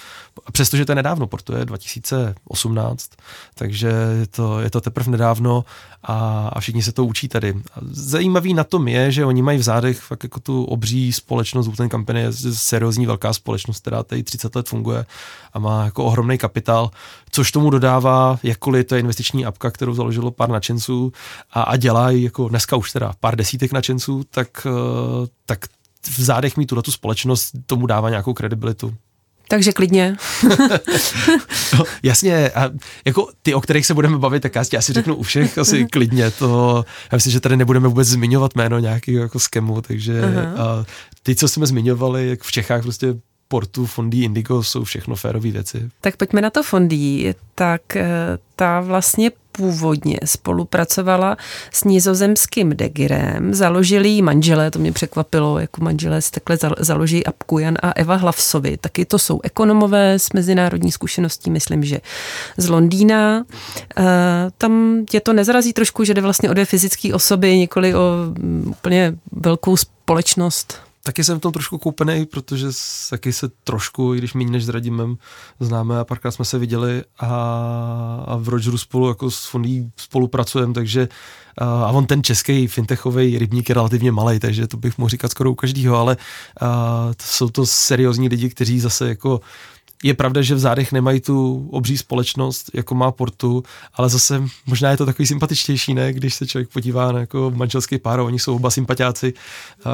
Přestože 0.51 0.85
to 0.85 0.91
je 0.91 0.95
nedávno, 0.95 1.27
Portu 1.27 1.53
je 1.53 1.65
2018, 1.65 3.09
takže 3.55 3.87
je 4.19 4.27
to, 4.27 4.59
je 4.59 4.69
to 4.69 4.81
teprve 4.81 5.11
nedávno 5.11 5.65
a, 6.03 6.47
a 6.53 6.59
všichni 6.59 6.83
se 6.83 6.91
to 6.91 7.05
učí 7.05 7.27
tady. 7.27 7.53
Zajímavý 7.91 8.53
na 8.53 8.63
tom 8.63 8.87
je, 8.87 9.11
že 9.11 9.25
oni 9.25 9.41
mají 9.41 9.57
v 9.57 9.63
zádech 9.63 9.99
fakt 9.99 10.23
jako 10.23 10.39
tu 10.39 10.63
obří 10.63 11.13
společnost, 11.13 11.69
ten 11.77 11.89
Company 11.89 12.21
je 12.21 12.33
seriózní 12.53 13.05
velká 13.05 13.33
společnost, 13.33 13.79
která 13.79 14.03
tady 14.03 14.23
30 14.23 14.55
let 14.55 14.69
funguje 14.69 15.05
a 15.53 15.59
má 15.59 15.85
jako 15.85 16.03
ohromný 16.03 16.37
kapitál, 16.37 16.91
což 17.31 17.51
tomu 17.51 17.69
dodává, 17.69 18.39
jakkoliv 18.43 18.87
to 18.87 18.95
je 18.95 18.99
investiční 18.99 19.45
apka, 19.45 19.71
kterou 19.71 19.93
založilo 19.93 20.31
pár 20.31 20.49
nadšenců 20.49 21.11
a, 21.51 21.61
a 21.61 21.77
dělají 21.77 22.23
jako 22.23 22.49
dneska 22.49 22.75
už 22.75 22.91
teda 22.91 23.13
pár 23.19 23.35
desítek 23.35 23.71
nadšenců, 23.71 24.23
tak, 24.29 24.67
eh, 24.67 25.27
tak 25.45 25.59
v 26.09 26.21
zádech 26.21 26.57
mít 26.57 26.73
tu 26.83 26.91
společnost 26.91 27.51
tomu 27.65 27.85
dává 27.85 28.09
nějakou 28.09 28.33
kredibilitu. 28.33 28.93
Takže 29.51 29.71
klidně. 29.71 30.15
no, 31.77 31.83
jasně, 32.03 32.49
a 32.49 32.69
jako 33.05 33.27
ty, 33.41 33.53
o 33.53 33.61
kterých 33.61 33.85
se 33.85 33.93
budeme 33.93 34.17
bavit, 34.17 34.39
tak 34.39 34.55
já 34.55 34.63
si 34.63 34.77
asi 34.77 34.93
řeknu 34.93 35.15
u 35.15 35.23
všech 35.23 35.57
asi 35.57 35.85
klidně. 35.91 36.31
To, 36.31 36.85
já 37.11 37.15
myslím, 37.15 37.31
že 37.31 37.39
tady 37.39 37.57
nebudeme 37.57 37.87
vůbec 37.87 38.07
zmiňovat 38.07 38.55
jméno 38.55 38.79
nějakého 38.79 39.23
jako 39.23 39.39
skemu, 39.39 39.81
takže 39.81 40.21
a 40.57 40.85
ty, 41.23 41.35
co 41.35 41.47
jsme 41.47 41.67
zmiňovali, 41.67 42.29
jak 42.29 42.41
v 42.43 42.51
Čechách 42.51 42.81
prostě 42.81 43.15
Portu, 43.51 43.85
Fondí, 43.85 44.23
Indigo 44.23 44.63
jsou 44.63 44.83
všechno 44.83 45.15
férové 45.15 45.51
věci. 45.51 45.89
Tak 46.01 46.17
pojďme 46.17 46.41
na 46.41 46.49
to 46.49 46.63
Fondí. 46.63 47.33
Tak 47.55 47.95
eh, 47.95 48.07
ta 48.55 48.79
vlastně 48.79 49.31
původně 49.51 50.19
spolupracovala 50.25 51.37
s 51.71 51.83
nizozemským 51.83 52.77
Degirem, 52.77 53.53
založili 53.53 54.09
jí 54.09 54.21
manželé, 54.21 54.71
to 54.71 54.79
mě 54.79 54.91
překvapilo, 54.91 55.59
jako 55.59 55.83
manželé 55.83 56.21
si 56.21 56.31
takhle 56.31 56.57
založí 56.79 57.25
apku 57.25 57.59
Jan 57.59 57.77
a 57.81 57.91
Eva 57.91 58.15
Hlavsovi, 58.15 58.77
taky 58.77 59.05
to 59.05 59.19
jsou 59.19 59.39
ekonomové 59.43 60.13
s 60.13 60.33
mezinárodní 60.33 60.91
zkušeností, 60.91 61.51
myslím, 61.51 61.83
že 61.83 62.01
z 62.57 62.69
Londýna. 62.69 63.43
Eh, 63.97 64.03
tam 64.57 65.05
tě 65.09 65.19
to 65.19 65.33
nezrazí 65.33 65.73
trošku, 65.73 66.03
že 66.03 66.13
jde 66.13 66.21
vlastně 66.21 66.49
o 66.49 66.53
dvě 66.53 66.65
fyzické 66.65 67.13
osoby, 67.13 67.57
nikoli 67.57 67.95
o 67.95 68.11
mm, 68.37 68.65
úplně 68.67 69.13
velkou 69.31 69.77
společnost? 69.77 70.90
Taky 71.03 71.23
jsem 71.23 71.37
v 71.37 71.41
tom 71.41 71.51
trošku 71.51 71.77
koupený, 71.77 72.25
protože 72.25 72.67
taky 73.09 73.33
se 73.33 73.49
trošku, 73.63 74.15
i 74.15 74.17
když 74.17 74.33
méně 74.33 74.51
než 74.51 74.65
s 74.65 74.69
Radimem 74.69 75.17
známe 75.59 75.99
a 75.99 76.03
párkrát 76.03 76.31
jsme 76.31 76.45
se 76.45 76.59
viděli 76.59 77.03
a, 77.19 77.27
a 78.27 78.35
v 78.35 78.49
Rogeru 78.49 78.77
spolu 78.77 79.07
jako 79.07 79.31
s 79.31 79.45
Fondí 79.45 79.91
spolupracujeme, 79.97 80.73
takže 80.73 81.07
a 81.57 81.87
on 81.87 82.05
ten 82.05 82.23
český 82.23 82.67
fintechový 82.67 83.39
rybník 83.39 83.69
je 83.69 83.75
relativně 83.75 84.11
malý, 84.11 84.39
takže 84.39 84.67
to 84.67 84.77
bych 84.77 84.97
mohl 84.97 85.09
říkat 85.09 85.31
skoro 85.31 85.51
u 85.51 85.55
každého, 85.55 85.97
ale 85.97 86.17
a, 86.61 86.67
to 87.17 87.23
jsou 87.23 87.49
to 87.49 87.65
seriózní 87.65 88.27
lidi, 88.27 88.49
kteří 88.49 88.79
zase 88.79 89.09
jako 89.09 89.41
je 90.03 90.13
pravda, 90.13 90.41
že 90.41 90.55
v 90.55 90.59
zádech 90.59 90.91
nemají 90.91 91.21
tu 91.21 91.67
obří 91.71 91.97
společnost, 91.97 92.69
jako 92.73 92.95
má 92.95 93.11
Portu, 93.11 93.63
ale 93.93 94.09
zase 94.09 94.43
možná 94.65 94.91
je 94.91 94.97
to 94.97 95.05
takový 95.05 95.27
sympatičtější, 95.27 95.93
ne? 95.93 96.13
když 96.13 96.35
se 96.35 96.47
člověk 96.47 96.69
podívá 96.69 97.11
na 97.11 97.19
jako 97.19 97.51
manželský 97.55 97.97
pár, 97.97 98.19
oni 98.19 98.39
jsou 98.39 98.55
oba 98.55 98.69
sympatiáci, 98.69 99.33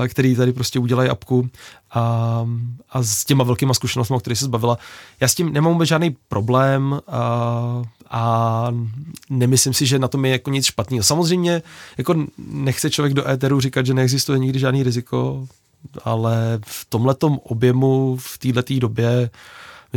který 0.08 0.36
tady 0.36 0.54
prostě 0.54 0.80
udělají 0.80 1.10
apku 1.10 1.50
a, 1.91 2.46
a 2.89 3.04
s 3.04 3.26
těma 3.26 3.43
velkýma 3.43 3.74
zkušenostmi, 3.74 4.15
o 4.15 4.20
kterých 4.20 4.39
se 4.39 4.46
zbavila. 4.46 4.78
Já 5.20 5.28
s 5.28 5.36
tím 5.36 5.54
nemám 5.54 5.74
vůbec 5.74 5.89
žádný 5.89 6.15
problém 6.28 7.00
a, 7.08 7.82
a 8.10 8.67
nemyslím 9.30 9.74
si, 9.74 9.86
že 9.86 10.00
na 10.00 10.08
tom 10.08 10.26
je 10.26 10.32
jako 10.32 10.50
nic 10.50 10.65
špatného. 10.65 11.04
Samozřejmě 11.04 11.62
jako 11.98 12.15
nechce 12.38 12.89
člověk 12.89 13.13
do 13.13 13.30
éteru 13.30 13.60
říkat, 13.62 13.86
že 13.86 13.93
neexistuje 13.93 14.39
nikdy 14.39 14.60
žádný 14.60 14.84
riziko, 14.84 15.48
ale 16.04 16.60
v 16.65 16.86
tomhletom 16.89 17.39
objemu, 17.43 18.17
v 18.20 18.38
této 18.38 18.80
době 18.80 19.30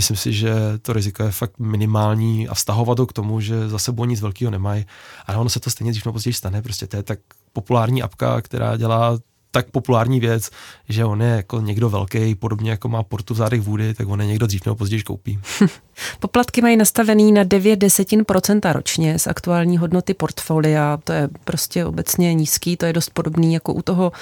myslím 0.01 0.17
si, 0.17 0.33
že 0.33 0.53
to 0.83 0.93
riziko 0.93 1.23
je 1.23 1.31
fakt 1.31 1.59
minimální 1.59 2.49
a 2.49 2.55
vztahovat 2.55 2.97
to 2.97 3.07
k 3.07 3.13
tomu, 3.13 3.41
že 3.41 3.69
za 3.69 3.79
sebou 3.79 4.05
nic 4.05 4.21
velkého 4.21 4.51
nemají. 4.51 4.87
Ale 5.27 5.37
ono 5.37 5.51
se 5.51 5.61
to 5.61 5.71
stejně 5.71 5.93
dřív 5.93 6.05
nebo 6.05 6.13
později 6.13 6.35
stane. 6.35 6.63
Prostě 6.63 6.87
to 6.87 6.97
je 6.97 7.03
tak 7.03 7.19
populární 7.53 8.03
apka, 8.03 8.41
která 8.41 8.77
dělá 8.77 9.19
tak 9.51 9.71
populární 9.71 10.21
věc, 10.21 10.51
že 10.89 11.05
on 11.05 11.23
je 11.23 11.29
jako 11.29 11.61
někdo 11.61 11.91
velký, 11.91 12.35
podobně 12.35 12.71
jako 12.71 12.89
má 12.89 13.03
portu 13.03 13.35
v 13.35 13.37
zádech 13.37 13.61
vůdy, 13.61 13.95
tak 13.95 14.09
on 14.09 14.21
je 14.21 14.27
někdo 14.27 14.47
dřív 14.47 14.67
nebo 14.67 14.75
později 14.75 15.03
koupí. 15.03 15.39
Poplatky 16.21 16.63
mají 16.63 16.77
nastavený 16.77 17.33
na 17.33 17.45
9 17.45 17.77
desetin 17.77 18.25
procenta 18.25 18.73
ročně 18.73 19.19
z 19.19 19.27
aktuální 19.27 19.79
hodnoty 19.79 20.15
portfolia. 20.15 20.99
To 21.05 21.13
je 21.13 21.29
prostě 21.45 21.85
obecně 21.85 22.35
nízký, 22.35 22.77
to 22.77 22.87
je 22.87 22.93
dost 22.93 23.11
podobný 23.11 23.55
jako 23.55 23.75
u 23.75 23.83
toho 23.83 24.13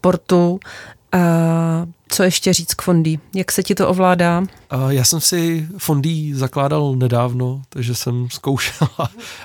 portu. 0.00 0.60
A 1.12 1.86
co 2.08 2.22
ještě 2.22 2.52
říct 2.52 2.74
k 2.74 2.82
fondí? 2.82 3.18
Jak 3.34 3.52
se 3.52 3.62
ti 3.62 3.74
to 3.74 3.88
ovládá? 3.88 4.42
Já 4.88 5.04
jsem 5.04 5.20
si 5.20 5.68
fondí 5.78 6.34
zakládal 6.34 6.94
nedávno, 6.96 7.62
takže 7.68 7.94
jsem 7.94 8.28
zkoušel 8.30 8.88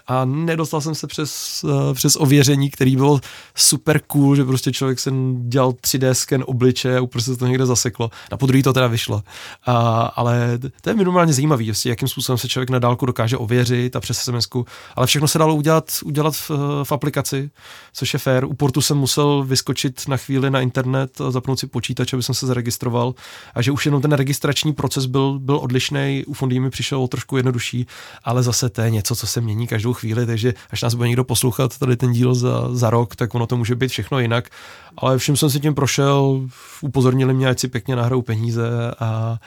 a, 0.08 0.26
nedostal 0.26 0.82
jsem 0.82 0.96
se 0.96 1.08
přes, 1.08 1.64
eh, 1.70 1.94
přes 1.94 2.16
ověření, 2.16 2.70
který 2.70 2.96
bylo 2.96 3.20
super 3.56 4.02
cool, 4.08 4.36
že 4.36 4.46
prostě 4.46 4.72
člověk 4.72 5.00
jsem 5.00 5.50
dělal 5.50 5.72
3D 5.72 6.16
sken 6.16 6.44
obliče 6.48 6.98
a 6.98 7.02
úplně 7.02 7.22
se 7.22 7.38
to 7.38 7.48
někde 7.48 7.66
zaseklo. 7.66 8.10
Na 8.32 8.38
podruhý 8.38 8.64
to 8.64 8.74
teda 8.74 8.88
vyšlo. 8.88 9.24
A, 9.66 10.02
ale 10.16 10.60
to 10.82 10.90
je 10.90 10.96
minimálně 10.96 11.34
zajímavý, 11.34 11.68
jestli, 11.68 11.90
jakým 11.90 12.08
způsobem 12.08 12.38
se 12.38 12.48
člověk 12.48 12.70
na 12.70 12.80
dálku 12.80 13.06
dokáže 13.06 13.38
ověřit 13.38 13.96
a 13.96 14.00
přes 14.00 14.18
sms 14.18 14.48
ale 14.96 15.08
všechno 15.08 15.28
se 15.28 15.40
dalo 15.40 15.56
udělat, 15.56 15.92
udělat 16.06 16.36
v, 16.36 16.52
v 16.84 16.92
aplikaci, 16.92 17.50
což 17.94 18.14
je 18.14 18.20
fair. 18.20 18.46
U 18.46 18.54
portu 18.54 18.82
jsem 18.82 18.98
musel 18.98 19.44
vyskočit 19.44 20.08
na 20.08 20.18
chvíli 20.18 20.52
na 20.52 20.62
internet 20.62 21.22
a 21.22 21.32
zapnout 21.32 21.60
si 21.60 21.68
počítač, 21.68 22.14
aby 22.14 22.24
jsem 22.24 22.36
se 22.36 22.46
zaregistroval 22.50 23.14
a 23.56 23.62
že 23.62 23.72
už 23.72 23.86
jenom 23.86 24.02
ten 24.02 24.12
registrační 24.12 24.74
proces 24.74 25.06
byl, 25.06 25.40
byl 25.40 25.58
odlišný, 25.58 26.24
u 26.28 26.34
fondy 26.34 26.60
mi 26.60 26.70
přišel 26.70 27.08
trošku 27.08 27.38
jednodušší, 27.38 27.88
ale 28.24 28.44
zase 28.44 28.70
to 28.70 28.82
je 28.82 28.90
něco, 28.90 29.16
co 29.16 29.28
se 29.28 29.42
mění 29.42 29.68
každou 29.68 29.94
chvíli, 29.94 30.26
takže 30.26 30.54
až 30.72 30.82
nás 30.82 30.94
bude 30.94 31.08
někdo 31.08 31.24
poslouchat 31.24 31.78
tady 31.78 31.98
ten 31.98 32.12
díl 32.12 32.36
za, 32.36 32.76
za 32.76 32.90
rok, 32.90 33.16
tak 33.16 33.36
ono 33.36 33.48
to 33.48 33.58
může 33.58 33.76
být 33.76 33.92
všechno 33.92 34.20
jinak. 34.20 34.50
Ale 34.98 35.18
všem 35.18 35.38
jsem 35.38 35.50
si 35.50 35.60
tím 35.60 35.76
prošel, 35.76 36.48
upozornili 36.82 37.34
mě, 37.34 37.48
ať 37.48 37.60
si 37.60 37.68
pěkně 37.68 37.96
nahrou 37.96 38.22
peníze 38.22 38.70
a, 39.00 39.06
a 39.06 39.40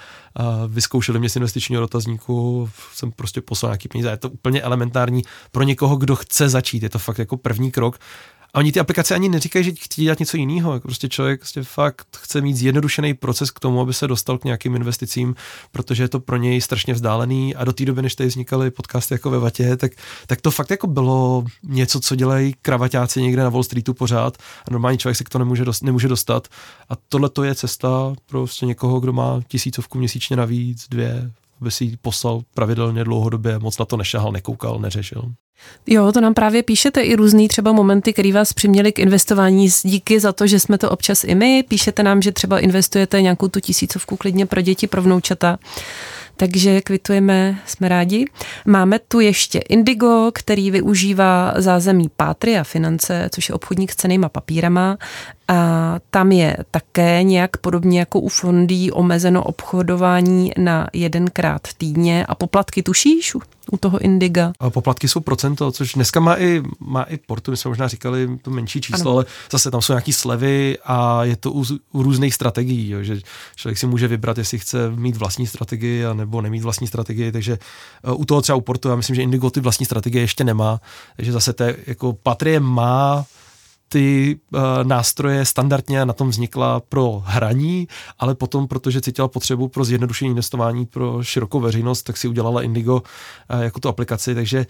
vyzkoušeli 0.68 1.18
mě 1.18 1.28
z 1.28 1.36
investičního 1.36 1.80
dotazníku, 1.80 2.68
jsem 2.94 3.12
prostě 3.12 3.40
poslal 3.40 3.70
nějaký 3.70 3.88
peníze. 3.88 4.10
Je 4.10 4.16
to 4.16 4.30
úplně 4.30 4.62
elementární 4.62 5.22
pro 5.50 5.62
někoho, 5.62 5.96
kdo 5.96 6.16
chce 6.16 6.48
začít. 6.48 6.82
Je 6.82 6.88
to 6.88 6.98
fakt 6.98 7.18
jako 7.18 7.36
první 7.36 7.70
krok 7.70 7.98
a 8.54 8.58
oni 8.58 8.72
ty 8.72 8.80
aplikace 8.80 9.14
ani 9.14 9.28
neříkají, 9.28 9.64
že 9.64 9.72
chtějí 9.80 10.04
dělat 10.04 10.20
něco 10.20 10.36
jiného. 10.36 10.74
Jako 10.74 10.88
prostě 10.88 11.08
člověk 11.08 11.40
prostě 11.40 11.62
fakt 11.62 12.16
chce 12.16 12.40
mít 12.40 12.56
zjednodušený 12.56 13.14
proces 13.14 13.50
k 13.50 13.60
tomu, 13.60 13.80
aby 13.80 13.94
se 13.94 14.06
dostal 14.06 14.38
k 14.38 14.44
nějakým 14.44 14.76
investicím, 14.76 15.34
protože 15.72 16.02
je 16.02 16.08
to 16.08 16.20
pro 16.20 16.36
něj 16.36 16.60
strašně 16.60 16.94
vzdálený. 16.94 17.54
A 17.54 17.64
do 17.64 17.72
té 17.72 17.84
doby, 17.84 18.02
než 18.02 18.14
tady 18.14 18.28
vznikaly 18.28 18.70
podcasty 18.70 19.14
jako 19.14 19.30
ve 19.30 19.38
Vatě, 19.38 19.76
tak, 19.76 19.92
tak 20.26 20.40
to 20.40 20.50
fakt 20.50 20.70
jako 20.70 20.86
bylo 20.86 21.44
něco, 21.62 22.00
co 22.00 22.14
dělají 22.14 22.54
kravaťáci 22.62 23.22
někde 23.22 23.42
na 23.42 23.48
Wall 23.48 23.64
Streetu 23.64 23.94
pořád 23.94 24.36
a 24.68 24.70
normální 24.70 24.98
člověk 24.98 25.16
si 25.16 25.24
k 25.24 25.28
to 25.28 25.38
nemůže, 25.38 25.64
dost, 25.64 25.82
nemůže 25.82 26.08
dostat. 26.08 26.48
A 26.88 26.92
tohle 27.08 27.28
to 27.28 27.44
je 27.44 27.54
cesta 27.54 28.14
prostě 28.26 28.66
někoho, 28.66 29.00
kdo 29.00 29.12
má 29.12 29.40
tisícovku 29.48 29.98
měsíčně 29.98 30.36
navíc, 30.36 30.86
dvě, 30.88 31.30
aby 31.62 31.70
si 31.70 31.84
ji 31.84 31.96
poslal 31.96 32.42
pravidelně 32.54 33.04
dlouhodobě, 33.04 33.58
moc 33.58 33.78
na 33.78 33.84
to 33.84 33.96
nešahal, 33.96 34.32
nekoukal, 34.32 34.78
neřešil. 34.78 35.32
Jo, 35.86 36.12
to 36.12 36.20
nám 36.20 36.34
právě 36.34 36.62
píšete 36.62 37.00
i 37.00 37.16
různý 37.16 37.48
třeba 37.48 37.72
momenty, 37.72 38.12
které 38.12 38.32
vás 38.32 38.52
přiměly 38.52 38.92
k 38.92 38.98
investování. 38.98 39.68
Díky 39.82 40.20
za 40.20 40.32
to, 40.32 40.46
že 40.46 40.60
jsme 40.60 40.78
to 40.78 40.90
občas 40.90 41.24
i 41.24 41.34
my. 41.34 41.64
Píšete 41.68 42.02
nám, 42.02 42.22
že 42.22 42.32
třeba 42.32 42.58
investujete 42.58 43.22
nějakou 43.22 43.48
tu 43.48 43.60
tisícovku 43.60 44.16
klidně 44.16 44.46
pro 44.46 44.60
děti, 44.60 44.86
pro 44.86 45.02
vnoučata. 45.02 45.58
Takže 46.36 46.80
kvitujeme, 46.80 47.58
jsme 47.66 47.88
rádi. 47.88 48.26
Máme 48.66 48.98
tu 48.98 49.20
ještě 49.20 49.58
Indigo, 49.58 50.30
který 50.34 50.70
využívá 50.70 51.54
zázemí 51.56 52.10
Patria 52.16 52.64
Finance, 52.64 53.28
což 53.34 53.48
je 53.48 53.54
obchodník 53.54 53.92
s 53.92 53.96
cenýma 53.96 54.28
papírama. 54.28 54.98
A 55.48 55.98
tam 56.10 56.32
je 56.32 56.56
také 56.70 57.22
nějak 57.22 57.56
podobně 57.56 57.98
jako 57.98 58.20
u 58.20 58.28
fondí 58.28 58.90
omezeno 58.90 59.42
obchodování 59.42 60.52
na 60.58 60.88
jedenkrát 60.92 61.60
týdně 61.78 62.26
a 62.26 62.34
poplatky 62.34 62.82
tušíš 62.82 63.34
u 63.72 63.76
toho 63.76 63.98
Indiga? 63.98 64.52
A 64.60 64.70
poplatky 64.70 65.08
jsou 65.08 65.20
procento, 65.20 65.72
což 65.72 65.94
dneska 65.94 66.20
má 66.20 66.38
i, 66.38 66.62
má 66.80 67.02
i 67.02 67.16
portu, 67.16 67.50
my 67.50 67.56
jsme 67.56 67.68
možná 67.68 67.88
říkali 67.88 68.38
to 68.42 68.50
menší 68.50 68.80
číslo, 68.80 69.10
ano. 69.10 69.16
ale 69.16 69.24
zase 69.52 69.70
tam 69.70 69.82
jsou 69.82 69.92
nějaký 69.92 70.12
slevy 70.12 70.78
a 70.84 71.24
je 71.24 71.36
to 71.36 71.52
u, 71.52 71.64
u 71.92 72.02
různých 72.02 72.34
strategií, 72.34 72.90
jo, 72.90 73.02
že 73.02 73.20
člověk 73.56 73.78
si 73.78 73.86
může 73.86 74.08
vybrat, 74.08 74.38
jestli 74.38 74.58
chce 74.58 74.90
mít 74.90 75.16
vlastní 75.16 75.46
strategii 75.46 76.04
a 76.04 76.14
nebo 76.14 76.40
nemít 76.40 76.62
vlastní 76.62 76.86
strategii, 76.86 77.32
takže 77.32 77.58
uh, 78.04 78.20
u 78.20 78.24
toho 78.24 78.42
třeba 78.42 78.56
u 78.56 78.60
portu, 78.60 78.88
já 78.88 78.96
myslím, 78.96 79.16
že 79.16 79.22
Indigo 79.22 79.50
ty 79.50 79.60
vlastní 79.60 79.86
strategie 79.86 80.22
ještě 80.22 80.44
nemá, 80.44 80.80
takže 81.16 81.32
zase 81.32 81.52
to 81.52 81.64
jako 81.86 82.12
Patrie 82.12 82.60
má 82.60 83.24
ty 83.92 84.36
uh, 84.50 84.60
nástroje 84.82 85.44
standardně 85.44 86.04
na 86.04 86.12
tom 86.12 86.28
vznikla 86.28 86.80
pro 86.80 87.22
hraní, 87.24 87.88
ale 88.18 88.34
potom, 88.34 88.68
protože 88.68 89.00
cítila 89.00 89.28
potřebu 89.28 89.68
pro 89.68 89.84
zjednodušení 89.84 90.30
investování 90.30 90.86
pro 90.86 91.22
širokou 91.22 91.60
veřejnost, 91.60 92.02
tak 92.02 92.16
si 92.16 92.28
udělala 92.28 92.62
Indigo 92.62 92.94
uh, 92.94 93.60
jako 93.60 93.80
tu 93.80 93.88
aplikaci, 93.88 94.34
takže 94.34 94.66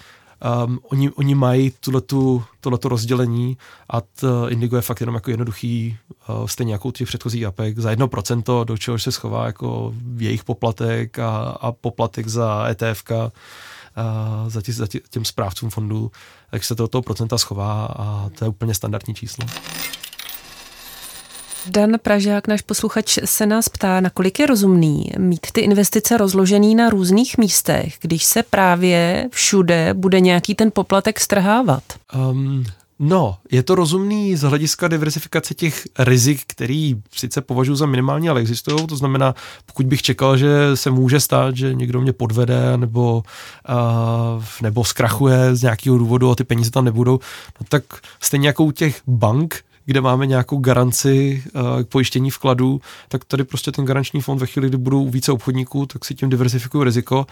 um, 0.67 0.79
oni, 0.91 1.11
oni 1.11 1.35
mají 1.35 1.73
tuhletu, 1.81 2.45
tohleto 2.61 2.89
rozdělení 2.89 3.57
a 3.91 4.01
t, 4.01 4.27
Indigo 4.49 4.77
je 4.77 4.83
fakt 4.83 5.01
jenom 5.01 5.15
jako 5.15 5.31
jednoduchý, 5.31 5.99
uh, 6.29 6.47
stejně 6.47 6.73
jako 6.73 6.89
u 6.89 6.93
těch 6.93 7.09
předchozích 7.09 7.45
APEK, 7.45 7.79
za 7.79 7.93
1% 7.93 8.65
do 8.65 8.79
čehož 8.79 9.03
se 9.03 9.13
schová 9.13 9.47
jako 9.47 9.95
jejich 10.17 10.45
poplatek 10.45 11.19
a, 11.19 11.39
a 11.39 11.73
poplatek 11.73 12.29
za 12.29 12.69
ETF 12.69 13.05
za, 14.49 14.63
tě, 14.63 14.73
za 14.73 14.87
tě, 14.87 15.01
těm 15.11 15.25
správcům 15.25 15.71
fondů, 15.71 16.11
tak 16.51 16.65
se 16.65 16.75
to 16.75 16.89
toho 16.89 17.03
procenta 17.03 17.39
schová 17.39 17.87
a 17.87 18.31
to 18.39 18.45
je 18.45 18.49
úplně 18.49 18.75
standardní 18.75 19.15
číslo. 19.15 19.47
Dan 21.67 21.93
Pražák, 22.03 22.49
náš 22.49 22.63
posluchač, 22.63 23.19
se 23.25 23.47
nás 23.47 23.69
ptá, 23.69 24.01
nakolik 24.01 24.41
je 24.41 24.47
rozumný 24.47 25.13
mít 25.19 25.47
ty 25.53 25.61
investice 25.61 26.17
rozložený 26.17 26.75
na 26.75 26.91
různých 26.91 27.39
místech, 27.39 27.95
když 28.01 28.25
se 28.25 28.43
právě 28.43 29.29
všude 29.33 29.95
bude 29.95 30.21
nějaký 30.21 30.55
ten 30.55 30.71
poplatek 30.75 31.21
strhávat? 31.21 31.83
Um, 32.31 32.65
No, 33.05 33.37
je 33.51 33.63
to 33.63 33.75
rozumný 33.75 34.37
z 34.37 34.43
hlediska 34.43 34.89
diversifikace 34.89 35.55
těch 35.55 35.83
rizik, 35.99 36.43
který 36.47 36.97
sice 37.15 37.41
považuji 37.41 37.75
za 37.75 37.87
minimální, 37.87 38.29
ale 38.29 38.41
existují. 38.41 38.87
To 38.87 38.97
znamená, 38.97 39.35
pokud 39.67 39.87
bych 39.87 40.03
čekal, 40.03 40.37
že 40.37 40.49
se 40.75 40.91
může 40.91 41.21
stát, 41.21 41.57
že 41.57 41.75
někdo 41.75 42.01
mě 42.01 42.13
podvede 42.13 42.77
nebo, 42.77 43.23
uh, 43.69 44.45
nebo 44.63 44.85
zkrachuje 44.85 45.57
z 45.57 45.63
nějakého 45.63 45.99
důvodu 45.99 46.31
a 46.31 46.35
ty 46.35 46.45
peníze 46.45 46.71
tam 46.71 46.85
nebudou, 46.85 47.21
no 47.61 47.67
tak 47.69 47.85
stejně 48.21 48.49
jako 48.49 48.65
u 48.65 48.71
těch 48.71 49.01
bank, 49.07 49.65
kde 49.85 50.01
máme 50.01 50.27
nějakou 50.27 50.59
garanci 50.59 51.43
uh, 51.55 51.83
k 51.83 51.89
pojištění 51.89 52.31
vkladů, 52.31 52.81
tak 53.09 53.25
tady 53.25 53.45
prostě 53.45 53.73
ten 53.73 53.85
garanční 53.85 54.21
fond 54.21 54.39
ve 54.39 54.47
chvíli, 54.47 54.69
kdy 54.69 54.77
budou 54.77 55.09
více 55.09 55.33
obchodníků, 55.33 55.87
tak 55.87 56.05
si 56.05 56.15
tím 56.15 56.31
diversifikují 56.31 56.85
riziko. 56.85 57.27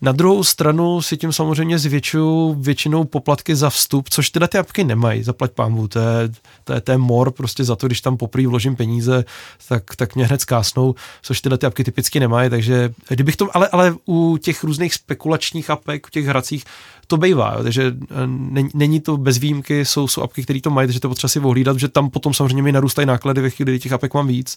Na 0.00 0.12
druhou 0.12 0.44
stranu 0.44 1.02
si 1.02 1.16
tím 1.16 1.32
samozřejmě 1.32 1.78
zvětšují 1.78 2.54
většinou 2.58 3.04
poplatky 3.04 3.56
za 3.56 3.70
vstup, 3.70 4.08
což 4.08 4.30
tyhle 4.30 4.48
ty 4.48 4.58
apky 4.58 4.84
nemají, 4.84 5.22
zaplať 5.22 5.52
pámu, 5.52 5.88
to 5.88 5.98
je, 5.98 6.28
to 6.64 6.72
je, 6.72 6.80
to 6.80 6.92
je 6.92 6.98
mor 6.98 7.30
prostě 7.30 7.64
za 7.64 7.76
to, 7.76 7.86
když 7.86 8.00
tam 8.00 8.16
poprý 8.16 8.46
vložím 8.46 8.76
peníze, 8.76 9.24
tak, 9.68 9.96
tak 9.96 10.14
mě 10.14 10.26
hned 10.26 10.40
zkásnou, 10.40 10.94
což 11.22 11.40
tyhle 11.40 11.58
ty 11.58 11.66
apky 11.66 11.84
typicky 11.84 12.20
nemají, 12.20 12.50
takže 12.50 12.92
kdybych 13.08 13.36
to, 13.36 13.56
ale, 13.56 13.68
ale 13.68 13.94
u 14.08 14.36
těch 14.36 14.64
různých 14.64 14.94
spekulačních 14.94 15.70
apek, 15.70 16.06
u 16.06 16.10
těch 16.10 16.26
hracích, 16.26 16.64
to 17.06 17.16
bývá, 17.16 17.54
jo, 17.56 17.62
takže 17.62 17.94
eh, 18.02 18.14
není, 18.26 18.68
není 18.74 19.00
to 19.00 19.16
bez 19.16 19.38
výjimky, 19.38 19.84
jsou, 19.84 20.08
jsou 20.08 20.22
apky, 20.22 20.42
které 20.42 20.60
to 20.60 20.70
mají, 20.70 20.88
takže 20.88 21.00
to 21.00 21.08
potřeba 21.08 21.28
si 21.28 21.40
ohlídat, 21.40 21.78
že 21.78 21.88
tam 21.88 22.10
potom 22.10 22.34
samozřejmě 22.34 22.62
mi 22.62 22.72
narůstají 22.72 23.06
náklady 23.06 23.40
ve 23.40 23.50
chvíli, 23.50 23.72
kdy 23.72 23.78
těch 23.78 23.92
apek 23.92 24.14
mám 24.14 24.26
víc, 24.26 24.56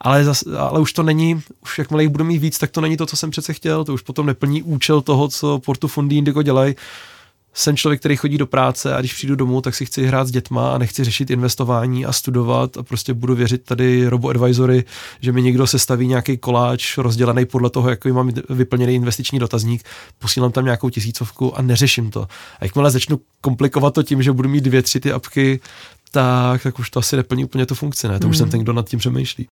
ale, 0.00 0.24
zas, 0.24 0.44
ale 0.58 0.80
už 0.80 0.92
to 0.92 1.02
není, 1.02 1.42
už 1.62 1.78
jakmile 1.78 2.02
jich 2.02 2.10
budu 2.10 2.24
mít 2.24 2.38
víc, 2.38 2.58
tak 2.58 2.70
to 2.70 2.80
není 2.80 2.96
to, 2.96 3.06
co 3.06 3.16
jsem 3.16 3.30
přece 3.30 3.52
chtěl, 3.52 3.84
to 3.84 3.94
už 3.94 4.02
potom 4.02 4.26
neplní 4.26 4.62
účel 4.62 5.00
toho, 5.00 5.28
co 5.28 5.58
Portofondy 5.58 6.16
Indigo 6.16 6.42
dělají, 6.42 6.74
jsem 7.54 7.76
člověk, 7.76 8.00
který 8.00 8.16
chodí 8.16 8.38
do 8.38 8.46
práce 8.46 8.94
a 8.94 9.00
když 9.00 9.14
přijdu 9.14 9.36
domů, 9.36 9.60
tak 9.60 9.74
si 9.74 9.86
chci 9.86 10.06
hrát 10.06 10.28
s 10.28 10.30
dětma 10.30 10.72
a 10.72 10.78
nechci 10.78 11.04
řešit 11.04 11.30
investování 11.30 12.06
a 12.06 12.12
studovat 12.12 12.76
a 12.76 12.82
prostě 12.82 13.14
budu 13.14 13.34
věřit 13.34 13.64
tady 13.64 14.08
robo-advisory, 14.08 14.84
že 15.20 15.32
mi 15.32 15.42
někdo 15.42 15.66
sestaví 15.66 16.06
nějaký 16.06 16.38
koláč 16.38 16.98
rozdělený 16.98 17.46
podle 17.46 17.70
toho, 17.70 17.90
jaký 17.90 18.12
mám 18.12 18.30
vyplněný 18.50 18.94
investiční 18.94 19.38
dotazník, 19.38 19.82
posílám 20.18 20.52
tam 20.52 20.64
nějakou 20.64 20.90
tisícovku 20.90 21.58
a 21.58 21.62
neřeším 21.62 22.10
to. 22.10 22.22
A 22.60 22.64
jakmile 22.64 22.90
začnu 22.90 23.20
komplikovat 23.40 23.94
to 23.94 24.02
tím, 24.02 24.22
že 24.22 24.32
budu 24.32 24.48
mít 24.48 24.64
dvě, 24.64 24.82
tři 24.82 25.00
ty 25.00 25.12
apky, 25.12 25.60
tak, 26.10 26.62
tak 26.62 26.78
už 26.78 26.90
to 26.90 26.98
asi 26.98 27.16
neplní 27.16 27.44
úplně 27.44 27.66
tu 27.66 27.74
funkci, 27.74 28.08
ne? 28.08 28.18
To 28.18 28.26
mm. 28.26 28.30
už 28.30 28.36
jsem 28.36 28.44
hmm. 28.44 28.50
ten, 28.50 28.60
kdo 28.60 28.72
nad 28.72 28.88
tím 28.88 28.98
přemýšlí. 28.98 29.46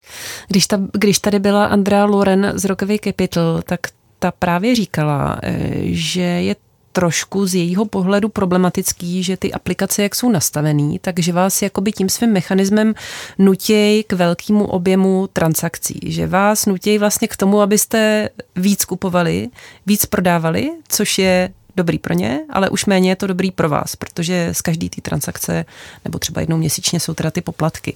Když, 0.49 0.67
ta, 0.67 0.81
když 0.93 1.19
tady 1.19 1.39
byla 1.39 1.67
Andrea 1.67 2.05
Loren 2.05 2.53
z 2.55 2.65
Rokový 2.65 2.99
Capital, 3.05 3.63
tak 3.63 3.81
ta 4.19 4.33
právě 4.33 4.75
říkala, 4.75 5.39
eh, 5.43 5.73
že 5.85 6.21
je 6.21 6.57
trošku 6.95 7.47
z 7.47 7.55
jejího 7.55 7.85
pohledu 7.85 8.29
problematický, 8.29 9.23
že 9.23 9.37
ty 9.37 9.53
aplikace, 9.53 10.03
jak 10.03 10.15
jsou 10.15 10.31
nastavený, 10.31 10.99
takže 10.99 11.33
vás 11.33 11.63
jakoby 11.63 11.93
tím 11.93 12.09
svým 12.09 12.33
mechanismem 12.33 12.95
nutějí 13.39 14.05
k 14.05 14.13
velkému 14.13 14.67
objemu 14.67 15.29
transakcí, 15.33 16.01
že 16.07 16.27
vás 16.27 16.67
nutějí 16.67 16.99
vlastně 16.99 17.29
k 17.29 17.37
tomu, 17.37 17.61
abyste 17.61 18.29
víc 18.57 18.85
kupovali, 18.85 19.49
víc 19.87 20.07
prodávali, 20.07 20.71
což 20.89 21.19
je 21.19 21.53
dobrý 21.77 21.99
pro 21.99 22.15
ně, 22.15 22.41
ale 22.51 22.71
už 22.71 22.87
méně 22.87 23.11
je 23.11 23.17
to 23.17 23.27
dobrý 23.27 23.51
pro 23.51 23.69
vás, 23.69 23.97
protože 23.97 24.49
z 24.53 24.63
každé 24.63 24.89
té 24.89 25.01
transakce, 25.01 25.65
nebo 26.05 26.19
třeba 26.19 26.41
jednou 26.41 26.57
měsíčně 26.57 27.01
jsou 27.01 27.15
teda 27.15 27.31
ty 27.31 27.41
poplatky. 27.41 27.95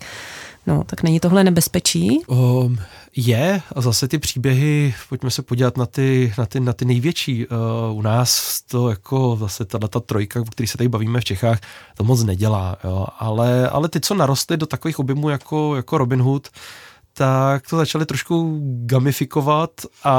No, 0.69 0.85
tak 0.85 1.03
není 1.03 1.21
tohle 1.21 1.45
nebezpečí? 1.45 2.21
Um, 2.27 2.79
je 3.17 3.63
a 3.75 3.81
zase 3.81 4.09
ty 4.09 4.19
příběhy, 4.19 4.95
pojďme 5.09 5.31
se 5.31 5.43
podívat 5.43 5.77
na 5.77 5.87
ty, 5.87 6.35
na 6.39 6.47
ty, 6.47 6.61
na 6.61 6.73
ty 6.73 6.85
největší. 6.85 7.47
Uh, 7.47 7.99
u 7.99 8.03
nás 8.03 8.61
to 8.63 8.91
jako 8.91 9.37
zase 9.41 9.65
ta 9.65 10.01
trojka, 10.01 10.41
o 10.41 10.45
který 10.45 10.67
se 10.67 10.79
tady 10.79 10.89
bavíme 10.89 11.21
v 11.21 11.25
Čechách, 11.25 11.61
to 11.97 12.05
moc 12.05 12.25
nedělá, 12.25 12.77
jo. 12.85 13.07
Ale, 13.19 13.69
ale 13.69 13.89
ty, 13.89 14.01
co 14.01 14.15
narostly 14.15 14.57
do 14.57 14.67
takových 14.67 14.99
objemů 14.99 15.29
jako, 15.29 15.77
jako 15.77 15.99
Robin 15.99 16.23
Hood, 16.23 16.49
tak 17.13 17.69
to 17.69 17.77
začali 17.77 18.07
trošku 18.07 18.61
gamifikovat 18.87 19.71
a, 20.05 20.15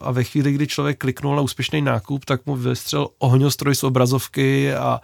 a 0.00 0.10
ve 0.10 0.24
chvíli, 0.24 0.52
kdy 0.52 0.66
člověk 0.66 0.98
kliknul 0.98 1.36
na 1.36 1.42
úspěšný 1.42 1.82
nákup, 1.82 2.24
tak 2.24 2.46
mu 2.46 2.56
vystřel 2.56 3.08
ohňostroj 3.18 3.74
z 3.74 3.84
obrazovky 3.84 4.74
a, 4.74 5.00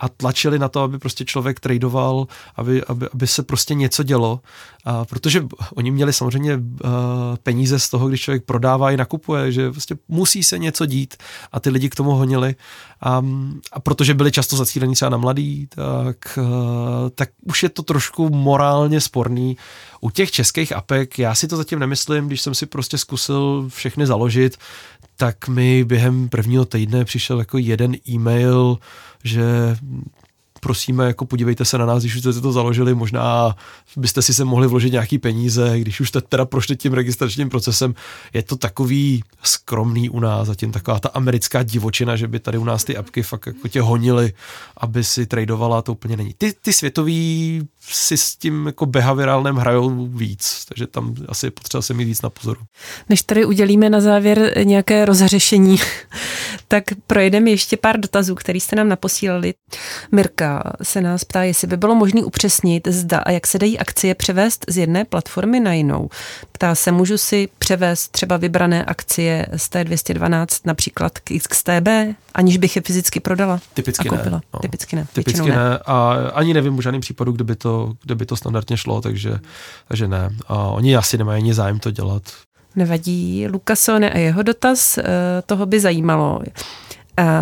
a 0.00 0.08
tlačili 0.08 0.58
na 0.58 0.68
to, 0.68 0.80
aby 0.80 0.98
prostě 0.98 1.24
člověk 1.24 1.60
tradoval, 1.60 2.26
aby, 2.56 2.84
aby, 2.84 3.08
aby 3.14 3.26
se 3.26 3.42
prostě 3.42 3.74
něco 3.74 4.02
dělo, 4.02 4.40
a 4.84 5.04
protože 5.04 5.46
oni 5.74 5.90
měli 5.90 6.12
samozřejmě 6.12 6.56
uh, 6.56 6.60
peníze 7.42 7.78
z 7.78 7.90
toho, 7.90 8.08
když 8.08 8.20
člověk 8.20 8.44
prodává 8.44 8.90
i 8.90 8.96
nakupuje, 8.96 9.52
že 9.52 9.70
prostě 9.70 9.96
musí 10.08 10.42
se 10.42 10.58
něco 10.58 10.86
dít 10.86 11.16
a 11.52 11.60
ty 11.60 11.70
lidi 11.70 11.88
k 11.88 11.94
tomu 11.94 12.10
honili 12.10 12.54
a, 13.00 13.22
a 13.72 13.80
protože 13.80 14.14
byli 14.14 14.32
často 14.32 14.56
zacílení 14.56 14.94
třeba 14.94 15.08
na 15.08 15.16
mladý, 15.16 15.66
tak, 15.66 16.38
uh, 16.38 17.10
tak 17.14 17.28
už 17.44 17.62
je 17.62 17.68
to 17.68 17.82
trošku 17.82 18.30
morálně 18.30 19.00
sporný. 19.00 19.56
U 20.00 20.10
těch 20.10 20.30
českých 20.30 20.76
apek, 20.76 21.18
já 21.18 21.34
si 21.34 21.48
to 21.48 21.56
zatím 21.56 21.78
nemyslím, 21.78 22.26
když 22.26 22.40
jsem 22.40 22.54
si 22.54 22.66
prostě 22.66 22.98
zkusil 22.98 23.68
všechny 23.68 24.06
založit, 24.06 24.56
tak 25.20 25.48
mi 25.48 25.84
během 25.84 26.28
prvního 26.28 26.64
týdne 26.64 27.04
přišel 27.04 27.38
jako 27.38 27.58
jeden 27.58 27.96
e-mail, 28.08 28.78
že 29.24 29.76
prosíme, 30.60 31.06
jako 31.06 31.26
podívejte 31.26 31.64
se 31.64 31.78
na 31.78 31.86
nás, 31.86 32.02
když 32.02 32.16
už 32.16 32.20
jste 32.20 32.40
to 32.40 32.52
založili, 32.52 32.94
možná 32.94 33.56
byste 33.96 34.22
si 34.22 34.34
se 34.34 34.44
mohli 34.44 34.66
vložit 34.66 34.92
nějaký 34.92 35.18
peníze, 35.18 35.80
když 35.80 36.00
už 36.00 36.08
jste 36.08 36.20
teda 36.20 36.44
prošli 36.44 36.76
tím 36.76 36.92
registračním 36.92 37.48
procesem. 37.48 37.94
Je 38.32 38.42
to 38.42 38.56
takový 38.56 39.24
skromný 39.42 40.08
u 40.08 40.20
nás, 40.20 40.46
zatím 40.46 40.72
taková 40.72 40.98
ta 40.98 41.08
americká 41.08 41.62
divočina, 41.62 42.16
že 42.16 42.28
by 42.28 42.40
tady 42.40 42.58
u 42.58 42.64
nás 42.64 42.84
ty 42.84 42.96
apky 42.96 43.22
fakt 43.22 43.46
jako 43.46 43.68
tě 43.68 43.80
honili, 43.80 44.32
aby 44.76 45.04
si 45.04 45.26
tradovala, 45.26 45.82
to 45.82 45.92
úplně 45.92 46.16
není. 46.16 46.34
Ty, 46.38 46.52
ty 46.62 46.72
světový 46.72 47.62
si 47.80 48.16
s 48.16 48.36
tím 48.36 48.66
jako 48.66 48.86
behaviorálnem 48.86 49.56
hrajou 49.56 50.06
víc, 50.06 50.64
takže 50.68 50.86
tam 50.86 51.14
asi 51.28 51.46
je 51.46 51.50
potřeba 51.50 51.82
se 51.82 51.94
mít 51.94 52.04
víc 52.04 52.22
na 52.22 52.30
pozoru. 52.30 52.60
Než 53.08 53.22
tady 53.22 53.44
udělíme 53.44 53.90
na 53.90 54.00
závěr 54.00 54.52
nějaké 54.64 55.04
rozřešení, 55.04 55.78
tak 56.68 56.84
projedeme 57.06 57.50
ještě 57.50 57.76
pár 57.76 58.00
dotazů, 58.00 58.34
který 58.34 58.60
jste 58.60 58.76
nám 58.76 58.88
naposílali. 58.88 59.54
Mirka 60.12 60.72
se 60.82 61.00
nás 61.00 61.24
ptá, 61.24 61.42
jestli 61.42 61.66
by 61.66 61.76
bylo 61.76 61.94
možné 61.94 62.24
upřesnit, 62.24 62.88
zda 62.88 63.18
a 63.18 63.30
jak 63.30 63.46
se 63.46 63.58
dají 63.58 63.78
akcie 63.78 64.14
převést 64.14 64.64
z 64.68 64.76
jedné 64.76 65.04
platformy 65.04 65.60
na 65.60 65.72
jinou. 65.72 66.08
Ptá 66.52 66.74
se, 66.74 66.92
můžu 66.92 67.18
si 67.18 67.48
převést 67.58 68.08
třeba 68.08 68.36
vybrané 68.36 68.84
akcie 68.84 69.46
z 69.56 69.70
T212 69.70 70.46
například 70.64 71.18
k 71.18 71.32
XTB, 71.48 71.88
aniž 72.34 72.56
bych 72.56 72.76
je 72.76 72.82
fyzicky 72.82 73.20
prodala 73.20 73.60
Typicky 73.74 74.08
a 74.08 74.10
koupila? 74.10 74.36
Ne, 74.36 74.42
no. 74.54 74.60
Typicky 74.60 74.96
ne. 74.96 75.06
Typicky 75.12 75.50
ne. 75.50 75.56
ne. 75.56 75.78
A 75.86 76.12
ani 76.34 76.54
nevím 76.54 76.78
o 76.78 76.82
žádném 76.82 77.00
případu, 77.00 77.32
kde 77.32 77.44
by 77.44 77.56
to, 77.70 77.92
kde 78.02 78.14
by 78.14 78.26
to 78.26 78.36
standardně 78.36 78.76
šlo, 78.76 79.00
takže, 79.00 79.38
takže 79.88 80.08
ne. 80.08 80.30
A 80.48 80.68
oni 80.68 80.96
asi 80.96 81.18
nemají 81.18 81.42
ani 81.42 81.54
zájem 81.54 81.78
to 81.78 81.90
dělat. 81.90 82.22
Nevadí. 82.76 83.46
Lukasone 83.46 84.10
a 84.10 84.18
jeho 84.18 84.42
dotaz, 84.42 84.98
eh, 84.98 85.04
toho 85.46 85.66
by 85.66 85.80
zajímalo. 85.80 86.40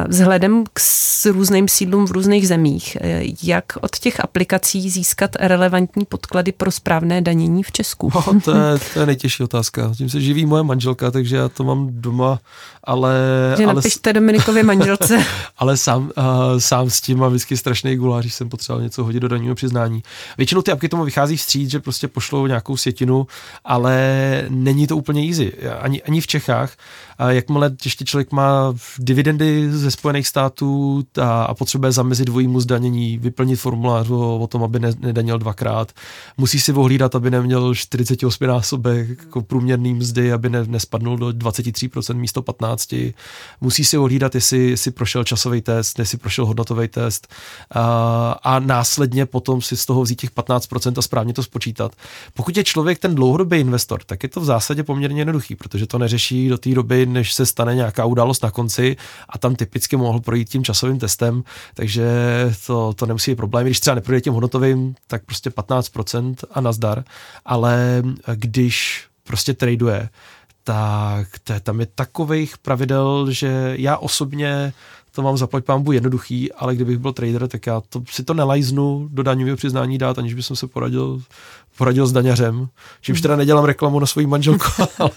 Vzhledem 0.08 0.64
k 0.72 0.80
různým 1.26 1.68
sídlům 1.68 2.06
v 2.06 2.10
různých 2.10 2.48
zemích, 2.48 2.96
eh, 3.00 3.22
jak 3.42 3.64
od 3.80 3.98
těch 3.98 4.20
aplikací 4.20 4.90
získat 4.90 5.30
relevantní 5.40 6.04
podklady 6.04 6.52
pro 6.52 6.70
správné 6.70 7.22
danění 7.22 7.62
v 7.62 7.72
Česku? 7.72 8.10
No, 8.14 8.40
to, 8.40 8.50
je, 8.50 8.78
to 8.94 9.00
je 9.00 9.06
nejtěžší 9.06 9.42
otázka. 9.42 9.92
Tím 9.96 10.10
se 10.10 10.20
živí 10.20 10.46
moje 10.46 10.62
manželka, 10.62 11.10
takže 11.10 11.36
já 11.36 11.48
to 11.48 11.64
mám 11.64 11.88
doma, 11.90 12.40
ale... 12.84 13.14
Že 13.56 13.64
ale, 13.64 13.74
napište 13.74 14.12
Dominikově 14.12 14.62
manželce. 14.62 15.24
ale 15.58 15.76
sám, 15.76 16.02
uh, 16.02 16.58
sám 16.58 16.90
s 16.90 17.00
tím 17.00 17.18
mám 17.18 17.30
vždycky 17.30 17.56
strašný 17.56 17.96
gulář, 17.96 18.24
když 18.24 18.34
jsem 18.34 18.48
potřeboval 18.48 18.82
něco 18.82 19.04
hodit 19.04 19.20
do 19.20 19.28
daního 19.28 19.54
přiznání. 19.54 20.02
Většinou 20.38 20.62
ty 20.62 20.72
apky 20.72 20.88
tomu 20.88 21.04
vychází 21.04 21.36
vstříc, 21.36 21.70
že 21.70 21.80
prostě 21.80 22.08
pošlou 22.08 22.46
nějakou 22.46 22.76
sjetinu, 22.76 23.26
ale 23.64 24.44
není 24.48 24.86
to 24.86 24.96
úplně 24.96 25.28
easy. 25.28 25.52
Ani, 25.80 26.02
ani 26.02 26.20
v 26.20 26.26
Čechách. 26.26 26.72
A 27.18 27.30
jakmile 27.30 27.70
ještě 27.84 28.04
člověk 28.04 28.32
má 28.32 28.74
dividendy 28.98 29.67
ze 29.70 29.90
Spojených 29.90 30.28
států 30.28 31.04
a, 31.20 31.42
a 31.42 31.54
potřebuje 31.54 31.92
zamezit 31.92 32.26
dvojímu 32.26 32.60
zdanění, 32.60 33.18
vyplnit 33.18 33.56
formulář 33.56 34.10
o, 34.10 34.38
o 34.38 34.46
tom, 34.46 34.62
aby 34.62 34.80
ne, 34.80 34.90
nedanil 34.98 35.38
dvakrát, 35.38 35.92
musí 36.36 36.60
si 36.60 36.72
ohlídat, 36.72 37.14
aby 37.14 37.30
neměl 37.30 37.74
48 37.74 38.46
násobek 38.46 39.08
jako 39.08 39.42
průměrný 39.42 39.94
mzdy, 39.94 40.32
aby 40.32 40.50
ne, 40.50 40.64
nespadnul 40.66 41.16
do 41.16 41.28
23% 41.28 42.14
místo 42.14 42.42
15. 42.42 42.94
Musí 43.60 43.84
si 43.84 43.98
ohlídat, 43.98 44.34
jestli, 44.34 44.70
jestli 44.70 44.90
prošel 44.90 45.24
časový 45.24 45.60
test, 45.60 45.98
jestli 45.98 46.18
prošel 46.18 46.46
hodnotový 46.46 46.88
test 46.88 47.28
a, 47.74 48.38
a 48.42 48.58
následně 48.58 49.26
potom 49.26 49.62
si 49.62 49.76
z 49.76 49.86
toho 49.86 50.02
vzít 50.02 50.20
těch 50.20 50.30
15% 50.30 50.98
a 50.98 51.02
správně 51.02 51.32
to 51.32 51.42
spočítat. 51.42 51.92
Pokud 52.34 52.56
je 52.56 52.64
člověk 52.64 52.98
ten 52.98 53.14
dlouhodobý 53.14 53.58
investor, 53.58 54.00
tak 54.06 54.22
je 54.22 54.28
to 54.28 54.40
v 54.40 54.44
zásadě 54.44 54.82
poměrně 54.82 55.20
jednoduchý, 55.20 55.56
protože 55.56 55.86
to 55.86 55.98
neřeší 55.98 56.48
do 56.48 56.58
té 56.58 56.74
doby, 56.74 57.06
než 57.06 57.34
se 57.34 57.46
stane 57.46 57.74
nějaká 57.74 58.04
událost 58.04 58.42
na 58.42 58.50
konci 58.50 58.96
a 59.28 59.38
tam 59.38 59.56
typicky 59.58 59.96
mohl 59.96 60.20
projít 60.20 60.48
tím 60.48 60.64
časovým 60.64 60.98
testem, 60.98 61.44
takže 61.74 62.06
to, 62.66 62.92
to 62.92 63.06
nemusí 63.06 63.30
být 63.30 63.36
problém. 63.36 63.66
Když 63.66 63.80
třeba 63.80 63.94
neprojde 63.94 64.20
tím 64.20 64.32
hodnotovým, 64.32 64.94
tak 65.06 65.24
prostě 65.24 65.50
15% 65.50 66.34
a 66.50 66.60
nazdar, 66.60 67.04
ale 67.44 68.02
když 68.34 69.06
prostě 69.24 69.54
traduje, 69.54 70.08
tak 70.64 71.28
to, 71.44 71.60
tam 71.60 71.80
je 71.80 71.86
takových 71.86 72.58
pravidel, 72.58 73.30
že 73.30 73.74
já 73.78 73.96
osobně 73.96 74.72
to 75.12 75.22
mám 75.22 75.36
zaplať 75.36 75.64
pámbu 75.64 75.92
jednoduchý, 75.92 76.52
ale 76.52 76.74
kdybych 76.74 76.98
byl 76.98 77.12
trader, 77.12 77.48
tak 77.48 77.66
já 77.66 77.80
to, 77.80 78.02
si 78.10 78.24
to 78.24 78.34
nelajznu 78.34 79.08
do 79.12 79.22
daňového 79.22 79.56
přiznání 79.56 79.98
dát, 79.98 80.18
aniž 80.18 80.34
bych 80.34 80.44
se 80.44 80.66
poradil 80.66 81.22
poradil 81.78 82.06
s 82.06 82.12
daňařem, 82.12 82.68
čímž 83.00 83.20
teda 83.20 83.36
nedělám 83.36 83.64
reklamu 83.64 83.98
na 83.98 84.06
svoji 84.06 84.26
manželku, 84.26 84.64
ale, 84.98 85.10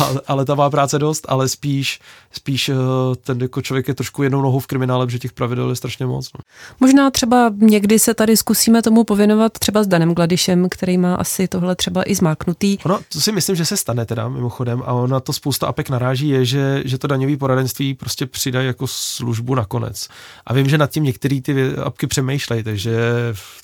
ale, 0.00 0.20
ale 0.26 0.44
ta 0.44 0.54
má 0.54 0.70
práce 0.70 0.98
dost, 0.98 1.26
ale 1.28 1.48
spíš, 1.48 2.00
spíš 2.32 2.68
eh, 2.68 2.74
ten 3.16 3.40
jako 3.40 3.62
člověk 3.62 3.88
je 3.88 3.94
trošku 3.94 4.22
jednou 4.22 4.42
nohou 4.42 4.58
v 4.58 4.66
kriminále, 4.66 5.06
protože 5.06 5.18
těch 5.18 5.32
pravidel 5.32 5.70
je 5.70 5.76
strašně 5.76 6.06
moc. 6.06 6.30
No. 6.34 6.40
Možná 6.80 7.10
třeba 7.10 7.52
někdy 7.56 7.98
se 7.98 8.14
tady 8.14 8.36
zkusíme 8.36 8.82
tomu 8.82 9.04
pověnovat 9.04 9.52
třeba 9.52 9.82
s 9.82 9.86
Danem 9.86 10.14
Gladišem, 10.14 10.68
který 10.68 10.98
má 10.98 11.14
asi 11.14 11.48
tohle 11.48 11.76
třeba 11.76 12.10
i 12.10 12.14
zmáknutý. 12.14 12.78
Ono, 12.84 12.98
to 13.12 13.20
si 13.20 13.32
myslím, 13.32 13.56
že 13.56 13.64
se 13.64 13.76
stane 13.76 14.06
teda 14.06 14.28
mimochodem 14.28 14.82
a 14.86 14.92
ona 14.92 15.20
to 15.20 15.32
spousta 15.32 15.66
APEK 15.66 15.90
naráží 15.90 16.28
je, 16.28 16.44
že, 16.44 16.82
že 16.84 16.98
to 16.98 17.06
daňové 17.06 17.36
poradenství 17.36 17.94
prostě 17.94 18.26
přidají 18.26 18.66
jako 18.66 18.86
službu 18.86 19.54
nakonec. 19.54 20.08
A 20.46 20.54
vím, 20.54 20.68
že 20.68 20.78
nad 20.78 20.90
tím 20.90 21.04
některé 21.04 21.40
ty 21.40 21.76
apky 21.76 22.06
přemýšlejí, 22.06 22.62
takže 22.62 22.96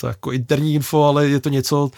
to 0.01 0.07
jako 0.07 0.33
interní 0.33 0.75
info, 0.75 1.05
ale 1.05 1.29
je 1.29 1.41
to 1.41 1.49
něco, 1.49 1.91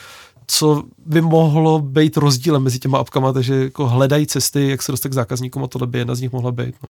co 0.47 0.83
by 1.07 1.21
mohlo 1.21 1.79
být 1.79 2.17
rozdílem 2.17 2.63
mezi 2.63 2.79
těma 2.79 2.99
apkama, 2.99 3.33
takže 3.33 3.55
jako 3.55 3.87
hledají 3.87 4.27
cesty, 4.27 4.69
jak 4.69 4.83
se 4.83 4.93
dostat 4.93 5.09
k 5.09 5.13
zákazníkům 5.13 5.65
a 5.65 5.67
tohle 5.67 5.87
by 5.87 5.99
jedna 5.99 6.15
z 6.15 6.21
nich 6.21 6.33
mohla 6.33 6.53
být. 6.53 6.75
No. 6.83 6.87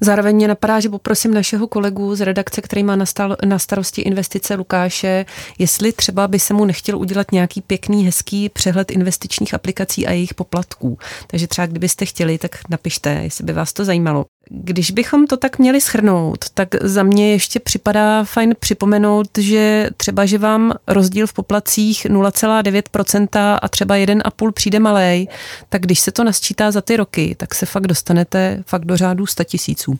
Zároveň 0.00 0.36
mě 0.36 0.48
napadá, 0.48 0.80
že 0.80 0.88
poprosím 0.88 1.34
našeho 1.34 1.66
kolegu 1.66 2.14
z 2.14 2.20
redakce, 2.20 2.60
který 2.60 2.82
má 2.82 2.96
na 3.44 3.58
starosti 3.58 4.02
investice 4.02 4.54
Lukáše, 4.54 5.26
jestli 5.58 5.92
třeba 5.92 6.28
by 6.28 6.38
se 6.38 6.54
mu 6.54 6.64
nechtěl 6.64 6.98
udělat 6.98 7.32
nějaký 7.32 7.60
pěkný, 7.60 8.04
hezký 8.04 8.48
přehled 8.48 8.90
investičních 8.90 9.54
aplikací 9.54 10.06
a 10.06 10.12
jejich 10.12 10.34
poplatků. 10.34 10.98
Takže 11.26 11.46
třeba 11.46 11.66
kdybyste 11.66 12.04
chtěli, 12.04 12.38
tak 12.38 12.50
napište, 12.68 13.20
jestli 13.22 13.44
by 13.44 13.52
vás 13.52 13.72
to 13.72 13.84
zajímalo. 13.84 14.24
Když 14.50 14.90
bychom 14.90 15.26
to 15.26 15.36
tak 15.36 15.58
měli 15.58 15.80
schrnout, 15.80 16.44
tak 16.54 16.68
za 16.82 17.02
mě 17.02 17.32
ještě 17.32 17.60
připadá 17.60 18.24
fajn 18.24 18.54
připomenout, 18.60 19.38
že 19.38 19.90
třeba, 19.96 20.26
že 20.26 20.38
vám 20.38 20.72
rozdíl 20.86 21.26
v 21.26 21.32
poplacích 21.32 22.06
0,9% 22.06 23.58
a 23.62 23.68
třeba 23.68 23.94
1,5 23.94 24.52
přijde 24.52 24.78
malej, 24.78 25.28
tak 25.68 25.82
když 25.82 26.00
se 26.00 26.12
to 26.12 26.24
nasčítá 26.24 26.70
za 26.70 26.80
ty 26.80 26.96
roky, 26.96 27.34
tak 27.38 27.54
se 27.54 27.66
fakt 27.66 27.86
dostanete 27.86 28.64
fakt 28.66 28.84
do 28.84 28.96
řádu 28.96 29.26
100 29.26 29.44
tisíců. 29.44 29.98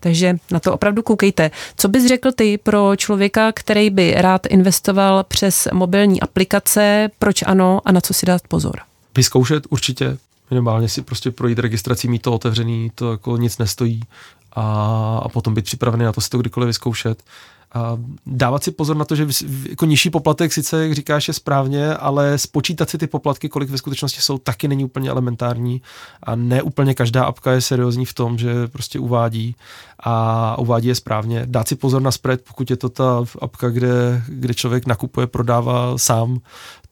Takže 0.00 0.36
na 0.50 0.60
to 0.60 0.72
opravdu 0.72 1.02
koukejte. 1.02 1.50
Co 1.76 1.88
bys 1.88 2.06
řekl 2.06 2.32
ty 2.32 2.58
pro 2.58 2.96
člověka, 2.96 3.52
který 3.52 3.90
by 3.90 4.14
rád 4.16 4.46
investoval 4.46 5.24
přes 5.24 5.68
mobilní 5.72 6.20
aplikace, 6.20 7.10
proč 7.18 7.42
ano 7.46 7.80
a 7.84 7.92
na 7.92 8.00
co 8.00 8.14
si 8.14 8.26
dát 8.26 8.42
pozor? 8.48 8.80
Vyzkoušet 9.16 9.66
určitě, 9.70 10.18
minimálně 10.50 10.88
si 10.88 11.02
prostě 11.02 11.30
projít 11.30 11.58
registrací, 11.58 12.08
mít 12.08 12.22
to 12.22 12.32
otevřený, 12.32 12.90
to 12.94 13.10
jako 13.10 13.36
nic 13.36 13.58
nestojí 13.58 14.00
a, 14.52 14.62
a 15.22 15.28
potom 15.28 15.54
být 15.54 15.64
připravený 15.64 16.04
na 16.04 16.12
to 16.12 16.20
si 16.20 16.30
to 16.30 16.38
kdykoliv 16.38 16.66
vyzkoušet. 16.66 17.22
A 17.74 17.98
dávat 18.26 18.64
si 18.64 18.70
pozor 18.70 18.96
na 18.96 19.04
to, 19.04 19.16
že 19.16 19.26
jako 19.68 19.86
nižší 19.86 20.10
poplatek 20.10 20.52
sice, 20.52 20.82
jak 20.82 20.92
říkáš, 20.92 21.28
je 21.28 21.34
správně, 21.34 21.94
ale 21.94 22.38
spočítat 22.38 22.90
si 22.90 22.98
ty 22.98 23.06
poplatky, 23.06 23.48
kolik 23.48 23.70
ve 23.70 23.78
skutečnosti 23.78 24.20
jsou, 24.20 24.38
taky 24.38 24.68
není 24.68 24.84
úplně 24.84 25.10
elementární 25.10 25.82
a 26.22 26.34
ne 26.36 26.62
úplně 26.62 26.94
každá 26.94 27.24
apka 27.24 27.52
je 27.52 27.60
seriózní 27.60 28.04
v 28.04 28.14
tom, 28.14 28.38
že 28.38 28.68
prostě 28.68 28.98
uvádí 28.98 29.56
a 29.98 30.58
uvádí 30.58 30.88
je 30.88 30.94
správně. 30.94 31.42
Dát 31.46 31.68
si 31.68 31.76
pozor 31.76 32.02
na 32.02 32.10
spread, 32.10 32.40
pokud 32.40 32.70
je 32.70 32.76
to 32.76 32.88
ta 32.88 33.24
apka, 33.40 33.68
kde, 33.68 34.22
kde 34.28 34.54
člověk 34.54 34.86
nakupuje, 34.86 35.26
prodává 35.26 35.98
sám, 35.98 36.38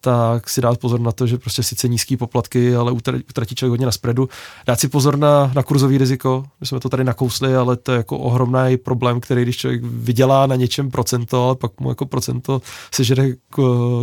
tak 0.00 0.50
si 0.50 0.60
dát 0.60 0.78
pozor 0.78 1.00
na 1.00 1.12
to, 1.12 1.26
že 1.26 1.38
prostě 1.38 1.62
sice 1.62 1.88
nízký 1.88 2.16
poplatky, 2.16 2.76
ale 2.76 2.92
utratí 2.92 3.54
člověk 3.54 3.70
hodně 3.70 3.86
na 3.86 3.92
spreadu. 3.92 4.28
Dát 4.66 4.80
si 4.80 4.88
pozor 4.88 5.18
na, 5.18 5.50
na 5.54 5.62
kurzový 5.62 5.98
riziko, 5.98 6.44
my 6.60 6.66
jsme 6.66 6.80
to 6.80 6.88
tady 6.88 7.04
nakousli, 7.04 7.56
ale 7.56 7.76
to 7.76 7.92
je 7.92 7.96
jako 7.96 8.18
ohromný 8.18 8.76
problém, 8.76 9.20
který 9.20 9.42
když 9.42 9.56
člověk 9.56 9.84
vydělá 9.84 10.46
na 10.46 10.56
něčem, 10.56 10.68
něčem 10.68 10.90
procento, 10.90 11.44
ale 11.44 11.54
pak 11.54 11.80
mu 11.80 11.88
jako 11.88 12.06
procento 12.06 12.62
sežere 12.94 13.28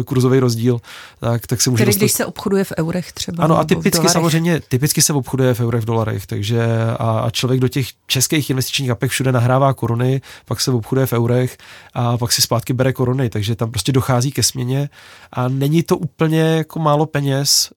kurzový 0.05 0.39
rozdíl, 0.39 0.81
tak, 1.19 1.47
tak 1.47 1.61
si 1.61 1.69
může 1.69 1.81
Tedy 1.81 1.91
dostat... 1.91 1.99
když 1.99 2.11
se 2.11 2.25
obchoduje 2.25 2.63
v 2.63 2.73
eurech 2.79 3.11
třeba. 3.11 3.43
Ano, 3.43 3.59
a 3.59 3.63
typicky 3.63 4.09
samozřejmě, 4.09 4.59
typicky 4.59 5.01
se 5.01 5.13
obchoduje 5.13 5.53
v 5.53 5.59
eurech, 5.59 5.81
v 5.81 5.85
dolarech, 5.85 6.27
takže 6.27 6.65
a, 6.99 7.19
a 7.19 7.29
člověk 7.29 7.61
do 7.61 7.67
těch 7.67 7.87
českých 8.07 8.49
investičních 8.49 8.89
apek 8.89 9.11
všude 9.11 9.31
nahrává 9.31 9.73
koruny, 9.73 10.21
pak 10.45 10.61
se 10.61 10.71
obchoduje 10.71 11.05
v 11.05 11.13
eurech 11.13 11.57
a 11.93 12.17
pak 12.17 12.31
si 12.31 12.41
zpátky 12.41 12.73
bere 12.73 12.93
koruny, 12.93 13.29
takže 13.29 13.55
tam 13.55 13.71
prostě 13.71 13.91
dochází 13.91 14.31
ke 14.31 14.43
směně 14.43 14.89
a 15.31 15.47
není 15.47 15.83
to 15.85 15.97
úplně 15.97 16.41
jako 16.41 16.79
málo 16.79 17.05
peněz, 17.05 17.69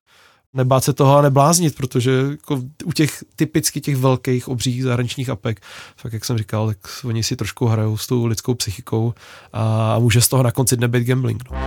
nebát 0.54 0.84
se 0.84 0.92
toho 0.92 1.16
a 1.16 1.22
nebláznit, 1.22 1.76
protože 1.76 2.10
jako 2.30 2.62
u 2.84 2.92
těch 2.92 3.24
typicky 3.36 3.80
těch 3.80 3.96
velkých 3.96 4.48
obřích 4.48 4.82
zahraničních 4.82 5.28
apek, 5.28 5.60
tak 6.02 6.12
jak 6.12 6.24
jsem 6.24 6.38
říkal, 6.38 6.66
tak 6.66 6.78
oni 7.04 7.22
si 7.22 7.36
trošku 7.36 7.66
hrajou 7.66 7.96
s 7.96 8.06
tou 8.06 8.26
lidskou 8.26 8.54
psychikou 8.54 9.14
a 9.52 9.98
může 9.98 10.20
z 10.20 10.28
toho 10.28 10.42
na 10.42 10.52
konci 10.52 10.76
dne 10.76 10.88
být 10.88 11.04
gambling. 11.04 11.42
No. 11.50 11.58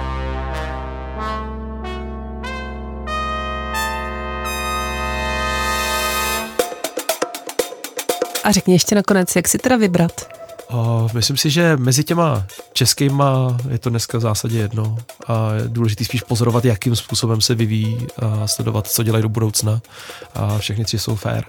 A 8.44 8.52
řekni 8.52 8.74
ještě 8.74 8.96
nakonec, 8.96 9.36
jak 9.36 9.48
si 9.48 9.58
teda 9.58 9.78
vybrat? 9.78 10.41
Myslím 11.14 11.38
si, 11.38 11.50
že 11.50 11.78
mezi 11.78 12.04
těma 12.04 12.46
českýma 12.74 13.58
je 13.70 13.80
to 13.80 13.90
dneska 13.90 14.18
v 14.18 14.22
zásadě 14.22 14.58
jedno 14.58 14.98
a 15.28 15.54
je 15.54 15.64
důležité 15.68 16.06
spíš 16.06 16.22
pozorovat, 16.22 16.66
jakým 16.66 16.96
způsobem 16.96 17.42
se 17.42 17.56
vyvíjí 17.56 18.08
a 18.18 18.48
sledovat, 18.48 18.88
co 18.88 19.04
dělají 19.04 19.22
do 19.22 19.30
budoucna 19.30 19.82
a 20.34 20.58
všechny 20.58 20.86
tři 20.86 21.00
jsou 21.00 21.16
fair. 21.16 21.44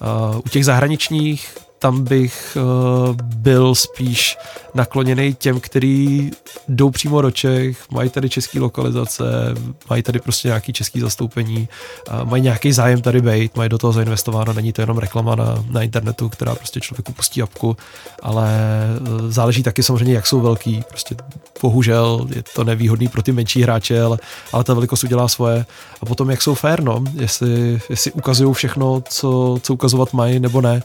Uh, 0.00 0.38
u 0.38 0.48
těch 0.48 0.64
zahraničních 0.64 1.56
tam 1.78 2.04
bych 2.04 2.56
uh, 2.56 3.16
byl 3.22 3.74
spíš 3.74 4.36
nakloněný 4.74 5.34
těm, 5.34 5.60
který 5.60 6.30
jdou 6.68 6.90
přímo 6.90 7.22
do 7.22 7.30
Čech, 7.30 7.90
mají 7.90 8.10
tady 8.10 8.28
český 8.28 8.60
lokalizace, 8.60 9.24
mají 9.90 10.02
tady 10.02 10.18
prostě 10.20 10.48
nějaký 10.48 10.72
český 10.72 11.00
zastoupení, 11.00 11.68
uh, 12.10 12.30
mají 12.30 12.42
nějaký 12.42 12.72
zájem 12.72 13.02
tady 13.02 13.20
být, 13.20 13.56
mají 13.56 13.68
do 13.68 13.78
toho 13.78 13.92
zainvestováno, 13.92 14.52
není 14.52 14.72
to 14.72 14.82
jenom 14.82 14.98
reklama 14.98 15.34
na, 15.34 15.64
na 15.70 15.82
internetu, 15.82 16.28
která 16.28 16.54
prostě 16.54 16.80
člověku 16.80 17.12
pustí 17.12 17.42
apku, 17.42 17.76
ale 18.22 18.48
uh, 19.00 19.30
záleží 19.30 19.62
taky 19.62 19.82
samozřejmě, 19.82 20.14
jak 20.14 20.26
jsou 20.26 20.40
velký, 20.40 20.84
prostě 20.88 21.16
bohužel 21.62 22.26
je 22.34 22.42
to 22.54 22.64
nevýhodný 22.64 23.08
pro 23.08 23.22
ty 23.22 23.32
menší 23.32 23.62
hráče, 23.62 24.02
ale, 24.02 24.18
ale 24.52 24.64
ta 24.64 24.74
velikost 24.74 25.04
udělá 25.04 25.28
svoje. 25.28 25.66
A 26.00 26.06
potom 26.06 26.30
jak 26.30 26.42
jsou 26.42 26.54
fair, 26.54 26.82
no, 26.82 27.04
jestli, 27.14 27.80
jestli 27.90 28.12
ukazují 28.12 28.54
všechno, 28.54 29.02
co, 29.08 29.58
co 29.62 29.74
ukazovat 29.74 30.12
mají 30.12 30.40
nebo 30.40 30.60
ne, 30.60 30.82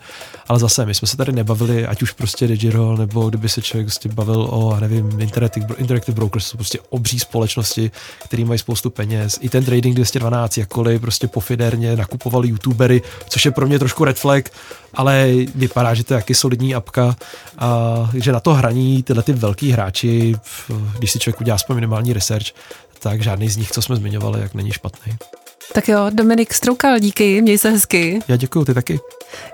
ale 0.48 0.60
zase 0.60 0.83
my 0.86 0.94
jsme 0.94 1.08
se 1.08 1.18
tady 1.18 1.32
nebavili, 1.32 1.88
ať 1.88 2.02
už 2.02 2.12
prostě 2.12 2.48
Digiro, 2.48 2.98
nebo 2.98 3.30
kdyby 3.30 3.50
se 3.50 3.62
člověk 3.62 3.88
prostě 3.88 4.10
bavil 4.10 4.48
o, 4.50 4.80
nevím, 4.80 5.20
Interactive, 5.20 5.76
Interactive 5.78 6.16
Brokers, 6.16 6.48
jsou 6.48 6.58
prostě 6.58 6.80
obří 6.90 7.20
společnosti, 7.20 7.92
které 8.24 8.46
mají 8.46 8.60
spoustu 8.60 8.90
peněz. 8.90 9.40
I 9.42 9.50
ten 9.50 9.66
Trading 9.66 9.96
212, 9.96 10.58
jakkoliv 10.58 11.02
prostě 11.02 11.28
pofiderně 11.28 11.96
nakupovali 11.96 12.48
youtubery, 12.48 13.02
což 13.30 13.46
je 13.46 13.52
pro 13.52 13.68
mě 13.68 13.80
trošku 13.80 14.04
red 14.04 14.18
flag, 14.18 14.50
ale 14.94 15.30
vypadá, 15.56 15.94
že 15.94 16.04
to 16.04 16.14
je 16.14 16.16
jaký 16.16 16.34
solidní 16.34 16.76
apka 16.76 17.16
a 17.58 18.10
že 18.14 18.32
na 18.32 18.40
to 18.40 18.54
hraní 18.54 19.04
tyhle 19.04 19.24
ty 19.24 19.34
velký 19.34 19.72
hráči, 19.72 20.36
když 20.98 21.12
si 21.12 21.20
člověk 21.20 21.42
udělá 21.42 21.56
aspoň 21.56 21.76
minimální 21.76 22.14
research, 22.14 22.48
tak 23.00 23.22
žádný 23.22 23.50
z 23.50 23.58
nich, 23.58 23.72
co 23.72 23.82
jsme 23.82 23.96
zmiňovali, 23.96 24.42
jak 24.42 24.54
není 24.54 24.72
špatný. 24.72 25.14
Tak 25.72 25.88
jo, 25.88 26.00
Dominik 26.10 26.54
Stroukal, 26.54 27.00
díky, 27.00 27.42
měj 27.42 27.58
se 27.58 27.70
hezky. 27.70 28.20
Já 28.28 28.36
děkuji, 28.36 28.66
ty 28.66 28.74
taky. 28.74 29.00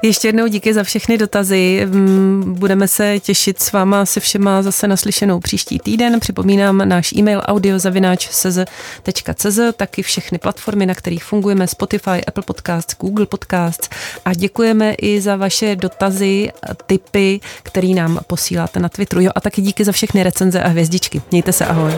Ještě 0.01 0.27
jednou 0.27 0.47
díky 0.47 0.73
za 0.73 0.83
všechny 0.83 1.17
dotazy. 1.17 1.85
Mm, 1.85 2.55
budeme 2.57 2.87
se 2.87 3.19
těšit 3.19 3.61
s 3.61 3.71
váma 3.71 4.05
se 4.05 4.19
všema 4.19 4.61
zase 4.61 4.87
naslyšenou 4.87 5.39
příští 5.39 5.79
týden. 5.79 6.19
Připomínám 6.19 6.89
náš 6.89 7.13
e-mail 7.13 7.41
audiozavináč.cz, 7.45 9.59
taky 9.77 10.03
všechny 10.03 10.37
platformy, 10.37 10.85
na 10.85 10.95
kterých 10.95 11.23
fungujeme, 11.23 11.67
Spotify, 11.67 12.25
Apple 12.27 12.43
Podcasts, 12.43 12.95
Google 12.99 13.25
Podcasts 13.25 13.89
a 14.25 14.33
děkujeme 14.33 14.93
i 14.93 15.21
za 15.21 15.35
vaše 15.35 15.75
dotazy, 15.75 16.49
tipy, 16.85 17.39
které 17.63 17.87
nám 17.87 18.19
posíláte 18.27 18.79
na 18.79 18.89
Twitteru. 18.89 19.21
Jo, 19.21 19.31
a 19.35 19.41
taky 19.41 19.61
díky 19.61 19.85
za 19.85 19.91
všechny 19.91 20.23
recenze 20.23 20.63
a 20.63 20.67
hvězdičky. 20.67 21.21
Mějte 21.31 21.53
se, 21.53 21.65
ahoj. 21.65 21.93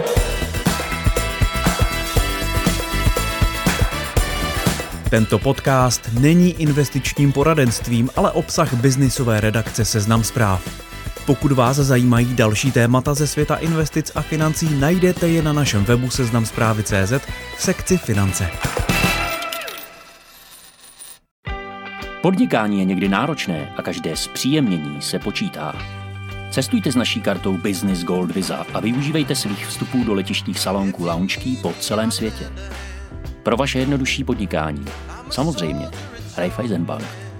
Tento 5.12 5.40
podcast 5.40 6.10
není 6.20 6.62
investičním 6.62 7.32
poradenstvím, 7.32 8.10
ale 8.16 8.32
obsah 8.32 8.74
biznisové 8.74 9.42
redakce 9.42 9.86
Seznam 9.86 10.24
zpráv. 10.24 10.82
Pokud 11.26 11.52
vás 11.52 11.78
zajímají 11.78 12.36
další 12.36 12.72
témata 12.72 13.14
ze 13.14 13.28
světa 13.28 13.56
investic 13.56 14.12
a 14.16 14.22
financí, 14.22 14.80
najdete 14.80 15.28
je 15.28 15.42
na 15.42 15.54
našem 15.54 15.84
webu 15.84 16.10
seznamzprávy.cz 16.10 17.14
v 17.58 17.62
sekci 17.62 17.98
finance. 17.98 18.50
Podnikání 22.22 22.80
je 22.80 22.86
někdy 22.86 23.10
náročné 23.10 23.74
a 23.78 23.82
každé 23.82 24.16
zpříjemnění 24.16 25.02
se 25.02 25.20
počítá. 25.20 25.76
Cestujte 26.52 26.92
s 26.92 26.96
naší 26.96 27.22
kartou 27.22 27.58
Business 27.58 28.04
Gold 28.04 28.32
Visa 28.32 28.66
a 28.74 28.80
využívejte 28.80 29.36
svých 29.36 29.68
vstupů 29.68 30.04
do 30.04 30.14
letištních 30.14 30.60
salonků 30.60 31.06
lounge 31.06 31.40
po 31.62 31.74
celém 31.80 32.12
světě. 32.12 32.52
Pro 33.44 33.58
vaše 33.58 33.80
jednodušší 33.80 34.24
podnikání. 34.24 34.86
Samozřejmě. 35.30 35.90
Raiffeisen 36.38 36.86
Bank. 36.86 37.31